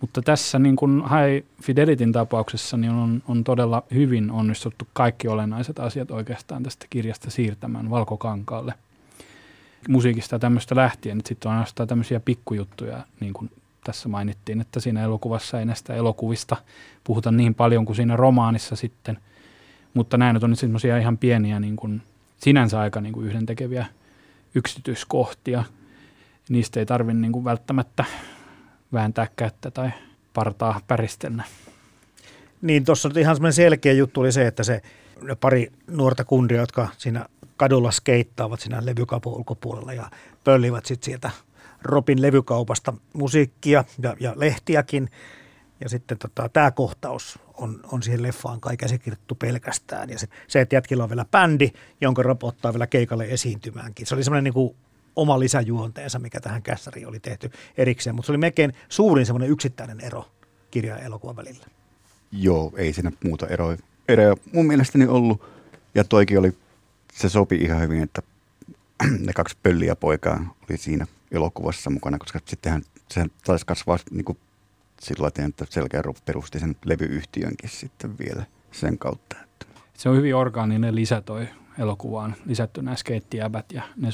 Mutta 0.00 0.22
tässä 0.22 0.58
niin 0.58 0.76
kuin 0.76 1.02
High 1.02 1.46
Fidelityn 1.62 2.12
tapauksessa 2.12 2.76
niin 2.76 2.92
on, 2.92 3.22
on 3.28 3.44
todella 3.44 3.82
hyvin 3.94 4.30
onnistuttu 4.30 4.88
kaikki 4.92 5.28
olennaiset 5.28 5.78
asiat 5.78 6.10
oikeastaan 6.10 6.62
tästä 6.62 6.86
kirjasta 6.90 7.30
siirtämään 7.30 7.90
valkokankaalle. 7.90 8.74
Musiikista 9.88 10.38
tämmöistä 10.38 10.76
lähtien, 10.76 11.18
että 11.18 11.28
sitten 11.28 11.48
on 11.48 11.52
ainoastaan 11.52 11.88
tämmöisiä 11.88 12.20
pikkujuttuja, 12.20 12.98
niin 13.20 13.32
kuin 13.32 13.50
tässä 13.84 14.08
mainittiin, 14.08 14.60
että 14.60 14.80
siinä 14.80 15.02
elokuvassa 15.02 15.58
ei 15.58 15.64
näistä 15.64 15.94
elokuvista 15.94 16.56
puhuta 17.04 17.32
niin 17.32 17.54
paljon 17.54 17.84
kuin 17.84 17.96
siinä 17.96 18.16
romaanissa 18.16 18.76
sitten. 18.76 19.18
Mutta 19.94 20.16
nämä 20.16 20.32
nyt 20.32 20.44
on 20.44 20.56
semmoisia 20.56 20.98
ihan 20.98 21.18
pieniä 21.18 21.60
niin 21.60 21.76
kuin, 21.76 22.02
sinänsä 22.36 22.80
aika 22.80 23.00
niin 23.00 23.12
kuin 23.12 23.26
yhdentekeviä 23.26 23.86
yksityiskohtia. 24.54 25.64
Niistä 26.48 26.80
ei 26.80 26.86
tarvitse 26.86 27.20
niin 27.20 27.44
välttämättä 27.44 28.04
vääntää 28.96 29.26
kättä 29.36 29.70
tai 29.70 29.90
partaa 30.34 30.80
päristellä. 30.86 31.44
Niin, 32.62 32.84
tuossa 32.84 33.10
ihan 33.18 33.36
semmoinen 33.36 33.52
selkeä 33.52 33.92
juttu 33.92 34.20
oli 34.20 34.32
se, 34.32 34.46
että 34.46 34.62
se 34.62 34.82
ne 35.22 35.34
pari 35.34 35.72
nuorta 35.86 36.24
kundia, 36.24 36.60
jotka 36.60 36.88
siinä 36.98 37.26
kadulla 37.56 37.90
skeittaavat 37.90 38.60
siinä 38.60 38.86
levykaupan 38.86 39.32
ulkopuolella 39.32 39.92
ja 39.92 40.10
pöllivät 40.44 40.86
sitten 40.86 41.04
sieltä 41.04 41.30
Robin 41.82 42.22
levykaupasta 42.22 42.94
musiikkia 43.12 43.84
ja, 44.02 44.16
ja 44.20 44.32
lehtiäkin. 44.36 45.10
Ja 45.80 45.88
sitten 45.88 46.18
tota, 46.18 46.48
tämä 46.48 46.70
kohtaus 46.70 47.38
on, 47.54 47.80
on 47.92 48.02
siihen 48.02 48.22
leffaan 48.22 48.60
kai 48.60 48.76
käsikirjoittu 48.76 49.34
pelkästään. 49.34 50.10
Ja 50.10 50.18
se, 50.18 50.26
se, 50.48 50.60
että 50.60 50.76
jätkillä 50.76 51.02
on 51.02 51.10
vielä 51.10 51.24
bändi, 51.30 51.70
jonka 52.00 52.22
Rob 52.22 52.44
ottaa 52.44 52.72
vielä 52.72 52.86
keikalle 52.86 53.24
esiintymäänkin. 53.24 54.06
Se 54.06 54.14
oli 54.14 54.24
semmoinen 54.24 54.54
niin 54.54 54.76
oma 55.16 55.38
lisäjuonteensa, 55.38 56.18
mikä 56.18 56.40
tähän 56.40 56.62
kässäriin 56.62 57.08
oli 57.08 57.20
tehty 57.20 57.50
erikseen. 57.76 58.16
Mutta 58.16 58.26
se 58.26 58.32
oli 58.32 58.38
melkein 58.38 58.72
suurin 58.88 59.26
semmoinen 59.26 59.50
yksittäinen 59.50 60.00
ero 60.00 60.24
kirja 60.70 60.96
ja 60.96 61.04
elokuvan 61.04 61.36
välillä. 61.36 61.66
Joo, 62.32 62.72
ei 62.76 62.92
siinä 62.92 63.12
muuta 63.24 63.46
eroja, 63.46 63.78
eroja 64.08 64.36
mun 64.52 64.66
mielestäni 64.66 65.06
ollut. 65.06 65.44
Ja 65.94 66.04
toikin 66.04 66.38
oli, 66.38 66.52
se 67.12 67.28
sopi 67.28 67.56
ihan 67.56 67.80
hyvin, 67.80 68.02
että 68.02 68.22
ne 69.26 69.32
kaksi 69.32 69.56
pölliä 69.62 69.96
poikaa 69.96 70.54
oli 70.70 70.78
siinä 70.78 71.06
elokuvassa 71.30 71.90
mukana, 71.90 72.18
koska 72.18 72.40
sittenhän 72.44 72.82
sehän 73.10 73.30
taisi 73.44 73.66
kasvaa 73.66 73.98
niin 74.10 74.24
kuin 74.24 74.38
sillä 75.00 75.30
tavalla, 75.30 75.48
että 75.48 75.66
Selkeä 75.70 76.02
perusti 76.24 76.58
sen 76.58 76.76
levyyhtiönkin 76.84 77.70
sitten 77.70 78.18
vielä 78.18 78.44
sen 78.72 78.98
kautta. 78.98 79.36
Että. 79.42 79.66
Se 79.94 80.08
on 80.08 80.16
hyvin 80.16 80.34
orgaaninen 80.34 80.94
lisä 80.94 81.20
toi 81.20 81.48
elokuvaan, 81.78 82.36
lisätty 82.46 82.82
nämä 82.82 82.96
skeittiäbät 82.96 83.72
ja 83.72 83.82
ne 83.96 84.08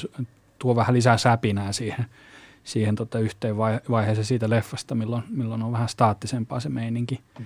tuo 0.63 0.75
vähän 0.75 0.93
lisää 0.93 1.17
säpinää 1.17 1.71
siihen, 1.71 2.05
siihen 2.63 2.95
tota 2.95 3.19
yhteen 3.19 3.57
vaiheeseen 3.89 4.25
siitä 4.25 4.49
leffasta, 4.49 4.95
milloin, 4.95 5.23
milloin 5.29 5.63
on 5.63 5.71
vähän 5.71 5.89
staattisempaa 5.89 6.59
se 6.59 6.69
meininki. 6.69 7.19
Mm. 7.39 7.45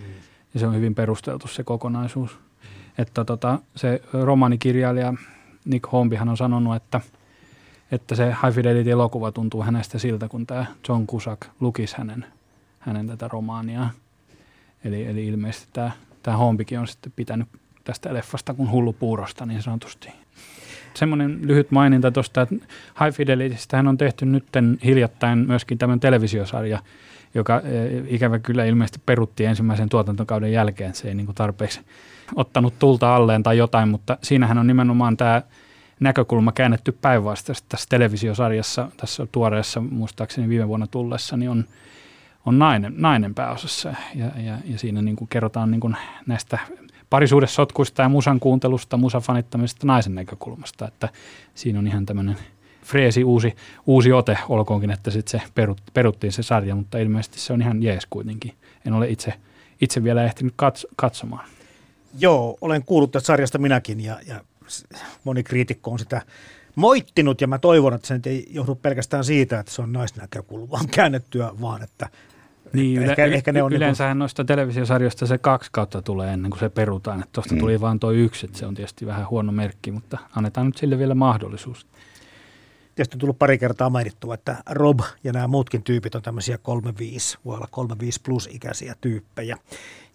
Ja 0.54 0.60
se 0.60 0.68
on 0.68 0.76
hyvin 0.76 0.96
perusteltu 0.96 1.48
se 1.48 1.64
kokonaisuus. 1.64 2.32
Mm. 2.32 2.68
Että 2.98 3.26
tota, 3.26 3.60
se 3.76 4.02
romaanikirjailija 4.14 5.14
Nick 5.66 5.92
Hombihan 5.92 6.30
on 6.30 6.38
sanonut, 6.38 6.76
että, 6.76 7.02
että 7.92 8.16
se 8.16 8.26
High 8.26 8.56
Fidelity-elokuva 8.56 9.32
tuntuu 9.32 9.64
hänestä 9.64 10.00
siltä, 10.00 10.28
kun 10.28 10.48
tämä 10.48 10.66
John 10.90 11.08
Cusack 11.08 11.42
lukisi 11.60 11.96
hänen, 11.98 12.26
hänen 12.80 13.08
tätä 13.08 13.28
romaaniaan. 13.28 13.92
Eli, 14.84 15.06
eli 15.06 15.28
ilmeisesti 15.28 15.68
tämä, 15.74 15.92
tämä 16.24 16.38
Hombikin 16.38 16.80
on 16.80 16.88
sitten 16.88 17.14
pitänyt 17.16 17.48
tästä 17.84 18.14
leffasta 18.14 18.54
kuin 18.54 18.72
hullu 18.72 18.94
puurosta 18.94 19.46
niin 19.46 19.62
sanotusti 19.62 20.10
semmoinen 20.98 21.40
lyhyt 21.42 21.72
maininta 21.72 22.12
tuosta, 22.12 22.42
että 22.42 22.56
High 23.04 23.16
Fidelitystähän 23.16 23.88
on 23.88 23.98
tehty 23.98 24.26
nytten 24.26 24.78
hiljattain 24.86 25.40
myöskin 25.40 25.78
tämän 25.78 26.00
televisiosarja, 26.00 26.80
joka 27.34 27.62
e, 27.64 28.04
ikävä 28.08 28.40
kyllä 28.40 28.66
ilmeisesti 28.66 29.02
perutti 29.06 29.46
ensimmäisen 29.46 29.90
tuotantokauden 29.90 30.52
jälkeen. 30.52 30.94
Se 30.94 31.08
ei 31.08 31.16
niin 31.16 31.26
kuin 31.26 31.36
tarpeeksi 31.36 31.82
ottanut 32.36 32.80
tulta 32.80 33.16
alleen 33.16 33.44
tai 33.44 33.58
jotain, 33.58 33.90
mutta 33.90 34.18
siinähän 34.24 34.58
on 34.58 34.68
nimenomaan 34.68 35.18
tämä 35.18 35.42
näkökulma 36.00 36.52
käännetty 36.52 36.92
päinvastaisesti 36.92 37.66
tässä 37.70 37.90
televisiosarjassa, 37.90 38.92
tässä 38.98 39.28
tuoreessa 39.32 39.82
muistaakseni 39.82 40.50
viime 40.50 40.68
vuonna 40.68 40.88
tullessa, 40.88 41.38
niin 41.38 41.50
on, 41.50 41.66
on 42.46 42.60
nainen, 42.60 42.94
nainen 42.98 43.36
pääosassa 43.36 43.94
ja, 44.16 44.26
ja, 44.26 44.58
ja 44.66 44.80
siinä 44.80 45.02
niin 45.02 45.16
kuin 45.16 45.28
kerrotaan 45.28 45.72
niin 45.72 45.82
kuin 45.82 45.96
näistä 46.26 46.60
parisuudessotkuista 47.10 48.02
ja 48.02 48.10
musan 48.10 48.40
kuuntelusta, 48.40 48.98
musan 48.98 49.22
fanittamisesta 49.22 49.88
naisen 49.88 50.16
näkökulmasta, 50.16 50.88
että 50.88 51.10
siinä 51.56 51.80
on 51.80 51.88
ihan 51.88 52.06
tämmöinen 52.06 52.38
freesi 52.86 53.24
uusi, 53.24 53.56
uusi 53.86 54.12
ote, 54.12 54.38
olkoonkin, 54.50 54.92
että 54.92 55.12
sitten 55.12 55.42
se 55.42 55.48
perut, 55.56 55.82
peruttiin 55.94 56.34
se 56.34 56.44
sarja, 56.44 56.76
mutta 56.76 56.98
ilmeisesti 56.98 57.40
se 57.40 57.54
on 57.54 57.62
ihan 57.62 57.84
jees 57.84 58.06
kuitenkin. 58.10 58.54
En 58.86 58.94
ole 58.94 59.10
itse, 59.10 59.34
itse 59.82 60.04
vielä 60.04 60.24
ehtinyt 60.24 60.54
katso, 60.56 60.88
katsomaan. 60.96 61.48
Joo, 62.20 62.58
olen 62.62 62.84
kuullut 62.86 63.12
tästä 63.12 63.28
sarjasta 63.28 63.58
minäkin 63.58 64.02
ja, 64.02 64.20
ja 64.28 64.42
moni 65.24 65.44
kriitikko 65.44 65.92
on 65.92 66.00
sitä 66.00 66.22
moittinut 66.76 67.42
ja 67.42 67.48
mä 67.48 67.60
toivon, 67.60 67.94
että 67.94 68.08
se 68.08 68.20
ei 68.26 68.48
johdu 68.50 68.76
pelkästään 68.76 69.24
siitä, 69.24 69.60
että 69.60 69.72
se 69.72 69.82
on 69.82 69.94
naisnäkökulmaan 69.94 70.88
käännettyä, 70.96 71.52
vaan 71.62 71.84
että 71.84 72.10
niin, 72.74 73.04
ehkä, 73.04 73.26
yle, 73.26 73.36
ehkä 73.36 73.52
ne 73.52 73.64
on 73.64 73.74
yleensähän 73.74 74.16
niin 74.16 74.20
noista 74.20 74.46
televisiosarjoista 74.46 75.26
se 75.26 75.38
kaksi 75.38 75.70
kautta 75.72 76.02
tulee 76.02 76.34
ennen 76.34 76.52
kuin 76.52 76.60
se 76.60 76.70
perutaan. 76.70 77.20
Että 77.20 77.30
tuosta 77.34 77.54
mm. 77.54 77.60
tuli 77.60 77.82
vain 77.82 78.00
tuo 78.00 78.12
yksi, 78.12 78.46
että 78.46 78.58
se 78.58 78.66
on 78.66 78.76
tietysti 78.76 79.06
vähän 79.06 79.30
huono 79.30 79.52
merkki, 79.52 79.92
mutta 79.92 80.18
annetaan 80.36 80.66
nyt 80.66 80.78
sille 80.78 80.98
vielä 80.98 81.16
mahdollisuus. 81.16 81.88
Tietysti 82.96 83.16
on 83.16 83.20
tullut 83.20 83.40
pari 83.40 83.58
kertaa 83.58 83.90
mainittua, 83.90 84.34
että 84.34 84.56
Rob 84.70 85.00
ja 85.24 85.34
nämä 85.34 85.48
muutkin 85.48 85.84
tyypit 85.84 86.16
on 86.16 86.22
tämmöisiä 86.22 86.58
35, 86.58 87.38
voi 87.46 87.56
olla 87.56 87.68
35 87.72 88.22
plus 88.22 88.50
ikäisiä 88.52 88.96
tyyppejä. 89.02 89.58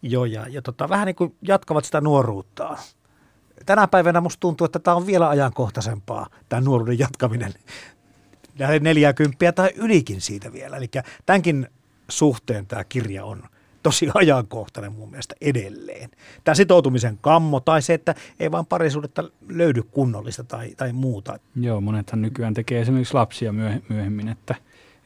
Jo, 0.03 0.25
ja, 0.25 0.47
ja 0.49 0.63
tota, 0.63 0.89
vähän 0.89 1.07
niin 1.07 1.17
kuin 1.17 1.35
jatkavat 1.43 1.85
sitä 1.85 2.01
nuoruuttaan. 2.01 2.79
Tänä 3.67 3.89
päivänä 3.89 4.21
musta 4.21 4.41
tuntuu, 4.41 4.65
että 4.65 4.79
tämä 4.79 4.97
on 4.97 5.07
vielä 5.07 5.29
ajankohtaisempaa, 5.29 6.27
tämä 6.49 6.61
nuoruuden 6.61 6.99
jatkaminen. 6.99 7.55
40 8.81 9.53
tai 9.53 9.71
ylikin 9.77 10.21
siitä 10.21 10.53
vielä. 10.53 10.77
Eli 10.77 10.91
tämänkin 11.27 11.69
suhteen 12.19 12.67
tämä 12.67 12.85
kirja 12.85 13.25
on 13.25 13.43
tosi 13.83 14.09
ajankohtainen 14.15 14.93
mun 14.93 15.11
mielestä 15.11 15.35
edelleen. 15.41 16.11
Tämä 16.45 16.55
sitoutumisen 16.55 17.19
kammo 17.21 17.61
tai 17.61 17.83
se, 17.83 17.95
että 17.95 18.15
ei 18.41 18.51
vaan 18.51 18.67
parisuudetta 18.67 19.25
löydy 19.49 19.83
kunnollista 19.83 20.45
tai, 20.45 20.75
tai 20.77 20.93
muuta. 20.93 21.39
Joo, 21.57 21.81
monethan 21.81 22.23
nykyään 22.23 22.55
tekee 22.55 22.81
esimerkiksi 22.81 23.15
lapsia 23.15 23.53
myöhemmin, 23.89 24.29
että 24.29 24.55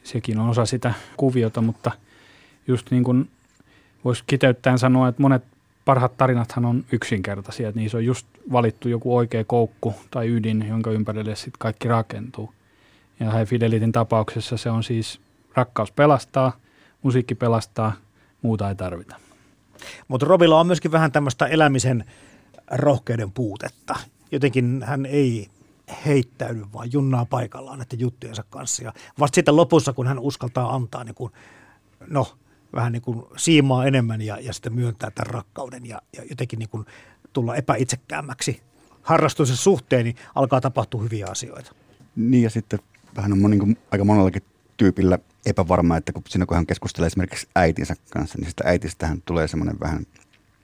sekin 0.03 0.39
on 0.39 0.49
osa 0.49 0.65
sitä 0.65 0.93
kuviota, 1.17 1.61
mutta 1.61 1.91
just 2.67 2.91
niin 2.91 3.03
kuin 3.03 3.29
voisi 4.05 4.23
kiteyttäen 4.27 4.79
sanoa, 4.79 5.07
että 5.07 5.21
monet 5.21 5.43
parhaat 5.85 6.17
tarinathan 6.17 6.65
on 6.65 6.85
yksinkertaisia, 6.91 7.69
että 7.69 7.79
niissä 7.79 7.97
on 7.97 8.05
just 8.05 8.27
valittu 8.51 8.89
joku 8.89 9.17
oikea 9.17 9.43
koukku 9.43 9.95
tai 10.11 10.27
ydin, 10.27 10.65
jonka 10.69 10.91
ympärille 10.91 11.35
sitten 11.35 11.59
kaikki 11.59 11.87
rakentuu. 11.87 12.53
Ja 13.19 13.45
Fidelitin 13.45 13.91
tapauksessa 13.91 14.57
se 14.57 14.69
on 14.69 14.83
siis 14.83 15.21
rakkaus 15.55 15.91
pelastaa– 15.91 16.51
musiikki 17.01 17.35
pelastaa, 17.35 17.93
muuta 18.41 18.69
ei 18.69 18.75
tarvita. 18.75 19.15
Mutta 20.07 20.25
Robilla 20.25 20.59
on 20.59 20.67
myöskin 20.67 20.91
vähän 20.91 21.11
tämmöistä 21.11 21.45
elämisen 21.45 22.05
rohkeuden 22.71 23.31
puutetta. 23.31 23.95
Jotenkin 24.31 24.83
hän 24.85 25.05
ei 25.05 25.47
heittäydy, 26.05 26.65
vaan 26.73 26.93
junnaa 26.93 27.25
paikallaan 27.25 27.79
näiden 27.79 27.99
juttujensa 27.99 28.43
kanssa. 28.49 28.83
Ja 28.83 28.93
vasta 29.19 29.35
sitten 29.35 29.55
lopussa, 29.55 29.93
kun 29.93 30.07
hän 30.07 30.19
uskaltaa 30.19 30.75
antaa 30.75 31.03
niin 31.03 31.15
kuin, 31.15 31.33
no, 32.07 32.37
vähän 32.73 32.91
niin 32.91 33.01
kuin 33.01 33.25
siimaa 33.37 33.85
enemmän 33.85 34.21
ja, 34.21 34.39
ja 34.39 34.53
sitten 34.53 34.73
myöntää 34.73 35.11
tämän 35.11 35.33
rakkauden 35.33 35.85
ja, 35.85 36.01
ja 36.17 36.23
jotenkin 36.29 36.59
niin 36.59 36.69
kuin 36.69 36.85
tulla 37.33 37.55
epäitsekkäämmäksi 37.55 38.61
harrastuksen 39.01 39.55
suhteen, 39.55 40.05
niin 40.05 40.15
alkaa 40.35 40.61
tapahtua 40.61 41.01
hyviä 41.03 41.27
asioita. 41.29 41.71
Niin 42.15 42.43
ja 42.43 42.49
sitten 42.49 42.79
vähän 43.15 43.33
on 43.33 43.51
niin 43.51 43.77
aika 43.91 44.05
monellakin 44.05 44.43
tyypillä 44.77 45.19
epävarma, 45.45 45.97
että 45.97 46.13
kun, 46.13 46.23
siinä 46.27 46.45
kun 46.45 46.57
hän 46.57 46.65
keskustelee 46.65 47.07
esimerkiksi 47.07 47.47
äitinsä 47.55 47.95
kanssa, 48.09 48.37
niin 48.37 48.49
sitä 48.49 48.63
äitistähän 48.67 49.21
tulee 49.25 49.47
semmoinen 49.47 49.79
vähän 49.79 50.05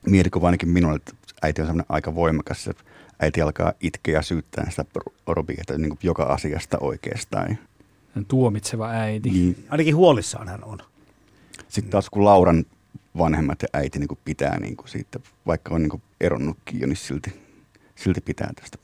mielikuva 0.05 0.47
ainakin 0.47 0.70
minulle, 0.70 0.95
että 0.95 1.14
äiti 1.41 1.61
on 1.61 1.68
semmoinen 1.68 1.86
aika 1.89 2.16
voimakas. 2.16 2.68
että 2.68 2.84
äiti 3.20 3.41
alkaa 3.41 3.74
itkeä 3.82 4.14
ja 4.14 4.22
syyttää 4.22 4.70
sitä 4.70 4.86
Robia, 5.28 5.57
että 5.59 5.78
niin 5.78 5.97
joka 6.03 6.24
asiasta 6.24 6.78
oikeastaan. 6.80 7.57
Tuomitseva 8.28 8.89
äiti. 8.89 9.30
Niin. 9.30 9.66
Ainakin 9.70 9.95
huolissaan 9.95 10.47
hän 10.47 10.64
on. 10.64 10.80
Sitten 11.68 11.91
taas 11.91 12.09
kun 12.09 12.26
Lauran 12.26 12.66
vanhemmat 13.18 13.61
ja 13.61 13.68
äiti 13.74 13.99
niin 13.99 14.20
pitää 14.26 14.59
niin 14.59 14.76
kuin 14.78 14.89
siitä, 14.89 15.20
vaikka 15.47 15.76
on 15.76 15.82
niin 15.82 16.01
eronnutkin 16.22 16.80
jo, 16.80 16.88
niin 16.88 16.97
silti, 16.97 17.41
silti 17.95 18.22
pitää 18.22 18.51
tästä 18.61 18.78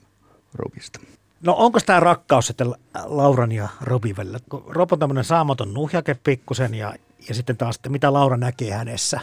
Robista. 0.54 1.00
No 1.46 1.56
onko 1.58 1.80
tämä 1.86 2.00
rakkaus 2.00 2.48
sitten 2.48 2.74
Lauran 3.06 3.52
ja 3.52 3.70
Robin 3.82 4.18
välillä? 4.18 4.40
Rob 4.68 4.94
on 4.94 5.00
tämmöinen 5.00 5.24
saamaton 5.24 5.74
nuhjake 5.74 6.18
pikkusen 6.24 6.74
ja, 6.74 6.94
ja 7.28 7.36
sitten 7.36 7.58
taas, 7.58 7.76
että 7.76 7.90
mitä 7.90 8.14
Laura 8.14 8.38
näkee 8.38 8.72
hänessä. 8.72 9.20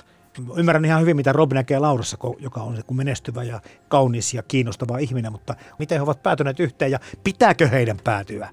Ymmärrän 0.57 0.85
ihan 0.85 1.01
hyvin, 1.01 1.17
mitä 1.17 1.33
Rob 1.33 1.53
näkee 1.53 1.79
Laurassa, 1.79 2.19
joka 2.39 2.61
on 2.61 2.77
se 2.77 2.83
menestyvä 2.93 3.43
ja 3.43 3.61
kaunis 3.89 4.35
ja 4.35 4.43
kiinnostava 4.43 4.99
ihminen, 4.99 5.33
mutta 5.33 5.55
miten 5.79 5.99
he 5.99 6.03
ovat 6.03 6.23
päätyneet 6.23 6.61
yhteen 6.61 6.91
ja 6.91 6.99
pitääkö 7.25 7.69
heidän 7.69 7.97
päätyä 8.05 8.49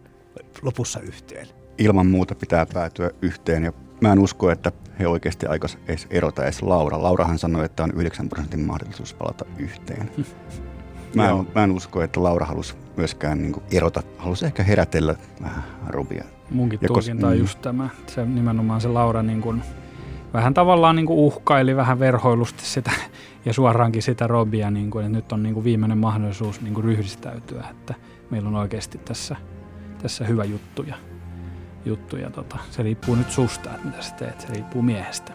lopussa 0.61 0.99
yhteen? 0.99 1.47
Ilman 1.77 2.07
muuta 2.07 2.35
pitää 2.35 2.65
päätyä 2.73 3.11
yhteen 3.21 3.63
ja 3.63 3.73
mä 4.01 4.11
en 4.11 4.19
usko, 4.19 4.51
että 4.51 4.71
he 4.99 5.07
oikeasti 5.07 5.45
aikos 5.45 5.77
edes 5.87 6.07
erota 6.09 6.43
edes 6.43 6.61
Laura. 6.61 7.03
Laurahan 7.03 7.39
sanoi, 7.39 7.65
että 7.65 7.83
on 7.83 7.91
9 7.95 8.29
prosentin 8.29 8.59
mahdollisuus 8.59 9.13
palata 9.13 9.45
yhteen. 9.57 10.11
Mä 11.15 11.29
en, 11.29 11.47
mä 11.55 11.63
en 11.63 11.71
usko, 11.71 12.01
että 12.01 12.23
Laura 12.23 12.45
halusi 12.45 12.75
myöskään 12.97 13.41
niin 13.41 13.51
kuin 13.51 13.63
erota, 13.71 14.03
halusi 14.17 14.45
ehkä 14.45 14.63
herätellä 14.63 15.15
vähän 15.41 15.63
Robia. 15.87 16.23
Munkin 16.49 16.79
ja 16.81 16.87
tulkinta 16.87 17.27
on 17.27 17.33
mm. 17.33 17.39
just 17.39 17.61
tämä, 17.61 17.89
se 18.07 18.25
nimenomaan 18.25 18.81
se 18.81 18.87
Laura 18.87 19.23
niin 19.23 19.41
kuin, 19.41 19.63
vähän 20.33 20.53
tavallaan 20.53 20.95
niin 20.95 21.05
kuin 21.05 21.19
uhkaili 21.19 21.75
vähän 21.75 21.99
verhoilusti 21.99 22.65
sitä 22.65 22.91
ja 23.45 23.53
suoraankin 23.53 24.01
sitä 24.01 24.27
Robia, 24.27 24.71
niin 24.71 24.91
kuin, 24.91 25.05
että 25.05 25.17
nyt 25.17 25.31
on 25.31 25.43
niin 25.43 25.53
kuin 25.53 25.63
viimeinen 25.63 25.97
mahdollisuus 25.97 26.61
niin 26.61 26.73
kuin 26.73 26.83
ryhdistäytyä, 26.83 27.63
että 27.71 27.93
meillä 28.29 28.49
on 28.49 28.55
oikeasti 28.55 28.97
tässä, 28.97 29.35
tässä 30.01 30.25
hyvä 30.25 30.43
juttu 30.43 30.83
ja, 30.83 30.95
juttu 31.85 32.17
ja 32.17 32.29
tota, 32.29 32.57
se 32.71 32.83
riippuu 32.83 33.15
nyt 33.15 33.31
susta, 33.31 33.69
että 33.69 33.87
mitä 33.87 34.01
sä 34.01 34.15
teet, 34.15 34.41
se 34.41 34.47
riippuu 34.53 34.81
miehestä. 34.81 35.33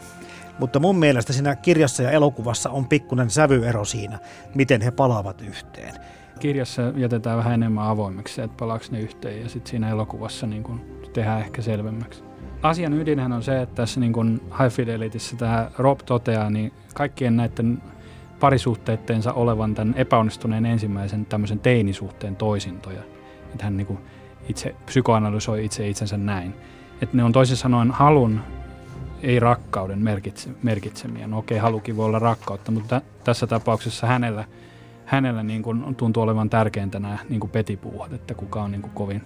Mutta 0.58 0.80
mun 0.80 0.98
mielestä 0.98 1.32
siinä 1.32 1.56
kirjassa 1.56 2.02
ja 2.02 2.10
elokuvassa 2.10 2.70
on 2.70 2.86
pikkuinen 2.86 3.30
sävyero 3.30 3.84
siinä, 3.84 4.18
miten 4.54 4.80
he 4.80 4.90
palaavat 4.90 5.42
yhteen. 5.42 5.94
Kirjassa 6.40 6.82
jätetään 6.96 7.38
vähän 7.38 7.52
enemmän 7.52 7.86
avoimeksi, 7.86 8.42
että 8.42 8.56
palaako 8.56 8.84
ne 8.90 9.00
yhteen 9.00 9.42
ja 9.42 9.48
sitten 9.48 9.70
siinä 9.70 9.90
elokuvassa 9.90 10.46
niin 10.46 10.62
kun 10.62 10.80
tehdään 11.12 11.40
ehkä 11.40 11.62
selvemmäksi. 11.62 12.22
Asian 12.62 12.92
ydinhän 12.92 13.32
on 13.32 13.42
se, 13.42 13.62
että 13.62 13.74
tässä 13.74 14.00
niin 14.00 14.12
kun 14.12 14.40
High 14.58 14.70
Fidelityssä 14.70 15.36
tämä 15.36 15.70
Rob 15.78 16.00
toteaa, 16.06 16.50
niin 16.50 16.72
kaikkien 16.94 17.36
näiden 17.36 17.82
parisuhteitteensa 18.40 19.32
olevan 19.32 19.74
tämän 19.74 19.94
epäonnistuneen 19.96 20.66
ensimmäisen 20.66 21.26
tämmöisen 21.26 21.58
teinisuhteen 21.58 22.36
toisintoja. 22.36 23.02
Että 23.52 23.64
hän 23.64 23.76
niin 23.76 23.98
itse 24.48 24.74
psykoanalysoi 24.86 25.64
itse 25.64 25.88
itsensä 25.88 26.16
näin. 26.16 26.54
Että 27.02 27.16
ne 27.16 27.24
on 27.24 27.32
toisin 27.32 27.56
sanoen 27.56 27.90
halun 27.90 28.40
ei 29.22 29.40
rakkauden 29.40 29.98
merkitse, 29.98 30.50
merkitsemiä. 30.62 31.26
No 31.26 31.38
okei, 31.38 31.58
halukin 31.58 31.96
voi 31.96 32.06
olla 32.06 32.18
rakkautta, 32.18 32.72
mutta 32.72 33.00
tässä 33.24 33.46
tapauksessa 33.46 34.06
hänellä, 34.06 34.44
hänellä 35.04 35.42
niin 35.42 35.62
kuin 35.62 35.94
tuntuu 35.94 36.22
olevan 36.22 36.50
tärkeintä 36.50 37.00
nämä 37.00 37.18
niin 37.28 37.40
kuin 37.40 37.50
petipuuhat, 37.50 38.12
että 38.12 38.34
kuka 38.34 38.62
on 38.62 38.70
niin 38.70 38.82
kuin 38.82 38.92
kovin, 38.92 39.22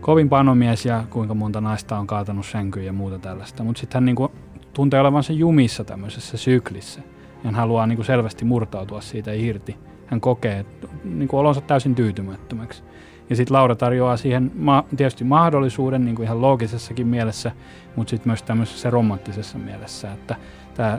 kovin 0.00 0.28
panomies 0.28 0.86
ja 0.86 1.04
kuinka 1.10 1.34
monta 1.34 1.60
naista 1.60 1.98
on 1.98 2.06
kaatanut 2.06 2.46
sänkyyn 2.46 2.86
ja 2.86 2.92
muuta 2.92 3.18
tällaista. 3.18 3.64
Mutta 3.64 3.80
sitten 3.80 3.96
hän 3.96 4.04
niin 4.04 4.16
kuin 4.16 4.32
tuntee 4.72 5.00
olevansa 5.00 5.32
jumissa 5.32 5.84
tämmöisessä 5.84 6.36
syklissä 6.36 7.00
ja 7.00 7.40
hän 7.44 7.54
haluaa 7.54 7.86
niin 7.86 7.96
kuin 7.96 8.06
selvästi 8.06 8.44
murtautua 8.44 9.00
siitä 9.00 9.32
irti. 9.32 9.76
Hän 10.06 10.20
kokee 10.20 10.66
niin 11.04 11.28
kuin 11.28 11.40
olonsa 11.40 11.60
täysin 11.60 11.94
tyytymättömäksi. 11.94 12.82
Ja 13.30 13.36
sitten 13.36 13.54
Laura 13.54 13.74
tarjoaa 13.74 14.16
siihen 14.16 14.52
ma- 14.54 14.84
tietysti 14.96 15.24
mahdollisuuden 15.24 16.04
niin 16.04 16.16
kuin 16.16 16.24
ihan 16.24 16.40
loogisessakin 16.40 17.06
mielessä, 17.06 17.52
mutta 17.96 18.10
sitten 18.10 18.28
myös 18.28 18.42
tämmöisessä 18.42 18.90
romanttisessa 18.90 19.58
mielessä, 19.58 20.12
että 20.12 20.36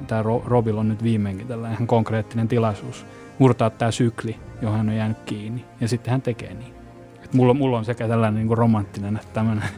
tämä 0.07 0.23
Robil 0.45 0.77
on 0.77 0.89
nyt 0.89 1.03
viimeinkin 1.03 1.47
tällainen 1.47 1.75
ihan 1.75 1.87
konkreettinen 1.87 2.47
tilaisuus 2.47 3.05
murtaa 3.39 3.69
tämä 3.69 3.91
sykli, 3.91 4.35
johon 4.61 4.77
hän 4.77 4.89
on 4.89 4.95
jäänyt 4.95 5.17
kiinni. 5.25 5.65
Ja 5.81 5.87
sitten 5.87 6.11
hän 6.11 6.21
tekee 6.21 6.53
niin. 6.53 6.73
Et 7.23 7.33
mulla, 7.33 7.53
mulla 7.53 7.77
on 7.77 7.85
sekä 7.85 8.07
tällainen 8.07 8.35
niin 8.35 8.47
kuin 8.47 8.57
romanttinen 8.57 9.15
että 9.15 9.33
tämmöinen 9.33 9.69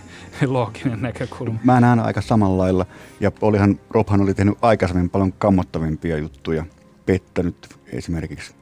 looginen 0.46 1.02
näkökulma. 1.02 1.58
Mä 1.64 1.80
näen 1.80 2.00
aika 2.00 2.20
samalla 2.20 2.62
lailla. 2.62 2.86
Ja 3.20 3.32
olihan, 3.40 3.80
Robhan 3.90 4.20
oli 4.20 4.34
tehnyt 4.34 4.58
aikaisemmin 4.62 5.10
paljon 5.10 5.32
kammottavimpia 5.32 6.18
juttuja. 6.18 6.64
Pettänyt 7.06 7.78
esimerkiksi. 7.92 8.54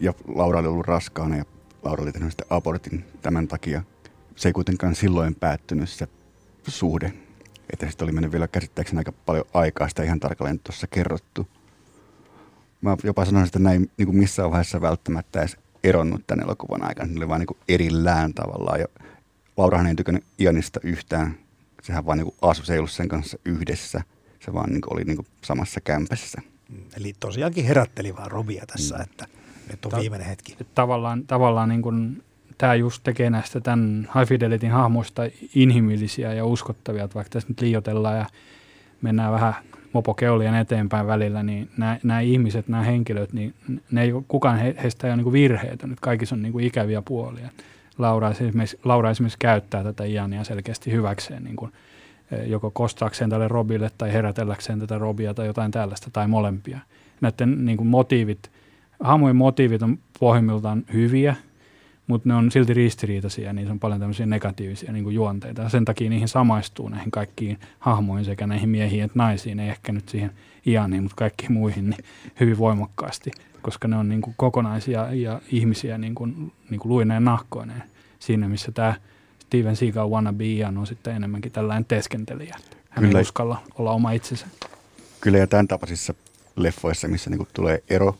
Ja 0.00 0.14
Laura 0.34 0.58
oli 0.58 0.68
ollut 0.68 0.86
raskaana 0.86 1.36
ja 1.36 1.44
Laura 1.82 2.02
oli 2.02 2.12
tehnyt 2.12 2.42
abortin 2.50 3.04
tämän 3.22 3.48
takia. 3.48 3.82
Se 4.36 4.48
ei 4.48 4.52
kuitenkaan 4.52 4.94
silloin 4.94 5.34
päättynyt 5.34 5.90
se 5.90 6.08
suhde. 6.68 7.12
Että 7.72 7.86
sitten 7.88 8.04
oli 8.04 8.12
mennyt 8.12 8.32
vielä 8.32 8.48
käsittääkseni 8.48 8.98
aika 8.98 9.12
paljon 9.12 9.44
aikaa, 9.54 9.88
sitä 9.88 10.02
ihan 10.02 10.20
tarkalleen 10.20 10.58
tuossa 10.58 10.86
kerrottu. 10.86 11.48
Mä 12.80 12.96
jopa 13.04 13.24
sanoin, 13.24 13.46
että 13.46 13.58
näin 13.58 13.90
niin 13.96 14.06
kuin 14.06 14.16
missään 14.16 14.50
vaiheessa 14.50 14.80
välttämättä 14.80 15.40
edes 15.40 15.56
eronnut 15.84 16.26
tämän 16.26 16.44
elokuvan 16.44 16.84
aikana. 16.84 17.12
Ne 17.12 17.18
oli 17.18 17.28
vain 17.28 17.40
niin 17.40 17.58
erillään 17.68 18.34
tavallaan. 18.34 18.80
Ja 18.80 18.86
Laurahan 19.56 19.86
ei 19.86 19.94
tykännyt 19.94 20.24
Ianista 20.38 20.80
yhtään. 20.82 21.38
Sehän 21.82 22.06
vaan 22.06 22.18
niin 22.18 22.34
asui, 22.42 22.66
se 22.66 22.72
ei 22.72 22.78
ollut 22.78 22.90
sen 22.90 23.08
kanssa 23.08 23.38
yhdessä. 23.44 24.02
Se 24.40 24.52
vaan 24.52 24.70
niin 24.70 24.80
kuin 24.80 24.92
oli 24.92 25.04
niin 25.04 25.16
kuin 25.16 25.26
samassa 25.44 25.80
kämpässä. 25.80 26.42
Eli 26.96 27.14
tosiaankin 27.20 27.64
herätteli 27.64 28.16
vaan 28.16 28.30
Robia 28.30 28.66
tässä, 28.66 28.96
mm. 28.96 29.02
että– 29.02 29.26
nyt 29.70 29.84
on 29.84 29.90
Ta- 29.90 29.98
viimeinen 29.98 30.28
hetki. 30.28 30.56
Tavallaan, 30.74 31.24
tavallaan 31.26 31.68
niin 31.68 31.82
kuin 31.82 32.22
tämä 32.58 32.74
just 32.74 33.02
tekee 33.02 33.30
näistä 33.30 33.60
tämän 33.60 34.08
High 34.14 34.28
Fidelityn 34.28 34.70
hahmoista 34.70 35.22
inhimillisiä 35.54 36.32
ja 36.32 36.44
uskottavia, 36.44 37.04
että 37.04 37.14
vaikka 37.14 37.30
tässä 37.32 37.48
nyt 37.48 37.60
liioitellaan 37.60 38.16
ja 38.16 38.26
mennään 39.02 39.32
vähän 39.32 39.54
mopokeulien 39.92 40.54
eteenpäin 40.54 41.06
välillä, 41.06 41.42
niin 41.42 41.70
nämä, 41.76 41.98
nämä 42.02 42.20
ihmiset, 42.20 42.68
nämä 42.68 42.82
henkilöt, 42.82 43.32
niin 43.32 43.54
ne 43.90 44.02
ei, 44.02 44.12
kukaan 44.28 44.58
he, 44.58 44.74
heistä 44.82 45.06
ei 45.06 45.12
ole 45.12 45.22
niin 45.22 45.32
virheetön, 45.32 45.90
että 45.90 46.02
kaikissa 46.02 46.34
on 46.34 46.42
niin 46.42 46.52
kuin 46.52 46.64
ikäviä 46.64 47.02
puolia. 47.02 47.48
Laura 47.98 48.30
esimerkiksi, 48.30 48.78
Laura 48.84 49.10
esimerkiksi 49.10 49.38
käyttää 49.38 49.84
tätä 49.84 50.04
Iania 50.04 50.44
selkeästi 50.44 50.92
hyväkseen, 50.92 51.44
niin 51.44 51.56
kuin, 51.56 51.72
joko 52.46 52.70
kostaakseen 52.70 53.30
tälle 53.30 53.48
Robille 53.48 53.90
tai 53.98 54.12
herätelläkseen 54.12 54.80
tätä 54.80 54.98
Robia 54.98 55.34
tai 55.34 55.46
jotain 55.46 55.70
tällaista 55.70 56.10
tai 56.12 56.28
molempia. 56.28 56.78
Näiden 57.20 57.64
niin 57.64 57.76
kuin 57.76 57.86
motiivit 57.86 58.50
hahmojen 59.00 59.36
motiivit 59.36 59.82
on 59.82 59.98
pohjimmiltaan 60.20 60.84
hyviä, 60.92 61.36
mutta 62.06 62.28
ne 62.28 62.34
on 62.34 62.50
silti 62.50 62.74
ristiriitaisia 62.74 63.44
ja 63.44 63.52
niissä 63.52 63.72
on 63.72 63.80
paljon 63.80 64.00
tämmöisiä 64.00 64.26
negatiivisia 64.26 64.92
niin 64.92 65.04
kuin 65.04 65.14
juonteita. 65.14 65.62
Ja 65.62 65.68
sen 65.68 65.84
takia 65.84 66.10
niihin 66.10 66.28
samaistuu 66.28 66.88
näihin 66.88 67.10
kaikkiin 67.10 67.58
hahmoihin 67.78 68.24
sekä 68.24 68.46
näihin 68.46 68.68
miehiin 68.68 69.04
että 69.04 69.18
naisiin, 69.18 69.60
ei 69.60 69.68
ehkä 69.68 69.92
nyt 69.92 70.08
siihen 70.08 70.30
Ianiin, 70.66 71.02
mutta 71.02 71.16
kaikkiin 71.16 71.52
muihin 71.52 71.90
niin 71.90 72.04
hyvin 72.40 72.58
voimakkaasti, 72.58 73.30
koska 73.62 73.88
ne 73.88 73.96
on 73.96 74.08
niin 74.08 74.20
kuin 74.20 74.34
kokonaisia 74.36 75.14
ja 75.14 75.40
ihmisiä 75.52 75.98
niin 75.98 76.14
kuin, 76.14 76.52
niin 76.70 76.80
kuin 76.80 76.92
luineen 76.92 77.24
nahkoineen. 77.24 77.82
Siinä, 78.18 78.48
missä 78.48 78.72
tämä 78.72 78.94
Steven 79.38 79.76
Seagal 79.76 80.10
wannabe 80.10 80.44
Ian 80.44 80.78
on 80.78 80.86
sitten 80.86 81.16
enemmänkin 81.16 81.52
tällainen 81.52 81.84
teeskentelijä. 81.84 82.56
Hän 82.90 83.04
Kyllä. 83.04 83.18
ei 83.18 83.22
uskalla 83.22 83.62
olla 83.78 83.90
oma 83.90 84.12
itsensä. 84.12 84.46
Kyllä 85.20 85.38
ja 85.38 85.46
tämän 85.46 85.68
tapaisissa 85.68 86.14
leffoissa, 86.56 87.08
missä 87.08 87.30
niin 87.30 87.38
kuin 87.38 87.48
tulee 87.52 87.82
ero 87.90 88.16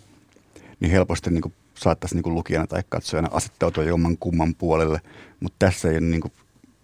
niin 0.81 0.91
helposti 0.93 1.31
niin 1.31 1.43
kuin 1.43 1.55
saattaisi 1.75 2.15
niin 2.15 2.23
kuin 2.23 2.35
lukijana 2.35 2.67
tai 2.67 2.83
katsojana 2.89 3.29
asettautua 3.33 3.85
jomman 3.85 4.17
kumman 4.19 4.55
puolelle, 4.55 5.01
mutta 5.41 5.57
tässä 5.59 5.91
ei 5.91 6.01
niin 6.01 6.21
kuin, 6.21 6.33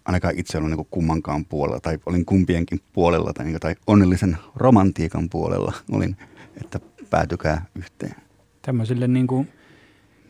ainakaan 0.05 0.33
itse 0.37 0.57
ollut 0.57 0.69
niin 0.69 0.77
kuin 0.77 0.87
kummankaan 0.91 1.45
puolella, 1.45 1.79
tai 1.79 1.97
olin 2.05 2.25
kumpienkin 2.25 2.81
puolella, 2.93 3.33
tai, 3.33 3.45
niin 3.45 3.53
kuin, 3.53 3.61
tai 3.61 3.75
onnellisen 3.87 4.37
romantiikan 4.55 5.29
puolella 5.29 5.73
olin, 5.91 6.15
että 6.61 6.79
päätykää 7.09 7.65
yhteen. 7.75 8.15
Tämmöisille 8.61 9.07
niin 9.07 9.27
kuin 9.27 9.47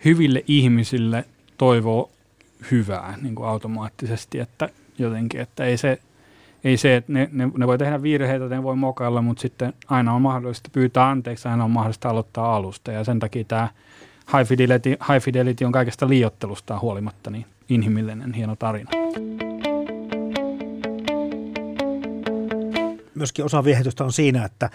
hyville 0.06 0.44
ihmisille 0.48 1.26
toivoo 1.58 2.12
hyvää 2.72 3.18
niin 3.22 3.36
kuin 3.36 3.48
automaattisesti, 3.50 4.40
että 4.40 4.70
jotenkin, 4.98 5.42
että 5.42 5.66
ei 5.66 5.78
se, 5.78 6.00
ei 6.68 6.78
se, 6.78 6.96
että 6.96 7.14
ne, 7.14 7.30
ne, 7.32 7.50
ne 7.58 7.68
voi 7.68 7.78
tehdä 7.78 8.02
virheitä, 8.02 8.48
ne 8.48 8.64
voi 8.64 8.76
mokailla, 8.76 9.22
mutta 9.22 9.42
sitten 9.42 9.74
aina 9.88 10.14
on 10.14 10.22
mahdollista 10.22 10.70
pyytää 10.74 11.10
anteeksi, 11.10 11.48
aina 11.48 11.64
on 11.64 11.72
mahdollista 11.72 12.10
aloittaa 12.10 12.56
alusta. 12.56 12.92
Ja 12.92 13.04
sen 13.04 13.20
takia 13.20 13.44
tämä 13.44 13.68
High 14.38 14.50
Fidelity, 14.50 14.90
High 14.90 15.22
Fidelity 15.22 15.66
on 15.66 15.72
kaikesta 15.72 16.10
liiottelusta 16.10 16.80
huolimatta 16.80 17.30
niin 17.30 17.46
inhimillinen, 17.70 18.34
hieno 18.34 18.56
tarina. 18.56 18.92
Myöskin 23.16 23.46
osa 23.46 23.64
viehätystä 23.64 24.04
on 24.04 24.14
siinä, 24.14 24.46
että 24.46 24.70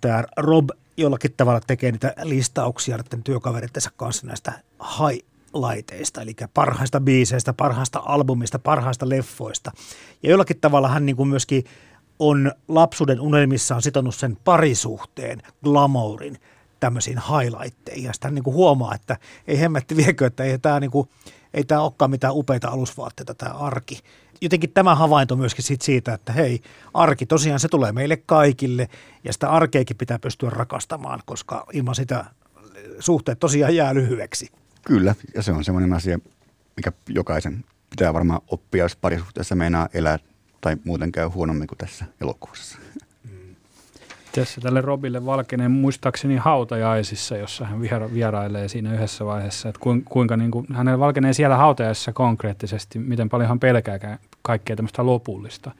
tämä 0.00 0.24
Rob 0.36 0.68
jollakin 0.96 1.34
tavalla 1.36 1.60
tekee 1.66 1.92
niitä 1.92 2.14
listauksia 2.22 2.96
näiden 2.96 3.22
työkaverittensa 3.22 3.90
kanssa 3.96 4.26
näistä 4.26 4.52
high 4.80 5.31
laiteista, 5.52 6.22
eli 6.22 6.34
parhaista 6.54 7.00
biiseistä, 7.00 7.52
parhaista 7.52 8.02
albumista, 8.04 8.58
parhaista 8.58 9.08
leffoista. 9.08 9.72
Ja 10.22 10.30
jollakin 10.30 10.60
tavalla 10.60 10.88
hän 10.88 11.06
niin 11.06 11.16
kuin 11.16 11.28
myöskin 11.28 11.64
on 12.18 12.52
lapsuuden 12.68 13.20
unelmissaan 13.20 13.82
sitonut 13.82 14.14
sen 14.14 14.36
parisuhteen, 14.44 15.42
glamourin, 15.64 16.38
tämmöisiin 16.80 17.18
highlightteihin. 17.18 18.04
Ja 18.04 18.12
sitten 18.12 18.28
hän 18.28 18.34
niin 18.34 18.42
kuin 18.42 18.54
huomaa, 18.54 18.94
että 18.94 19.16
ei 19.46 19.60
hemmetti 19.60 19.96
viekö, 19.96 20.26
että 20.26 20.44
ei 20.44 20.58
tämä, 20.58 20.80
niin 20.80 20.90
kuin, 20.90 21.08
ei 21.54 21.64
tämä 21.64 21.80
olekaan 21.80 22.10
mitään 22.10 22.34
upeita 22.36 22.68
alusvaatteita 22.68 23.34
tämä 23.34 23.54
arki. 23.54 24.00
Jotenkin 24.40 24.72
tämä 24.72 24.94
havainto 24.94 25.36
myöskin 25.36 25.64
siitä, 25.64 25.84
siitä, 25.84 26.14
että 26.14 26.32
hei, 26.32 26.60
arki 26.94 27.26
tosiaan 27.26 27.60
se 27.60 27.68
tulee 27.68 27.92
meille 27.92 28.16
kaikille 28.16 28.88
ja 29.24 29.32
sitä 29.32 29.50
arkeekin 29.50 29.96
pitää 29.96 30.18
pystyä 30.18 30.50
rakastamaan, 30.50 31.20
koska 31.26 31.66
ilman 31.72 31.94
sitä 31.94 32.24
suhteet 32.98 33.38
tosiaan 33.38 33.76
jää 33.76 33.94
lyhyeksi. 33.94 34.61
Kyllä, 34.84 35.14
ja 35.34 35.42
se 35.42 35.52
on 35.52 35.64
semmoinen 35.64 35.92
asia, 35.92 36.18
mikä 36.76 36.92
jokaisen 37.08 37.64
pitää 37.90 38.14
varmaan 38.14 38.40
oppia, 38.48 38.84
jos 38.84 38.96
parisuhteessa 38.96 39.54
meinaa 39.54 39.88
elää 39.94 40.18
tai 40.60 40.76
muuten 40.84 41.12
käy 41.12 41.28
huonommin 41.28 41.66
kuin 41.66 41.78
tässä 41.78 42.04
elokuvassa. 42.20 42.78
Tässä 44.34 44.60
tälle 44.60 44.80
Robille 44.80 45.26
Valkenen 45.26 45.70
muistaakseni 45.70 46.36
hautajaisissa, 46.36 47.36
jossa 47.36 47.64
hän 47.64 47.80
viera, 47.80 48.12
vierailee 48.12 48.68
siinä 48.68 48.94
yhdessä 48.94 49.24
vaiheessa, 49.24 49.68
että 49.68 49.80
kuinka 50.04 50.36
niin 50.36 50.50
kuin, 50.50 50.66
hänellä 50.74 50.98
valkenee 50.98 51.32
siellä 51.32 51.56
hautajaisissa 51.56 52.12
konkreettisesti, 52.12 52.98
miten 52.98 53.28
paljon 53.28 53.48
hän 53.48 53.60
pelkää 53.60 54.18
kaikkea 54.42 54.76
tämmöistä 54.76 55.06
lopullista. 55.06 55.70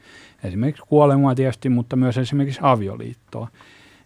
Esimerkiksi 0.44 0.82
kuolemaa 0.88 1.34
tietysti, 1.34 1.68
mutta 1.68 1.96
myös 1.96 2.18
esimerkiksi 2.18 2.60
avioliittoa. 2.62 3.48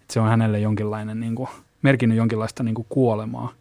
Että 0.01 0.14
se 0.14 0.20
on 0.20 0.28
hänelle 0.28 0.61
jonkinlainen, 0.61 1.20
niin 1.20 1.34
kuin, 1.34 1.49
merkinnyt 1.82 2.18
jonkinlaista 2.18 2.62
niin 2.62 2.74
kuin 2.74 2.86
kuolemaa. 2.88 3.53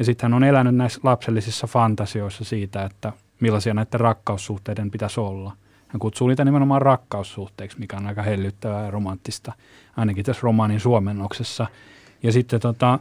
Ja 0.00 0.04
sitten 0.04 0.24
hän 0.30 0.36
on 0.36 0.44
elänyt 0.44 0.74
näissä 0.74 1.00
lapsellisissa 1.02 1.66
fantasioissa 1.66 2.44
siitä, 2.44 2.84
että 2.84 3.12
millaisia 3.40 3.74
näiden 3.74 4.00
rakkaussuhteiden 4.00 4.90
pitäisi 4.90 5.20
olla. 5.20 5.52
Hän 5.88 6.00
kutsuu 6.00 6.28
niitä 6.28 6.44
nimenomaan 6.44 6.82
rakkaussuhteiksi, 6.82 7.78
mikä 7.78 7.96
on 7.96 8.06
aika 8.06 8.22
hellyttävää 8.22 8.84
ja 8.84 8.90
romanttista, 8.90 9.52
ainakin 9.96 10.24
tässä 10.24 10.40
romaanin 10.42 10.80
suomennoksessa. 10.80 11.66
Ja 12.22 12.32
sitten 12.32 12.60
tota, 12.60 12.98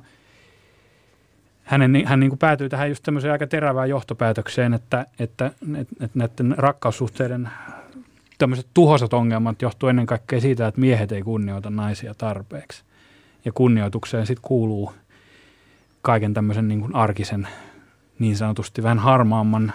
hänen, 1.64 2.06
hän 2.06 2.20
niin 2.20 2.30
kuin 2.30 2.40
päätyy 2.40 2.70
tähän 2.70 2.90
just 2.90 3.04
tämmöiseen 3.04 3.32
aika 3.32 3.48
terävään 3.48 3.90
johtopäätökseen, 3.90 4.74
että, 4.74 5.06
että, 5.20 5.52
että, 5.78 5.96
että 6.06 6.20
näiden 6.20 6.56
rakkaussuhteiden 6.58 7.50
tämmöiset 8.38 8.68
tuhoisat 8.74 9.14
ongelmat 9.14 9.62
johtuu 9.62 9.90
ennen 9.90 10.06
kaikkea 10.06 10.42
siitä, 10.42 10.68
että 10.68 10.82
miehet 10.82 11.12
ei 11.12 11.22
kunnioita 11.22 11.70
naisia 11.70 12.14
tarpeeksi. 12.14 12.84
Ja 13.46 13.52
kunnioitukseen 13.52 14.28
sitten 14.28 14.48
kuuluu 14.48 14.94
kaiken 16.02 16.34
tämmöisen 16.34 16.68
niin 16.68 16.82
kuin 16.82 16.96
arkisen, 16.96 17.48
niin 18.20 18.38
sanotusti 18.38 18.84
vähän 18.84 19.00
harmaamman, 19.00 19.74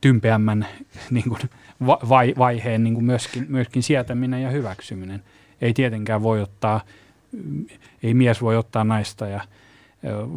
tympeämmän 0.00 0.66
niin 1.10 1.28
kuin 1.28 1.40
vai, 1.86 2.34
vaiheen 2.38 2.84
niin 2.84 2.94
kuin 2.94 3.04
myöskin, 3.04 3.46
myöskin 3.48 3.82
sietäminen 3.82 4.42
ja 4.42 4.50
hyväksyminen. 4.50 5.22
Ei 5.60 5.74
tietenkään 5.74 6.22
voi 6.22 6.42
ottaa, 6.42 6.80
ei 8.02 8.14
mies 8.14 8.42
voi 8.42 8.56
ottaa 8.56 8.84
naista 8.84 9.28
ja 9.28 9.40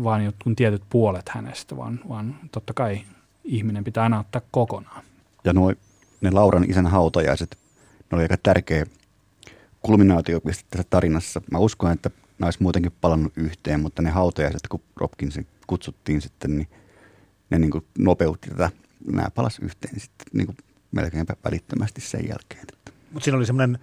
vaan 0.04 0.26
jotkut 0.26 0.56
tietyt 0.56 0.84
puolet 0.90 1.30
hänestä, 1.30 1.78
vaan, 1.78 2.00
vaan 2.10 2.36
totta 2.52 2.74
kai 2.74 3.02
ihminen 3.44 3.84
pitää 3.84 4.04
aina 4.04 4.20
ottaa 4.20 4.42
kokonaan. 4.52 5.04
Ja 5.44 5.54
nuo, 5.54 5.74
ne 6.22 6.32
Lauran 6.32 6.70
isän 6.70 6.88
hautajaiset, 6.88 7.58
ne 8.12 8.16
oli 8.16 8.22
aika 8.22 8.38
tärkeä 8.44 8.86
kulminaatiopiste 9.82 10.64
tässä 10.70 10.88
tarinassa. 10.90 11.42
Mä 11.52 11.58
uskon, 11.58 11.92
että 11.92 12.10
ne 12.40 12.46
olisi 12.46 12.64
muutenkin 12.64 12.92
palannut 13.02 13.34
yhteen, 13.36 13.80
mutta 13.80 14.02
ne 14.02 14.10
hautajaiset, 14.10 14.68
kun 14.70 14.82
Robkinsin 14.96 15.48
kutsuttiin 15.68 16.22
sitten, 16.22 16.58
niin 16.58 16.68
ne 17.50 17.60
niin 17.60 17.72
kuin 17.72 17.86
nopeutti 17.98 18.50
tätä. 18.50 18.72
Nämä 19.12 19.30
palas 19.36 19.60
yhteen 19.60 20.00
sitten 20.00 20.28
niin 20.34 20.46
kuin 20.46 20.58
melkeinpä 20.92 21.36
välittömästi 21.46 22.02
sen 22.02 22.28
jälkeen. 22.30 22.66
Mutta 23.12 23.24
siinä 23.24 23.38
oli 23.38 23.46
semmoinen 23.46 23.80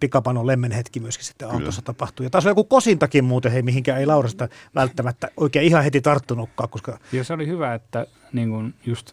pikapano 0.00 0.46
lemmen 0.46 0.72
hetki 0.72 1.00
myöskin 1.00 1.26
sitten 1.26 1.48
autossa 1.48 1.82
tapahtui. 1.82 2.26
Ja 2.26 2.30
taas 2.30 2.46
oli 2.46 2.50
joku 2.50 2.64
kosintakin 2.64 3.24
muuten, 3.24 3.52
hei, 3.52 3.62
mihinkä 3.62 3.96
ei 3.96 4.06
Laurasta 4.06 4.48
välttämättä 4.74 5.28
oikein 5.36 5.66
ihan 5.66 5.84
heti 5.84 6.00
tarttunutkaan. 6.00 6.68
Koska... 6.70 6.98
Ja 7.12 7.24
se 7.24 7.32
oli 7.32 7.46
hyvä, 7.46 7.74
että 7.74 8.06
niin 8.32 8.50
kun 8.50 8.74
just 8.86 9.12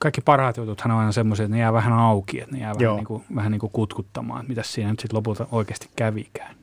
kaikki 0.00 0.20
parhaat 0.20 0.56
jutut 0.56 0.82
on 0.84 0.90
aina 0.90 1.12
semmoisia, 1.12 1.44
että 1.44 1.56
ne 1.56 1.60
jää 1.60 1.72
vähän 1.72 1.92
auki, 1.92 2.40
että 2.40 2.56
ne 2.56 2.62
jää 2.62 2.74
vähän, 2.78 2.96
niin 2.96 3.06
kuin, 3.06 3.24
vähän 3.34 3.52
niin 3.52 3.60
kuin 3.60 3.72
kutkuttamaan, 3.72 4.40
että 4.40 4.48
mitä 4.48 4.62
siinä 4.62 4.90
nyt 4.90 5.00
sitten 5.00 5.16
lopulta 5.16 5.46
oikeasti 5.52 5.88
kävikään. 5.96 6.56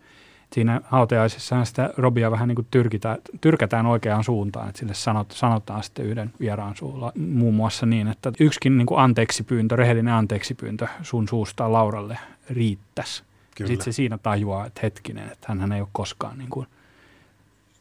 Siinä 0.54 0.82
hautajaisessa 0.84 1.66
sitä 1.66 1.94
Robia 1.98 2.32
vähän 2.32 2.48
niin 2.48 2.56
kuin 2.56 2.68
tyrkitään, 2.72 3.18
tyrkätään 3.42 3.86
oikeaan 3.86 4.24
suuntaan, 4.24 4.70
että 4.70 4.80
sille 4.80 4.94
sanot, 4.94 5.32
sanotaan 5.32 5.84
sitten 5.84 6.06
yhden 6.06 6.34
vieraan 6.40 6.76
suulla 6.76 7.12
muun 7.16 7.56
muassa 7.56 7.86
niin, 7.86 8.08
että 8.08 8.32
yksikin 8.40 8.78
niin 8.78 8.86
kuin 8.86 9.00
anteeksipyyntö, 9.00 9.76
rehellinen 9.76 10.14
anteeksipyyntö 10.14 10.88
sun 11.02 11.28
suusta 11.28 11.72
Lauralle 11.72 12.20
riittäisi. 12.50 13.24
Sitten 13.58 13.86
se 13.86 13.92
siinä 13.92 14.18
tajuaa, 14.18 14.66
että 14.66 14.80
hetkinen, 14.84 15.32
että 15.32 15.56
hän 15.60 15.72
ei 15.72 15.82
ole 15.82 15.90
koskaan 15.92 16.38
niin 16.38 16.50
kuin, 16.50 16.68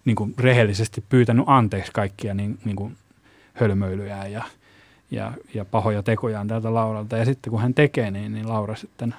niin 0.05 0.17
kuin 0.17 0.35
rehellisesti 0.39 1.05
pyytänyt 1.09 1.45
anteeksi 1.49 1.93
kaikkia 1.93 2.35
niin, 2.35 2.59
niin 2.65 2.77
kuin 2.77 2.97
hölmöilyjä 3.55 4.27
ja, 4.27 4.43
ja, 5.11 5.33
ja 5.55 5.65
pahoja 5.65 6.03
tekojaan 6.03 6.49
tältä 6.49 6.75
Lauralta. 6.75 7.17
Ja 7.17 7.25
sitten 7.25 7.51
kun 7.51 7.61
hän 7.61 7.75
tekee 7.75 8.11
niin, 8.11 8.35
niin 8.35 8.49
Laura 8.49 8.77
sitten 8.77 9.15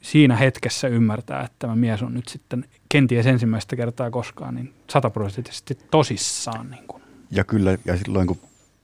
siinä 0.00 0.36
hetkessä 0.36 0.88
ymmärtää, 0.88 1.42
että 1.42 1.56
tämä 1.58 1.76
mies 1.76 2.02
on 2.02 2.14
nyt 2.14 2.28
sitten 2.28 2.64
kenties 2.88 3.26
ensimmäistä 3.26 3.76
kertaa 3.76 4.10
koskaan 4.10 4.54
niin 4.54 4.74
sataprosenttisesti 4.90 5.78
tosissaan. 5.90 6.70
Niin 6.70 6.86
kuin. 6.86 7.02
Ja 7.30 7.44
kyllä, 7.44 7.78
ja 7.84 7.96
silloin 7.96 8.26
kun 8.26 8.40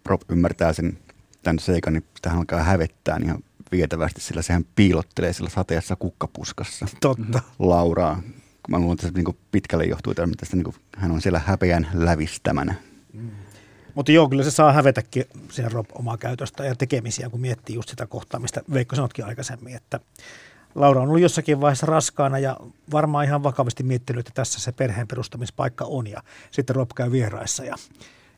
Rob 0.06 0.20
ymmärtää 0.28 0.72
sen 0.72 0.98
tämän 1.42 1.58
seikan, 1.58 1.92
niin 1.92 2.04
tähän 2.22 2.38
alkaa 2.38 2.62
hävettää 2.62 3.18
ihan 3.24 3.38
vietävästi, 3.72 4.20
sillä 4.20 4.42
sehän 4.42 4.64
piilottelee 4.76 5.32
sillä 5.32 5.50
sateessa 5.50 5.96
kukkapuskassa. 5.96 6.86
Totta. 7.00 7.40
Lauraa. 7.58 8.22
Mä 8.68 8.78
luulen, 8.78 8.92
että 8.92 9.06
se 9.06 9.12
niin 9.14 9.38
pitkälle 9.52 9.84
johtuu 9.84 10.14
tästä, 10.14 10.56
niin 10.56 10.64
kuin, 10.64 10.76
hän 10.96 11.10
on 11.10 11.20
siellä 11.20 11.38
häpeän 11.46 11.88
lävistämänä. 11.92 12.74
Mm. 13.12 13.30
Mutta 13.94 14.12
joo, 14.12 14.28
kyllä 14.28 14.42
se 14.42 14.50
saa 14.50 14.72
hävetäkin 14.72 15.24
siinä 15.50 15.68
Rob 15.68 15.86
omaa 15.92 16.16
käytöstä 16.16 16.64
ja 16.64 16.74
tekemisiä, 16.74 17.30
kun 17.30 17.40
miettii 17.40 17.74
just 17.74 17.88
sitä 17.88 18.06
kohtaa, 18.06 18.40
mistä 18.40 18.62
Veikko 18.72 18.96
sanotkin 18.96 19.24
aikaisemmin, 19.24 19.76
että 19.76 20.00
Laura 20.76 21.00
on 21.00 21.08
ollut 21.08 21.20
jossakin 21.20 21.60
vaiheessa 21.60 21.86
raskaana 21.86 22.38
ja 22.38 22.56
varmaan 22.92 23.24
ihan 23.24 23.42
vakavasti 23.42 23.82
miettinyt, 23.82 24.28
että 24.28 24.42
tässä 24.42 24.60
se 24.60 24.72
perheen 24.72 25.08
perustamispaikka 25.08 25.84
on. 25.84 26.06
Ja 26.06 26.22
sitten 26.50 26.76
Rob 26.76 26.90
käy 26.96 27.12
vieraissa 27.12 27.64
ja, 27.64 27.74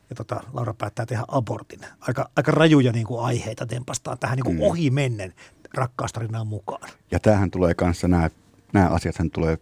ja 0.09 0.15
tota, 0.15 0.43
Laura 0.53 0.73
päättää 0.73 1.05
tehdä 1.05 1.23
abortin. 1.27 1.79
Aika, 1.99 2.29
aika 2.35 2.51
rajuja 2.51 2.91
niin 2.91 3.05
kuin 3.05 3.21
aiheita 3.21 3.65
tempastaan 3.65 4.19
tähän 4.19 4.35
niin 4.35 4.45
kuin 4.45 4.55
mm. 4.55 4.61
ohi 4.61 4.89
mennen 4.89 5.33
rakkaustarinaan 5.73 6.47
mukaan. 6.47 6.89
Ja 7.11 7.19
tämähän 7.19 7.51
tulee 7.51 7.73
kanssa, 7.73 8.07
nämä, 8.07 8.29
nämä 8.73 8.89
asiat 8.89 9.15
tulee 9.33 9.57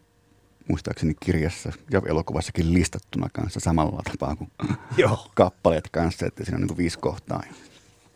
muistaakseni 0.69 1.13
kirjassa 1.19 1.71
ja 1.91 2.01
elokuvassakin 2.05 2.73
listattuna 2.73 3.29
kanssa 3.33 3.59
samalla 3.59 4.01
tapaa 4.03 4.35
kuin 4.35 4.51
Joo. 4.97 5.27
kappaleet 5.35 5.89
kanssa, 5.91 6.25
että 6.25 6.43
siinä 6.43 6.55
on 6.55 6.61
niin 6.61 6.67
kuin 6.67 6.77
viisi 6.77 6.99
kohtaa. 6.99 7.43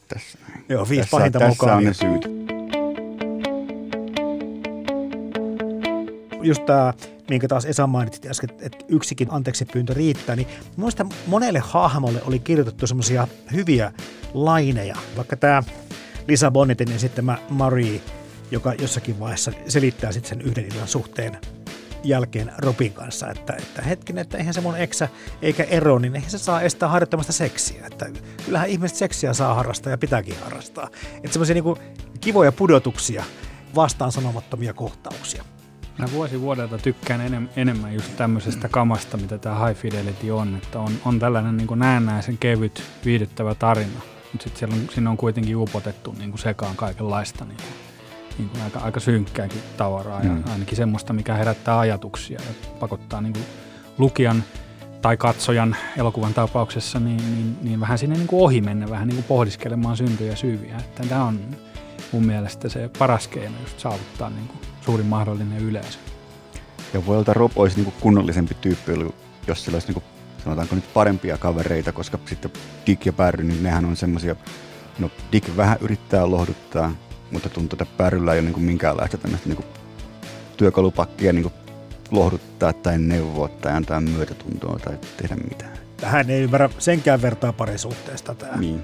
Tässä, 0.07 0.38
Joo, 0.70 0.89
viisi 0.89 1.01
tässä, 1.01 1.18
pahinta 1.18 1.39
tässä 1.39 1.49
mukaan. 1.49 1.86
Tässä 1.86 2.07
on 2.07 2.14
ne 2.14 2.22
syyt. 2.22 2.61
Just 6.44 6.66
tämä, 6.66 6.94
minkä 7.30 7.48
taas 7.48 7.66
Esa 7.66 7.88
mainitsi 7.88 8.30
äsken, 8.30 8.50
että 8.60 8.86
yksikin 8.88 9.28
anteeksi 9.32 9.66
pyyntö 9.66 9.94
riittää, 9.94 10.36
niin 10.36 10.48
minusta 10.78 11.06
monelle 11.28 11.60
hahmolle 11.60 12.22
oli 12.26 12.39
kirjoitettu 12.39 12.88
semmoisia 12.88 13.28
hyviä 13.54 13.92
laineja, 14.34 14.96
vaikka 15.18 15.36
tämä 15.36 15.64
Lisa 16.28 16.52
Bonnetin 16.52 16.92
ja 16.92 17.00
sitten 17.00 17.26
mä 17.26 17.38
Marie, 17.50 18.02
joka 18.52 18.74
jossakin 18.74 19.20
vaiheessa 19.20 19.52
selittää 19.68 20.12
sitten 20.12 20.30
sen 20.30 20.42
yhden 20.42 20.66
illan 20.66 20.88
suhteen 20.88 21.38
jälkeen 22.04 22.52
Robin 22.58 22.94
kanssa, 22.94 23.30
että, 23.30 23.54
että 23.54 23.82
hetkinen, 23.82 24.22
että 24.22 24.38
eihän 24.38 24.54
se 24.54 24.62
mun 24.62 24.78
eksä 24.78 25.10
eikä 25.42 25.64
ero, 25.64 26.00
niin 26.00 26.16
eihän 26.16 26.32
se 26.32 26.38
saa 26.38 26.62
estää 26.62 26.89
harjoittamasta 26.89 27.34
seksiä. 27.34 27.88
Että 27.92 28.10
kyllähän 28.46 28.70
ihmiset 28.70 28.98
seksiä 28.98 29.34
saa 29.34 29.54
harrastaa 29.54 29.92
ja 29.92 29.98
pitääkin 29.98 30.36
harrastaa. 30.44 30.89
Että 31.16 31.32
semmoisia 31.32 31.54
niin 31.54 31.98
kivoja 32.22 32.52
pudotuksia, 32.52 33.24
vastaan 33.76 34.12
sanomattomia 34.12 34.74
kohtauksia. 34.74 35.44
Mä 35.98 36.06
vuosi 36.12 36.42
vuodelta 36.42 36.78
tykkään 36.78 37.22
enem, 37.22 37.50
enemmän 37.56 37.94
just 37.94 38.18
tämmöisestä 38.18 38.70
kamasta, 38.70 39.18
mitä 39.18 39.38
tämä 39.38 39.68
High 39.68 39.80
Fidelity 39.80 40.32
on. 40.32 40.56
Että 40.56 40.80
on, 40.80 40.92
on 41.06 41.20
tällainen 41.20 41.58
niin 41.58 41.68
näennäisen 41.76 42.38
kevyt, 42.38 42.84
viihdyttävä 43.06 43.56
tarina. 43.56 44.02
Mutta 44.32 44.44
sitten 44.44 44.74
on, 44.74 44.80
siinä 44.94 45.10
on 45.10 45.18
kuitenkin 45.18 45.58
upotettu 45.58 46.16
niin 46.18 46.30
kuin 46.30 46.39
sekaan 46.39 46.76
kaikenlaista 46.76 47.46
niin 47.46 47.58
kuin, 47.58 47.74
niin 48.38 48.50
kuin 48.50 48.64
aika, 48.64 48.80
aika 48.80 49.00
synkkääkin 49.00 49.62
tavaraa. 49.78 50.20
Mm. 50.24 50.38
Ja 50.38 50.52
ainakin 50.52 50.78
semmoista, 50.78 51.14
mikä 51.14 51.34
herättää 51.34 51.80
ajatuksia 51.80 52.39
ja 52.48 52.70
pakottaa 52.80 53.22
niin 53.22 53.34
kuin 53.34 53.46
lukijan 53.98 54.44
tai 55.02 55.18
katsojan 55.18 55.76
elokuvan 55.98 56.34
tapauksessa 56.34 57.00
niin, 57.00 57.18
niin, 57.18 57.58
niin 57.62 57.80
vähän 57.80 57.98
sinne 57.98 58.16
niin 58.16 58.28
kuin 58.28 58.44
ohi 58.44 58.62
mennä, 58.62 58.89
vähän 58.89 59.08
niin 59.08 59.16
kuin 59.16 59.26
pohdiskelemaan 59.26 59.98
syntyjä 59.98 60.36
syviä. 60.36 60.78
Että 60.78 61.04
tämä 61.04 61.24
on 61.24 61.39
mun 62.12 62.26
mielestä 62.26 62.70
se 62.70 62.89
paras 63.00 63.28
keino 63.28 63.56
just 63.62 63.80
saavuttaa 63.80 64.30
niin 64.30 64.48
kuin 64.48 64.70
suurin 64.82 65.05
mahdollinen 65.05 65.61
yleisö. 65.61 65.99
Ja 66.93 67.05
voi 67.05 67.17
olla 67.17 67.34
Rob 67.34 67.51
olisi 67.55 67.82
niin 67.82 67.93
kunnollisempi 67.99 68.53
tyyppi, 68.61 68.91
jos 69.47 69.65
sillä 69.65 69.75
olisi 69.75 69.88
niin 69.88 69.93
kuin, 69.93 70.03
sanotaanko 70.43 70.75
nyt 70.75 70.93
parempia 70.93 71.38
kavereita, 71.38 71.91
koska 71.91 72.19
sitten 72.25 72.51
Dick 72.88 73.05
ja 73.05 73.13
Barry, 73.13 73.43
niin 73.43 73.63
nehän 73.63 73.86
on 73.86 73.95
semmoisia, 73.95 74.36
no 74.99 75.11
Dick 75.32 75.57
vähän 75.57 75.77
yrittää 75.82 76.32
lohduttaa, 76.32 76.95
mutta 77.32 77.49
tuntuu, 77.49 77.77
että 77.82 77.97
Barryllä 77.97 78.34
ei 78.34 78.39
ole 78.39 78.45
niin 78.45 78.53
kuin 78.53 78.63
minkäänlaista 78.63 79.17
tämmöistä 79.17 79.49
niin 79.49 79.55
kuin 79.57 79.67
työkalupakkia 80.57 81.34
niin 81.34 81.43
kuin 81.43 81.53
lohduttaa 82.11 82.73
tai 82.73 82.99
neuvoa 82.99 83.47
tai 83.47 83.73
antaa 83.73 84.01
myötätuntoa 84.01 84.79
tai 84.79 84.97
tehdä 85.17 85.36
mitään. 85.36 85.77
Hän 86.03 86.29
ei 86.29 86.41
ymmärrä 86.41 86.69
senkään 86.79 87.21
vertaa 87.21 87.53
parisuhteesta 87.53 88.36
tämä 88.36 88.57
niin. 88.57 88.82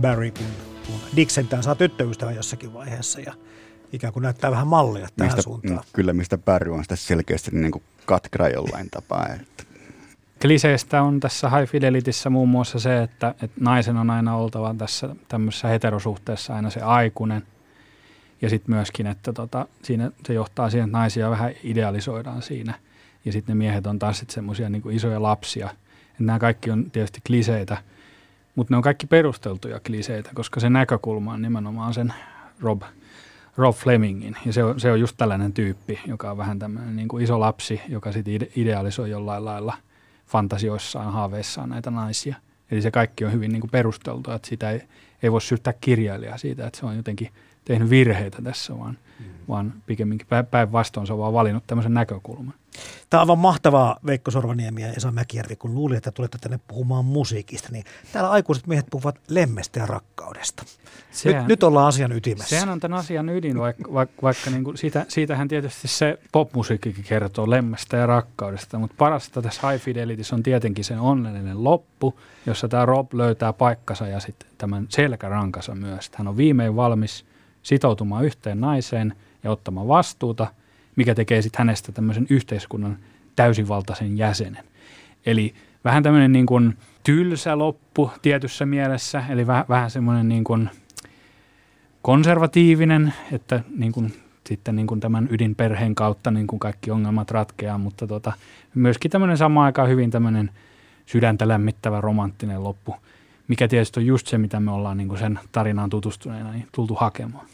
Barry, 0.00 0.30
kun, 0.30 0.46
kun 0.86 1.00
Dick 1.16 1.30
sentään 1.30 1.62
saa 1.62 1.74
tyttöystävän 1.74 2.34
jossakin 2.34 2.74
vaiheessa 2.74 3.20
ja 3.20 3.34
ikään 3.94 4.12
kuin 4.12 4.22
näyttää 4.22 4.50
vähän 4.50 4.66
mallia 4.66 5.08
tähän 5.16 5.32
mistä, 5.32 5.42
suuntaan. 5.42 5.76
Mm, 5.76 5.84
kyllä, 5.92 6.12
mistä 6.12 6.38
Barry 6.38 6.74
on 6.74 6.82
sitä 6.82 6.96
selkeästi 6.96 7.50
niin 7.50 7.72
kuin 7.72 7.82
katkera 8.06 8.48
jollain 8.48 8.90
tapaa. 8.90 9.28
Että. 9.28 9.64
Kliseistä 10.42 11.02
on 11.02 11.20
tässä 11.20 11.50
High 11.50 11.70
Fidelityssä 11.70 12.30
muun 12.30 12.48
muassa 12.48 12.78
se, 12.78 13.02
että, 13.02 13.34
että 13.42 13.60
naisen 13.60 13.96
on 13.96 14.10
aina 14.10 14.36
oltava 14.36 14.74
tässä 14.78 15.16
tämmöisessä 15.28 15.68
heterosuhteessa 15.68 16.54
aina 16.54 16.70
se 16.70 16.80
aikuinen. 16.80 17.42
Ja 18.42 18.50
sitten 18.50 18.74
myöskin, 18.74 19.06
että 19.06 19.32
tota, 19.32 19.66
siinä 19.82 20.10
se 20.26 20.34
johtaa 20.34 20.70
siihen, 20.70 20.88
että 20.88 20.98
naisia 20.98 21.30
vähän 21.30 21.52
idealisoidaan 21.62 22.42
siinä. 22.42 22.74
Ja 23.24 23.32
sitten 23.32 23.56
ne 23.56 23.58
miehet 23.58 23.86
on 23.86 23.98
taas 23.98 24.18
sitten 24.18 24.34
semmoisia 24.34 24.68
niin 24.68 24.90
isoja 24.90 25.22
lapsia. 25.22 25.70
Että 26.10 26.24
nämä 26.24 26.38
kaikki 26.38 26.70
on 26.70 26.90
tietysti 26.90 27.20
kliseitä, 27.26 27.76
mutta 28.54 28.72
ne 28.72 28.76
on 28.76 28.82
kaikki 28.82 29.06
perusteltuja 29.06 29.80
kliseitä, 29.80 30.30
koska 30.34 30.60
se 30.60 30.70
näkökulma 30.70 31.32
on 31.32 31.42
nimenomaan 31.42 31.94
sen 31.94 32.14
Rob, 32.60 32.82
Rob 33.56 33.76
Flemingin. 33.76 34.36
Ja 34.46 34.52
se 34.52 34.64
on, 34.64 34.80
se 34.80 34.92
on 34.92 35.00
just 35.00 35.16
tällainen 35.16 35.52
tyyppi, 35.52 36.00
joka 36.06 36.30
on 36.30 36.36
vähän 36.36 36.58
tämmöinen 36.58 36.96
niin 36.96 37.08
kuin 37.08 37.24
iso 37.24 37.40
lapsi, 37.40 37.80
joka 37.88 38.12
sitten 38.12 38.48
idealisoi 38.56 39.10
jollain 39.10 39.44
lailla– 39.44 39.76
fantasioissaan, 40.26 41.12
haaveissaan 41.12 41.68
näitä 41.68 41.90
naisia. 41.90 42.36
Eli 42.70 42.82
se 42.82 42.90
kaikki 42.90 43.24
on 43.24 43.32
hyvin 43.32 43.52
niin 43.52 43.60
kuin 43.60 43.70
perusteltua, 43.70 44.34
että 44.34 44.48
sitä 44.48 44.70
ei, 44.70 44.82
ei 45.22 45.32
voi 45.32 45.40
syyttää 45.40 45.74
kirjailijaa 45.80 46.38
siitä, 46.38 46.66
että 46.66 46.78
se 46.78 46.86
on 46.86 46.96
jotenkin 46.96 47.30
tehnyt 47.64 47.90
virheitä 47.90 48.42
tässä, 48.42 48.78
vaan, 48.78 48.98
mm. 49.20 49.24
vaan 49.48 49.72
pikemminkin 49.86 50.26
päinvastoin 50.50 51.06
se 51.06 51.12
on 51.12 51.18
vaan 51.18 51.32
valinnut 51.32 51.64
tämmöisen 51.66 51.94
näkökulman. 51.94 52.54
Tämä 53.10 53.20
on 53.20 53.24
aivan 53.24 53.38
mahtavaa 53.38 53.98
Veikko 54.06 54.30
Sorvaniemi 54.30 54.82
ja 54.82 54.92
Esa 54.92 55.12
Mäkijärvi, 55.12 55.56
kun 55.56 55.74
luuli, 55.74 55.96
että 55.96 56.10
tulette 56.10 56.38
tänne 56.38 56.60
puhumaan 56.68 57.04
musiikista, 57.04 57.68
niin 57.72 57.84
täällä 58.12 58.30
aikuiset 58.30 58.66
miehet 58.66 58.86
puhuvat 58.90 59.18
lemmestä 59.28 59.80
ja 59.80 59.86
rakkaudesta. 59.86 60.64
Sehän, 61.10 61.42
nyt, 61.42 61.48
nyt 61.48 61.62
ollaan 61.62 61.88
asian 61.88 62.12
ytimessä. 62.12 62.48
Sehän 62.48 62.68
on 62.68 62.80
tämän 62.80 62.98
asian 62.98 63.28
ydin, 63.28 63.58
vaikka, 63.58 63.92
vaikka, 63.92 64.22
vaikka 64.22 64.50
niin 64.50 64.64
kuin 64.64 64.78
siitä, 64.78 65.06
siitähän 65.08 65.48
tietysti 65.48 65.88
se 65.88 66.18
popmusiikkikin 66.32 67.04
kertoo 67.04 67.50
lemmestä 67.50 67.96
ja 67.96 68.06
rakkaudesta, 68.06 68.78
mutta 68.78 68.96
parasta 68.98 69.42
tässä 69.42 69.70
High 69.70 69.82
Fidelityssä 69.82 70.36
on 70.36 70.42
tietenkin 70.42 70.84
sen 70.84 71.00
onnellinen 71.00 71.64
loppu, 71.64 72.20
jossa 72.46 72.68
tämä 72.68 72.86
Rob 72.86 73.12
löytää 73.12 73.52
paikkansa 73.52 74.06
ja 74.06 74.20
sitten 74.20 74.48
tämän 74.58 74.86
selkärankansa 74.88 75.74
myös. 75.74 76.10
Hän 76.14 76.28
on 76.28 76.36
viimein 76.36 76.76
valmis 76.76 77.24
sitoutumaan 77.64 78.24
yhteen 78.24 78.60
naiseen 78.60 79.14
ja 79.42 79.50
ottamaan 79.50 79.88
vastuuta– 79.88 80.46
mikä 80.96 81.14
tekee 81.14 81.42
sitten 81.42 81.58
hänestä 81.58 81.92
tämmöisen 81.92 82.26
yhteiskunnan 82.30 82.98
täysivaltaisen 83.36 84.18
jäsenen. 84.18 84.64
Eli 85.26 85.54
vähän 85.84 86.02
tämmöinen 86.02 86.32
niin 86.32 86.46
kuin 86.46 86.78
tylsä 87.04 87.58
loppu 87.58 88.10
tietyssä 88.22 88.66
mielessä, 88.66 89.24
eli 89.28 89.46
vähän, 89.46 89.64
vähän 89.68 89.90
semmoinen 89.90 90.28
niin 90.28 90.44
kuin 90.44 90.70
konservatiivinen, 92.02 93.14
että 93.32 93.60
niin 93.76 93.92
kuin 93.92 94.12
sitten 94.46 94.76
niin 94.76 94.86
kuin 94.86 95.00
tämän 95.00 95.28
ydinperheen 95.30 95.94
kautta 95.94 96.30
niin 96.30 96.46
kuin 96.46 96.60
kaikki 96.60 96.90
ongelmat 96.90 97.30
ratkeaa, 97.30 97.78
mutta 97.78 98.06
tota, 98.06 98.32
myöskin 98.74 99.10
tämmöinen 99.10 99.38
sama 99.38 99.64
aikaan 99.64 99.88
hyvin 99.88 100.10
tämmöinen 100.10 100.50
sydäntä 101.06 101.48
lämmittävä 101.48 102.00
romanttinen 102.00 102.64
loppu, 102.64 102.96
mikä 103.48 103.68
tietysti 103.68 104.00
on 104.00 104.06
just 104.06 104.26
se, 104.26 104.38
mitä 104.38 104.60
me 104.60 104.70
ollaan 104.70 104.96
niin 104.96 105.08
kuin 105.08 105.18
sen 105.18 105.38
tarinaan 105.52 105.90
tutustuneena 105.90 106.52
niin 106.52 106.68
tultu 106.72 106.94
hakemaan. 106.94 107.46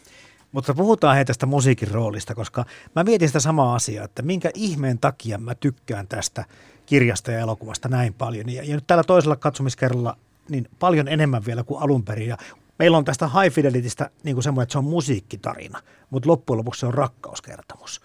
Mutta 0.53 0.75
puhutaan 0.75 1.17
hei 1.17 1.25
tästä 1.25 1.47
musiikin 1.47 1.91
roolista, 1.91 2.35
koska 2.35 2.65
mä 2.97 3.05
mietin 3.05 3.29
sitä 3.29 3.41
samaa 3.41 3.75
asiaa, 3.75 4.05
että 4.05 4.23
minkä 4.23 4.51
ihmeen 4.55 4.99
takia 4.99 5.39
mä 5.39 5.55
tykkään 5.55 6.09
tästä 6.09 6.45
kirjasta 6.87 7.33
ja 7.33 7.41
elokuvasta 7.41 7.89
näin 7.89 8.15
paljon. 8.15 8.49
Ja, 8.49 8.63
ja 8.65 8.75
nyt 8.75 8.87
tällä 8.87 9.05
toisella 9.05 9.37
katsomiskerralla 9.37 10.17
niin 10.49 10.69
paljon 10.79 11.09
enemmän 11.09 11.47
vielä 11.47 11.65
kuin 11.65 11.83
alun 11.83 12.05
perin. 12.05 12.29
Ja 12.29 12.37
meillä 12.79 12.99
on 12.99 13.05
tästä 13.05 13.29
High 13.29 13.55
Fidelitystä 13.55 14.11
niin 14.23 14.37
kuin 14.37 14.45
semmoinen, 14.45 14.63
että 14.63 14.73
se 14.73 14.79
on 14.79 14.85
musiikkitarina, 14.85 15.83
mutta 16.11 16.29
loppujen 16.29 16.59
lopuksi 16.59 16.81
se 16.81 16.87
on 16.87 16.95
rakkauskertomus. 16.95 18.01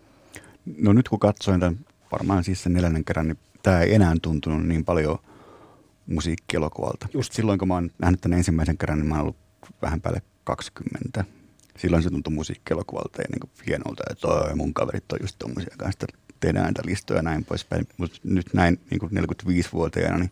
No 0.77 0.93
nyt 0.93 1.09
kun 1.09 1.19
katsoin 1.19 1.59
tämän 1.59 1.79
varmaan 2.11 2.43
siis 2.43 2.63
sen 2.63 2.73
neljännen 2.73 3.05
kerran, 3.05 3.27
niin 3.27 3.37
tämä 3.63 3.81
ei 3.81 3.95
enää 3.95 4.15
tuntunut 4.21 4.67
niin 4.67 4.85
paljon 4.85 5.19
musiikkielokuvalta. 6.07 7.07
Just 7.13 7.33
silloin 7.33 7.59
kun 7.59 7.67
mä 7.67 7.73
oon 7.73 7.91
nähnyt 7.99 8.21
tämän 8.21 8.37
ensimmäisen 8.37 8.77
kerran, 8.77 8.99
niin 8.99 9.07
mä 9.07 9.15
oon 9.15 9.21
ollut 9.21 9.37
vähän 9.81 10.01
päälle 10.01 10.21
20 10.43 11.25
silloin 11.77 12.03
se 12.03 12.09
tuntui 12.09 12.33
musiikkielokuvalta 12.33 13.21
ja 13.21 13.27
niin 13.31 13.51
hienolta, 13.67 14.03
että 14.11 14.55
mun 14.55 14.73
kaverit 14.73 15.11
on 15.11 15.19
just 15.21 15.35
tommosia 15.39 15.75
kanssa, 15.77 16.07
tehdään 16.39 16.63
näitä 16.63 16.81
listoja 16.85 17.19
ja 17.19 17.23
näin 17.23 17.45
poispäin. 17.45 17.87
Mutta 17.97 18.17
nyt 18.23 18.53
näin 18.53 18.79
niin 18.91 19.01
45-vuotiaana, 19.01 20.17
niin 20.17 20.31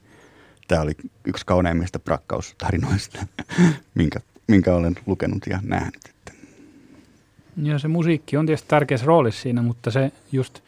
tämä 0.67 0.81
oli 0.81 0.91
yksi 1.25 1.45
kauneimmista 1.45 1.99
rakkaustarinoista, 2.07 3.25
minkä, 3.95 4.19
minkä 4.47 4.75
olen 4.75 4.95
lukenut 5.05 5.43
ja 5.49 5.59
nähnyt. 5.63 6.01
Että. 6.09 6.31
Joo, 7.63 7.79
se 7.79 7.87
musiikki 7.87 8.37
on 8.37 8.45
tietysti 8.45 8.67
tärkeässä 8.67 9.05
roolissa 9.05 9.41
siinä, 9.41 9.61
mutta 9.61 9.91
se 9.91 10.11
just, 10.31 10.59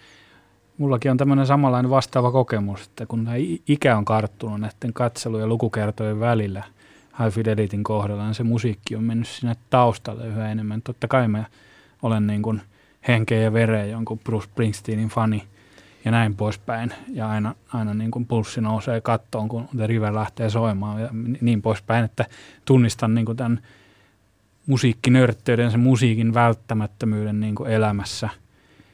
mullakin 0.78 1.12
on 1.12 1.18
tämmöinen 1.18 1.48
samanlainen 1.48 1.90
vastaava 1.90 2.32
kokemus, 2.32 2.82
että 2.82 3.06
kun 3.06 3.28
ikä 3.68 3.98
on 3.98 4.06
karttunut 4.06 4.60
näiden 4.60 4.94
katselu- 4.94 5.40
ja 5.40 5.48
lukukertojen 5.48 6.20
välillä– 6.20 6.64
High 7.20 7.34
Fidelityn 7.34 7.84
kohdalla, 7.84 8.26
niin 8.26 8.34
se 8.34 8.44
musiikki 8.44 8.96
on 8.96 9.04
mennyt 9.04 9.28
sinne 9.28 9.56
taustalle 9.70 10.28
yhä 10.28 10.52
enemmän. 10.52 10.82
Totta 10.82 11.08
kai 11.08 11.28
mä 11.28 11.44
olen 12.02 12.28
niin 12.28 12.42
kuin 12.42 12.62
henkeä 13.08 13.42
ja 13.42 13.54
vereä 13.54 13.86
jonkun 13.86 14.20
Bruce 14.20 14.46
Springsteenin 14.46 15.10
fani 15.10 15.44
ja 16.06 16.12
näin 16.12 16.36
poispäin. 16.36 16.94
Ja 17.10 17.30
aina, 17.30 17.56
aina 17.74 17.94
niin 17.94 18.12
kuin 18.12 18.26
pulssi 18.26 18.62
nousee 18.62 19.02
kattoon, 19.02 19.50
kun 19.50 19.68
The 19.78 19.88
River 19.88 20.16
lähtee 20.16 20.50
soimaan 20.50 21.02
ja 21.02 21.10
niin 21.42 21.62
poispäin, 21.62 22.06
että 22.06 22.26
tunnistan 22.66 23.16
niin 23.16 23.26
kuin 23.26 23.38
tämän 23.38 23.60
musiikkinörtteyden, 24.68 25.72
sen 25.72 25.80
musiikin 25.80 26.34
välttämättömyyden 26.34 27.40
niin 27.40 27.56
kuin 27.56 27.72
elämässä. 27.72 28.30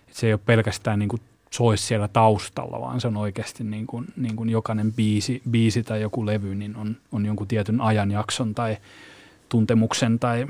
Et 0.09 0.15
se 0.15 0.27
ei 0.27 0.33
ole 0.33 0.41
pelkästään 0.45 0.99
niin 0.99 1.09
kuin 1.09 1.21
soisi 1.53 1.83
siellä 1.83 2.07
taustalla, 2.07 2.81
vaan 2.81 3.01
se 3.01 3.07
on 3.07 3.17
oikeasti 3.17 3.63
niin 3.63 3.87
kuin, 3.87 4.05
niin 4.15 4.35
kuin 4.35 4.49
jokainen 4.49 4.93
biisi, 4.93 5.41
biisi 5.51 5.83
tai 5.83 6.01
joku 6.01 6.25
levy 6.25 6.55
niin 6.55 6.75
on, 6.75 6.97
on 7.11 7.25
jonkun 7.25 7.47
tietyn 7.47 7.81
ajanjakson 7.81 8.55
tai 8.55 8.77
tuntemuksen 9.49 10.19
tai 10.19 10.47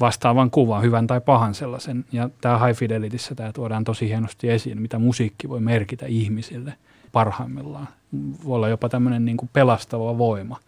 vastaavan 0.00 0.50
kuvan, 0.50 0.82
hyvän 0.82 1.06
tai 1.06 1.20
pahan 1.20 1.54
sellaisen. 1.54 2.04
Ja 2.12 2.30
tämä 2.40 2.66
High 2.66 2.78
Fidelityssä 2.78 3.34
tämä 3.34 3.52
tuodaan 3.52 3.84
tosi 3.84 4.08
hienosti 4.08 4.50
esiin, 4.50 4.82
mitä 4.82 4.98
musiikki 4.98 5.48
voi 5.48 5.60
merkitä 5.60 6.06
ihmisille 6.06 6.74
parhaimmillaan. 7.12 7.88
Voi 8.44 8.56
olla 8.56 8.68
jopa 8.68 8.88
tämmöinen 8.88 9.24
niin 9.24 9.36
kuin 9.36 9.50
pelastava 9.52 10.18
voima. 10.18 10.60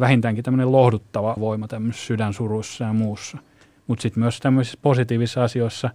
Vähintäänkin 0.00 0.44
tämmöinen 0.44 0.72
lohduttava 0.72 1.34
voima 1.40 1.68
tämmöisessä 1.68 2.06
sydänsuruissa 2.06 2.84
ja 2.84 2.92
muussa. 2.92 3.38
Mutta 3.86 4.02
sitten 4.02 4.22
myös 4.22 4.40
tämmöisissä 4.40 4.78
positiivisissa 4.82 5.44
asioissa 5.44 5.90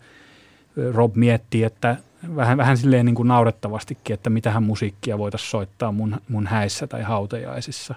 Rob 0.94 1.16
miettii, 1.16 1.64
että 1.64 1.98
vähän, 2.36 2.58
vähän 2.58 2.78
silleen 2.78 3.06
niin 3.06 3.16
kuin 3.16 3.28
naurettavastikin, 3.28 4.14
että 4.14 4.30
mitähän 4.30 4.64
musiikkia 4.64 5.18
voitaisiin 5.18 5.50
soittaa 5.50 5.92
mun, 5.92 6.22
mun 6.30 6.48
häissä 6.48 6.88
tai 6.88 7.02
hautajaisissa. 7.02 7.96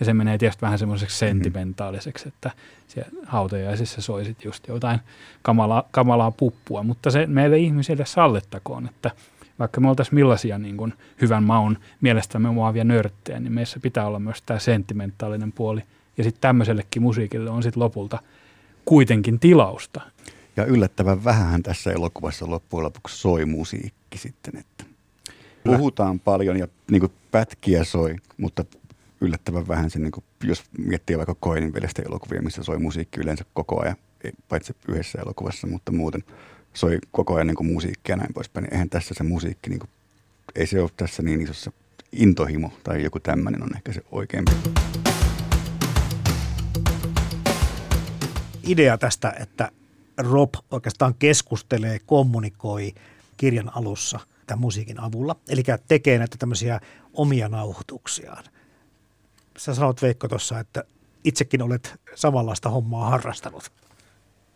Ja 0.00 0.06
se 0.06 0.14
menee 0.14 0.38
tietysti 0.38 0.62
vähän 0.62 0.78
semmoiseksi 0.78 1.24
mhm. 1.24 1.30
sentimentaaliseksi, 1.30 2.28
että 2.28 2.50
siellä 2.88 3.10
hautajaisissa 3.26 4.02
soisit 4.02 4.44
just 4.44 4.68
jotain 4.68 5.00
kamalaa, 5.42 5.84
kamalaa 5.90 6.30
puppua. 6.30 6.82
Mutta 6.82 7.10
se 7.10 7.26
meille 7.26 7.58
ihmisille 7.58 8.06
sallettakoon, 8.06 8.86
että 8.88 9.10
vaikka 9.58 9.80
me 9.80 9.88
oltaisiin 9.88 10.14
millaisia 10.14 10.58
niin 10.58 10.76
kuin 10.76 10.94
hyvän 11.20 11.42
maun 11.42 11.78
mielestämme 12.00 12.50
muovia 12.50 12.84
nörttejä, 12.84 13.40
niin 13.40 13.52
meissä 13.52 13.80
pitää 13.80 14.06
olla 14.06 14.18
myös 14.18 14.42
tämä 14.42 14.58
sentimentaalinen 14.58 15.52
puoli. 15.52 15.82
Ja 16.18 16.24
sitten 16.24 16.40
tämmöisellekin 16.40 17.02
musiikille 17.02 17.50
on 17.50 17.62
sitten 17.62 17.82
lopulta 17.82 18.18
kuitenkin 18.84 19.40
tilausta. 19.40 20.00
Ja 20.56 20.64
yllättävän 20.64 21.24
vähän 21.24 21.62
tässä 21.62 21.92
elokuvassa 21.92 22.50
loppujen 22.50 22.84
lopuksi 22.84 23.18
soi 23.18 23.44
musiikki 23.44 24.18
sitten. 24.18 24.56
Että 24.56 24.84
puhutaan 25.64 26.20
paljon 26.20 26.58
ja 26.58 26.68
niin 26.90 27.00
kuin 27.00 27.12
pätkiä 27.30 27.84
soi, 27.84 28.16
mutta 28.36 28.64
yllättävän 29.20 29.68
vähän 29.68 29.90
se, 29.90 29.98
niin 29.98 30.12
kuin, 30.12 30.24
jos 30.44 30.64
miettii 30.78 31.16
vaikka 31.16 31.34
Koinin 31.40 31.74
veljestä 31.74 32.02
elokuvia, 32.06 32.42
missä 32.42 32.62
soi 32.62 32.78
musiikki 32.78 33.20
yleensä 33.20 33.44
koko 33.54 33.82
ajan, 33.82 33.96
paitsi 34.48 34.76
yhdessä 34.88 35.18
elokuvassa, 35.18 35.66
mutta 35.66 35.92
muuten 35.92 36.24
soi 36.74 36.98
koko 37.10 37.34
ajan 37.34 37.46
niin 37.46 37.56
kuin 37.56 37.72
musiikkia 37.72 38.12
ja 38.12 38.16
näin 38.16 38.34
poispäin. 38.34 38.64
Niin 38.64 38.72
eihän 38.72 38.90
tässä 38.90 39.14
se 39.14 39.24
musiikki, 39.24 39.70
niin 39.70 39.80
kuin, 39.80 39.90
ei 40.54 40.66
se 40.66 40.80
ole 40.80 40.90
tässä 40.96 41.22
niin 41.22 41.40
isossa 41.40 41.72
intohimo 42.12 42.72
tai 42.84 43.04
joku 43.04 43.20
tämmöinen 43.20 43.62
on 43.62 43.76
ehkä 43.76 43.92
se 43.92 44.02
oikeampi. 44.10 44.52
Idea 48.66 48.98
tästä, 48.98 49.34
että 49.40 49.70
Rob 50.18 50.54
oikeastaan 50.70 51.14
keskustelee, 51.14 51.98
kommunikoi 52.06 52.94
kirjan 53.36 53.76
alussa 53.76 54.20
tämän 54.46 54.60
musiikin 54.60 55.00
avulla. 55.00 55.36
Eli 55.48 55.62
tekee 55.88 56.18
näitä 56.18 56.36
tämmöisiä 56.38 56.80
omia 57.14 57.48
nauhoituksiaan. 57.48 58.44
Sä 59.56 59.74
sanoit 59.74 60.02
Veikko 60.02 60.28
tuossa, 60.28 60.58
että 60.58 60.84
itsekin 61.24 61.62
olet 61.62 61.94
samanlaista 62.14 62.68
hommaa 62.68 63.10
harrastanut. 63.10 63.72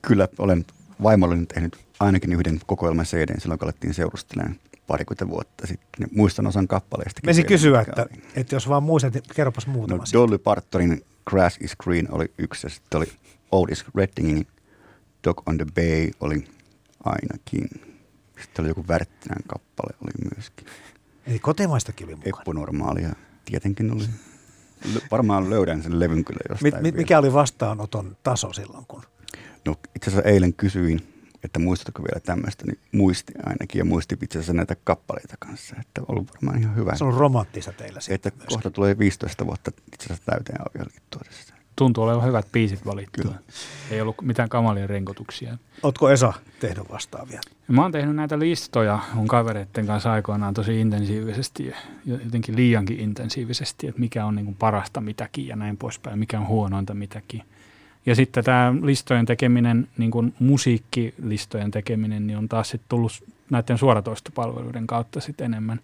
Kyllä, 0.03 0.29
olen 0.39 0.65
vaimolleni 1.03 1.47
tehnyt 1.47 1.79
ainakin 2.01 2.33
yhden 2.33 2.61
kokoelman 2.67 3.05
CD 3.05 3.41
silloin, 3.41 3.59
kun 3.59 3.67
alettiin 3.67 3.95
seurustelemaan 3.95 4.57
parikymmentä 4.87 5.29
vuotta 5.29 5.67
sitten. 5.67 6.09
Muistan 6.13 6.47
osan 6.47 6.69
kappaleista. 6.69 7.21
Mesi 7.27 7.45
kysyä, 7.45 7.81
että, 7.81 8.07
että 8.35 8.57
jos 8.57 8.69
vaan 8.69 8.83
muistat, 8.83 9.15
niin 9.15 9.23
kerropas 9.35 9.67
muutama. 9.67 9.99
No, 9.99 10.05
Dolly 10.13 10.39
Partonin 10.39 11.05
Grass 11.31 11.59
is 11.61 11.77
Green 11.77 12.15
oli 12.15 12.33
yksi 12.39 12.67
ja 12.67 12.71
sitten 12.71 12.99
oli 12.99 13.13
Otis 13.53 13.85
Reddingin 13.95 14.47
Dog 15.29 15.43
on 15.47 15.59
the 15.59 15.67
Bay 15.75 16.11
oli 16.21 16.45
ainakin. 17.05 17.69
Sitten 18.43 18.63
oli 18.63 18.69
joku 18.69 18.85
Värttinän 18.89 19.43
kappale 19.47 19.97
oli 20.03 20.35
myöskin. 20.35 20.67
Eli 21.27 21.39
kotimaistakin 21.39 22.07
oli 22.07 22.15
mukana. 22.15 22.37
Eppu 22.39 22.53
normaalia. 22.53 23.13
Tietenkin 23.45 23.93
oli. 23.93 24.05
Varmaan 25.11 25.51
löydän 25.51 25.83
sen 25.83 26.01
levyn 26.01 26.25
kyllä 26.25 26.41
jostain. 26.49 26.83
Mi- 26.83 26.93
mikä 26.93 27.19
oli 27.19 27.33
vastaanoton 27.33 28.17
taso 28.23 28.53
silloin, 28.53 28.87
kun 28.87 29.03
No 29.65 29.77
itse 29.97 30.11
asiassa 30.11 30.29
eilen 30.29 30.55
kysyin, 30.55 31.25
että 31.45 31.59
muistatko 31.59 32.03
vielä 32.03 32.21
tämmöistä, 32.21 32.67
niin 32.67 32.79
muisti 32.93 33.33
ainakin 33.47 33.79
ja 33.79 33.85
muisti 33.85 34.19
itse 34.23 34.39
asiassa 34.39 34.53
näitä 34.53 34.77
kappaleita 34.85 35.35
kanssa, 35.39 35.77
että 35.81 36.01
on 36.01 36.07
ollut 36.09 36.35
varmaan 36.35 36.59
ihan 36.59 36.77
hyvä. 36.77 36.95
se 36.97 37.05
on 37.05 37.15
romanttista 37.15 37.73
teillä 37.73 38.01
sitten 38.01 38.15
että 38.15 38.31
myöskin. 38.31 38.49
kohta 38.49 38.71
tulee 38.71 38.99
15 38.99 39.47
vuotta 39.47 39.71
itse 39.93 40.07
asiassa 40.07 40.25
täyteen 40.25 40.59
avioliittoa 40.61 41.23
tässä. 41.25 41.58
Tuntuu 41.79 42.05
olevan 42.05 42.25
hyvät 42.25 42.47
biisit 42.53 42.87
valittu. 42.87 43.23
Kyllä. 43.23 43.35
Ei 43.91 44.01
ollut 44.01 44.23
mitään 44.23 44.49
kamalia 44.49 44.87
renkotuksia. 44.87 45.57
Ootko 45.83 46.11
Esa 46.11 46.33
tehnyt 46.61 46.91
vastaavia? 46.91 47.41
Mä 47.69 47.83
oon 47.83 47.93
tehnyt 47.93 48.17
näitä 48.17 48.39
listoja 48.39 48.99
mun 49.15 49.29
kavereiden 49.29 49.87
kanssa 49.87 50.13
aikoinaan 50.13 50.55
tosi 50.55 50.81
intensiivisesti 50.81 51.67
ja 51.67 51.77
jotenkin 52.25 52.57
liiankin 52.57 53.01
intensiivisesti, 53.01 53.89
että 53.89 54.01
mikä 54.01 54.25
on 54.25 54.35
niin 54.35 54.45
kuin 54.45 54.57
parasta 54.59 55.01
mitäkin 55.01 55.47
ja 55.47 55.57
näin 55.57 55.77
poispäin, 55.77 56.19
mikä 56.19 56.41
on 56.41 56.47
huonointa 56.47 56.95
mitäkin. 56.95 57.43
Ja 58.07 58.15
sitten 58.15 58.45
tämä 58.45 58.75
listojen 58.83 59.27
tekeminen, 59.27 59.89
niin 59.99 60.11
kuin 60.11 60.35
musiikkilistojen 60.39 61.71
tekeminen, 61.71 62.27
niin 62.27 62.39
on 62.39 62.49
taas 62.49 62.69
sitten 62.69 62.89
tullut 62.89 63.13
näiden 63.51 63.79
suoratoistopalveluiden 63.79 64.87
kautta 64.87 65.21
sitten 65.21 65.45
enemmän. 65.45 65.81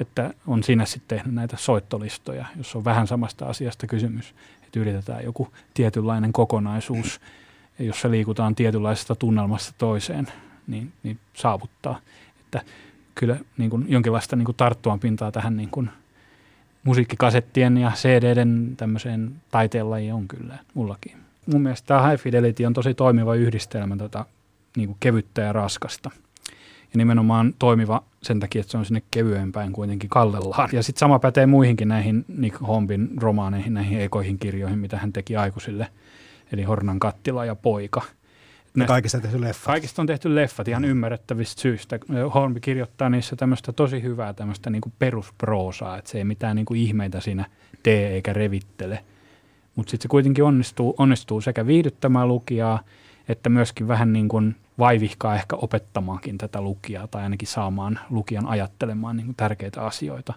Että 0.00 0.34
on 0.46 0.62
siinä 0.62 0.84
sitten 0.84 1.18
tehnyt 1.18 1.34
näitä 1.34 1.56
soittolistoja, 1.56 2.46
jos 2.56 2.76
on 2.76 2.84
vähän 2.84 3.06
samasta 3.06 3.46
asiasta 3.46 3.86
kysymys. 3.86 4.34
Että 4.72 4.80
yritetään 4.80 5.24
joku 5.24 5.48
tietynlainen 5.74 6.32
kokonaisuus, 6.32 7.20
jossa 7.78 8.10
liikutaan 8.10 8.54
tietynlaisesta 8.54 9.14
tunnelmasta 9.14 9.74
toiseen, 9.78 10.26
niin, 10.66 10.92
niin 11.02 11.18
saavuttaa. 11.34 11.98
Että 12.40 12.62
kyllä 13.14 13.36
niin 13.58 13.70
kuin 13.70 13.84
jonkinlaista 13.88 14.36
niin 14.36 14.44
kuin 14.44 14.56
tarttuvan 14.56 15.00
pintaa 15.00 15.32
tähän 15.32 15.56
niin 15.56 15.68
kuin 15.68 15.90
musiikkikasettien 16.84 17.78
ja 17.78 17.92
CDden 17.94 18.74
tämmöiseen 18.76 19.30
taiteenlajiin 19.50 20.14
on 20.14 20.28
kyllä 20.28 20.58
mullakin. 20.74 21.16
Mun 21.46 21.62
mielestä 21.62 21.86
tämä 21.86 22.08
High 22.08 22.22
Fidelity 22.22 22.64
on 22.64 22.72
tosi 22.72 22.94
toimiva 22.94 23.34
yhdistelmä 23.34 23.96
tota, 23.96 24.26
niin 24.76 24.88
kuin 24.88 24.96
kevyttä 25.00 25.42
ja 25.42 25.52
raskasta. 25.52 26.10
Ja 26.92 26.98
nimenomaan 26.98 27.54
toimiva 27.58 28.02
sen 28.22 28.40
takia, 28.40 28.60
että 28.60 28.70
se 28.70 28.78
on 28.78 28.84
sinne 28.84 29.02
kevyempään 29.10 29.72
kuitenkin 29.72 30.10
kallellaan. 30.10 30.68
Ja 30.72 30.82
sitten 30.82 31.00
sama 31.00 31.18
pätee 31.18 31.46
muihinkin 31.46 31.88
näihin 31.88 32.24
Nick 32.28 32.60
Hombin 32.60 33.08
romaaneihin, 33.20 33.74
näihin 33.74 34.00
ekoihin 34.00 34.38
kirjoihin, 34.38 34.78
mitä 34.78 34.98
hän 34.98 35.12
teki 35.12 35.36
aikuisille. 35.36 35.86
Eli 36.52 36.62
Hornan 36.62 36.98
kattila 36.98 37.44
ja 37.44 37.54
poika. 37.54 38.02
Ne 38.74 38.86
kaikista 38.86 39.20
tehty 39.20 39.40
leffa. 39.40 39.66
Kaikista 39.66 40.02
on 40.02 40.06
tehty 40.06 40.34
leffat 40.34 40.68
ihan 40.68 40.84
ymmärrettävistä 40.84 41.62
syistä. 41.62 41.98
Hornby 42.34 42.60
kirjoittaa 42.60 43.10
niissä 43.10 43.36
tämmöistä 43.36 43.72
tosi 43.72 44.02
hyvää 44.02 44.32
tämmöistä 44.32 44.70
niinku 44.70 44.92
perusproosaa, 44.98 45.98
että 45.98 46.10
se 46.10 46.18
ei 46.18 46.24
mitään 46.24 46.56
niinku 46.56 46.74
ihmeitä 46.74 47.20
siinä 47.20 47.44
tee 47.82 48.08
eikä 48.08 48.32
revittele. 48.32 49.04
Mutta 49.76 49.90
sitten 49.90 50.02
se 50.02 50.08
kuitenkin 50.08 50.44
onnistuu, 50.44 50.94
onnistuu 50.98 51.40
sekä 51.40 51.66
viihdyttämään 51.66 52.28
lukijaa, 52.28 52.80
että 53.28 53.48
myöskin 53.48 53.88
vähän 53.88 54.12
niin 54.12 54.28
kuin 54.28 54.56
vaivihkaa 54.78 55.34
ehkä 55.34 55.56
opettamaankin 55.56 56.38
tätä 56.38 56.60
lukijaa 56.60 57.06
tai 57.06 57.22
ainakin 57.22 57.48
saamaan 57.48 57.98
lukijan 58.10 58.46
ajattelemaan 58.46 59.16
niin 59.16 59.26
kuin 59.26 59.36
tärkeitä 59.36 59.82
asioita. 59.82 60.34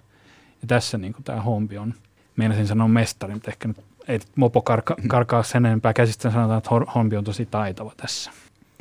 Ja 0.62 0.68
tässä 0.68 0.98
niin 0.98 1.14
kuin 1.14 1.24
tämä 1.24 1.42
Hombi 1.42 1.78
on, 1.78 1.94
meinasin 2.36 2.68
sanoa 2.68 2.88
mestari, 2.88 3.34
mutta 3.34 3.52
ehkä 3.52 3.68
nyt 3.68 3.78
ei 4.08 4.20
mopo 4.36 4.62
karka, 4.62 4.96
karkaa 5.08 5.44
sen 5.44 5.66
enempää 5.66 5.94
käsistä, 5.94 6.32
sanotaan, 6.32 6.58
että 6.58 6.70
Hombi 6.96 7.18
on 7.18 7.24
tosi 7.24 7.46
taitava 7.46 7.92
tässä. 7.98 8.32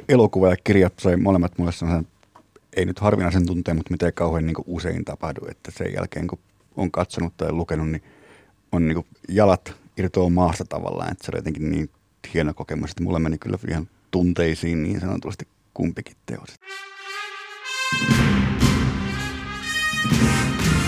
Elokuva 0.09 0.49
ja 0.49 0.57
kirjat 0.65 0.93
sai 0.99 1.17
molemmat 1.17 1.59
mulle 1.59 1.73
sellaisen, 1.73 2.07
ei 2.77 2.85
nyt 2.85 2.99
harvinaisen 2.99 3.47
tunteen, 3.47 3.77
mutta 3.77 3.91
mitä 3.91 4.07
ei 4.07 4.13
kauhean 4.13 4.47
niin 4.47 4.57
usein 4.67 5.05
tapahdu, 5.05 5.41
että 5.51 5.71
sen 5.71 5.93
jälkeen 5.95 6.27
kun 6.27 6.39
on 6.77 6.91
katsonut 6.91 7.37
tai 7.37 7.53
lukenut, 7.53 7.89
niin 7.89 8.03
on 8.73 8.89
niin 8.89 9.07
jalat 9.29 9.75
irtoaa 9.97 10.31
maasta 10.31 10.65
tavallaan, 10.65 11.13
että 11.13 11.25
se 11.25 11.31
oli 11.31 11.39
jotenkin 11.39 11.71
niin 11.71 11.91
hieno 12.35 12.55
kokemus, 12.55 12.91
että 12.91 13.03
mulle 13.03 13.19
meni 13.19 13.39
kyllä 13.39 13.59
ihan 13.69 13.89
tunteisiin 14.11 14.83
niin 14.83 15.01
sanotusti 15.01 15.49
kumpikin 15.75 16.17
teos. 16.27 16.49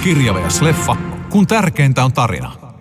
Kirja 0.04 0.34
vs. 0.34 0.62
leffa, 0.62 0.96
kun 1.30 1.46
tärkeintä 1.46 2.04
on 2.04 2.12
tarina. 2.12 2.75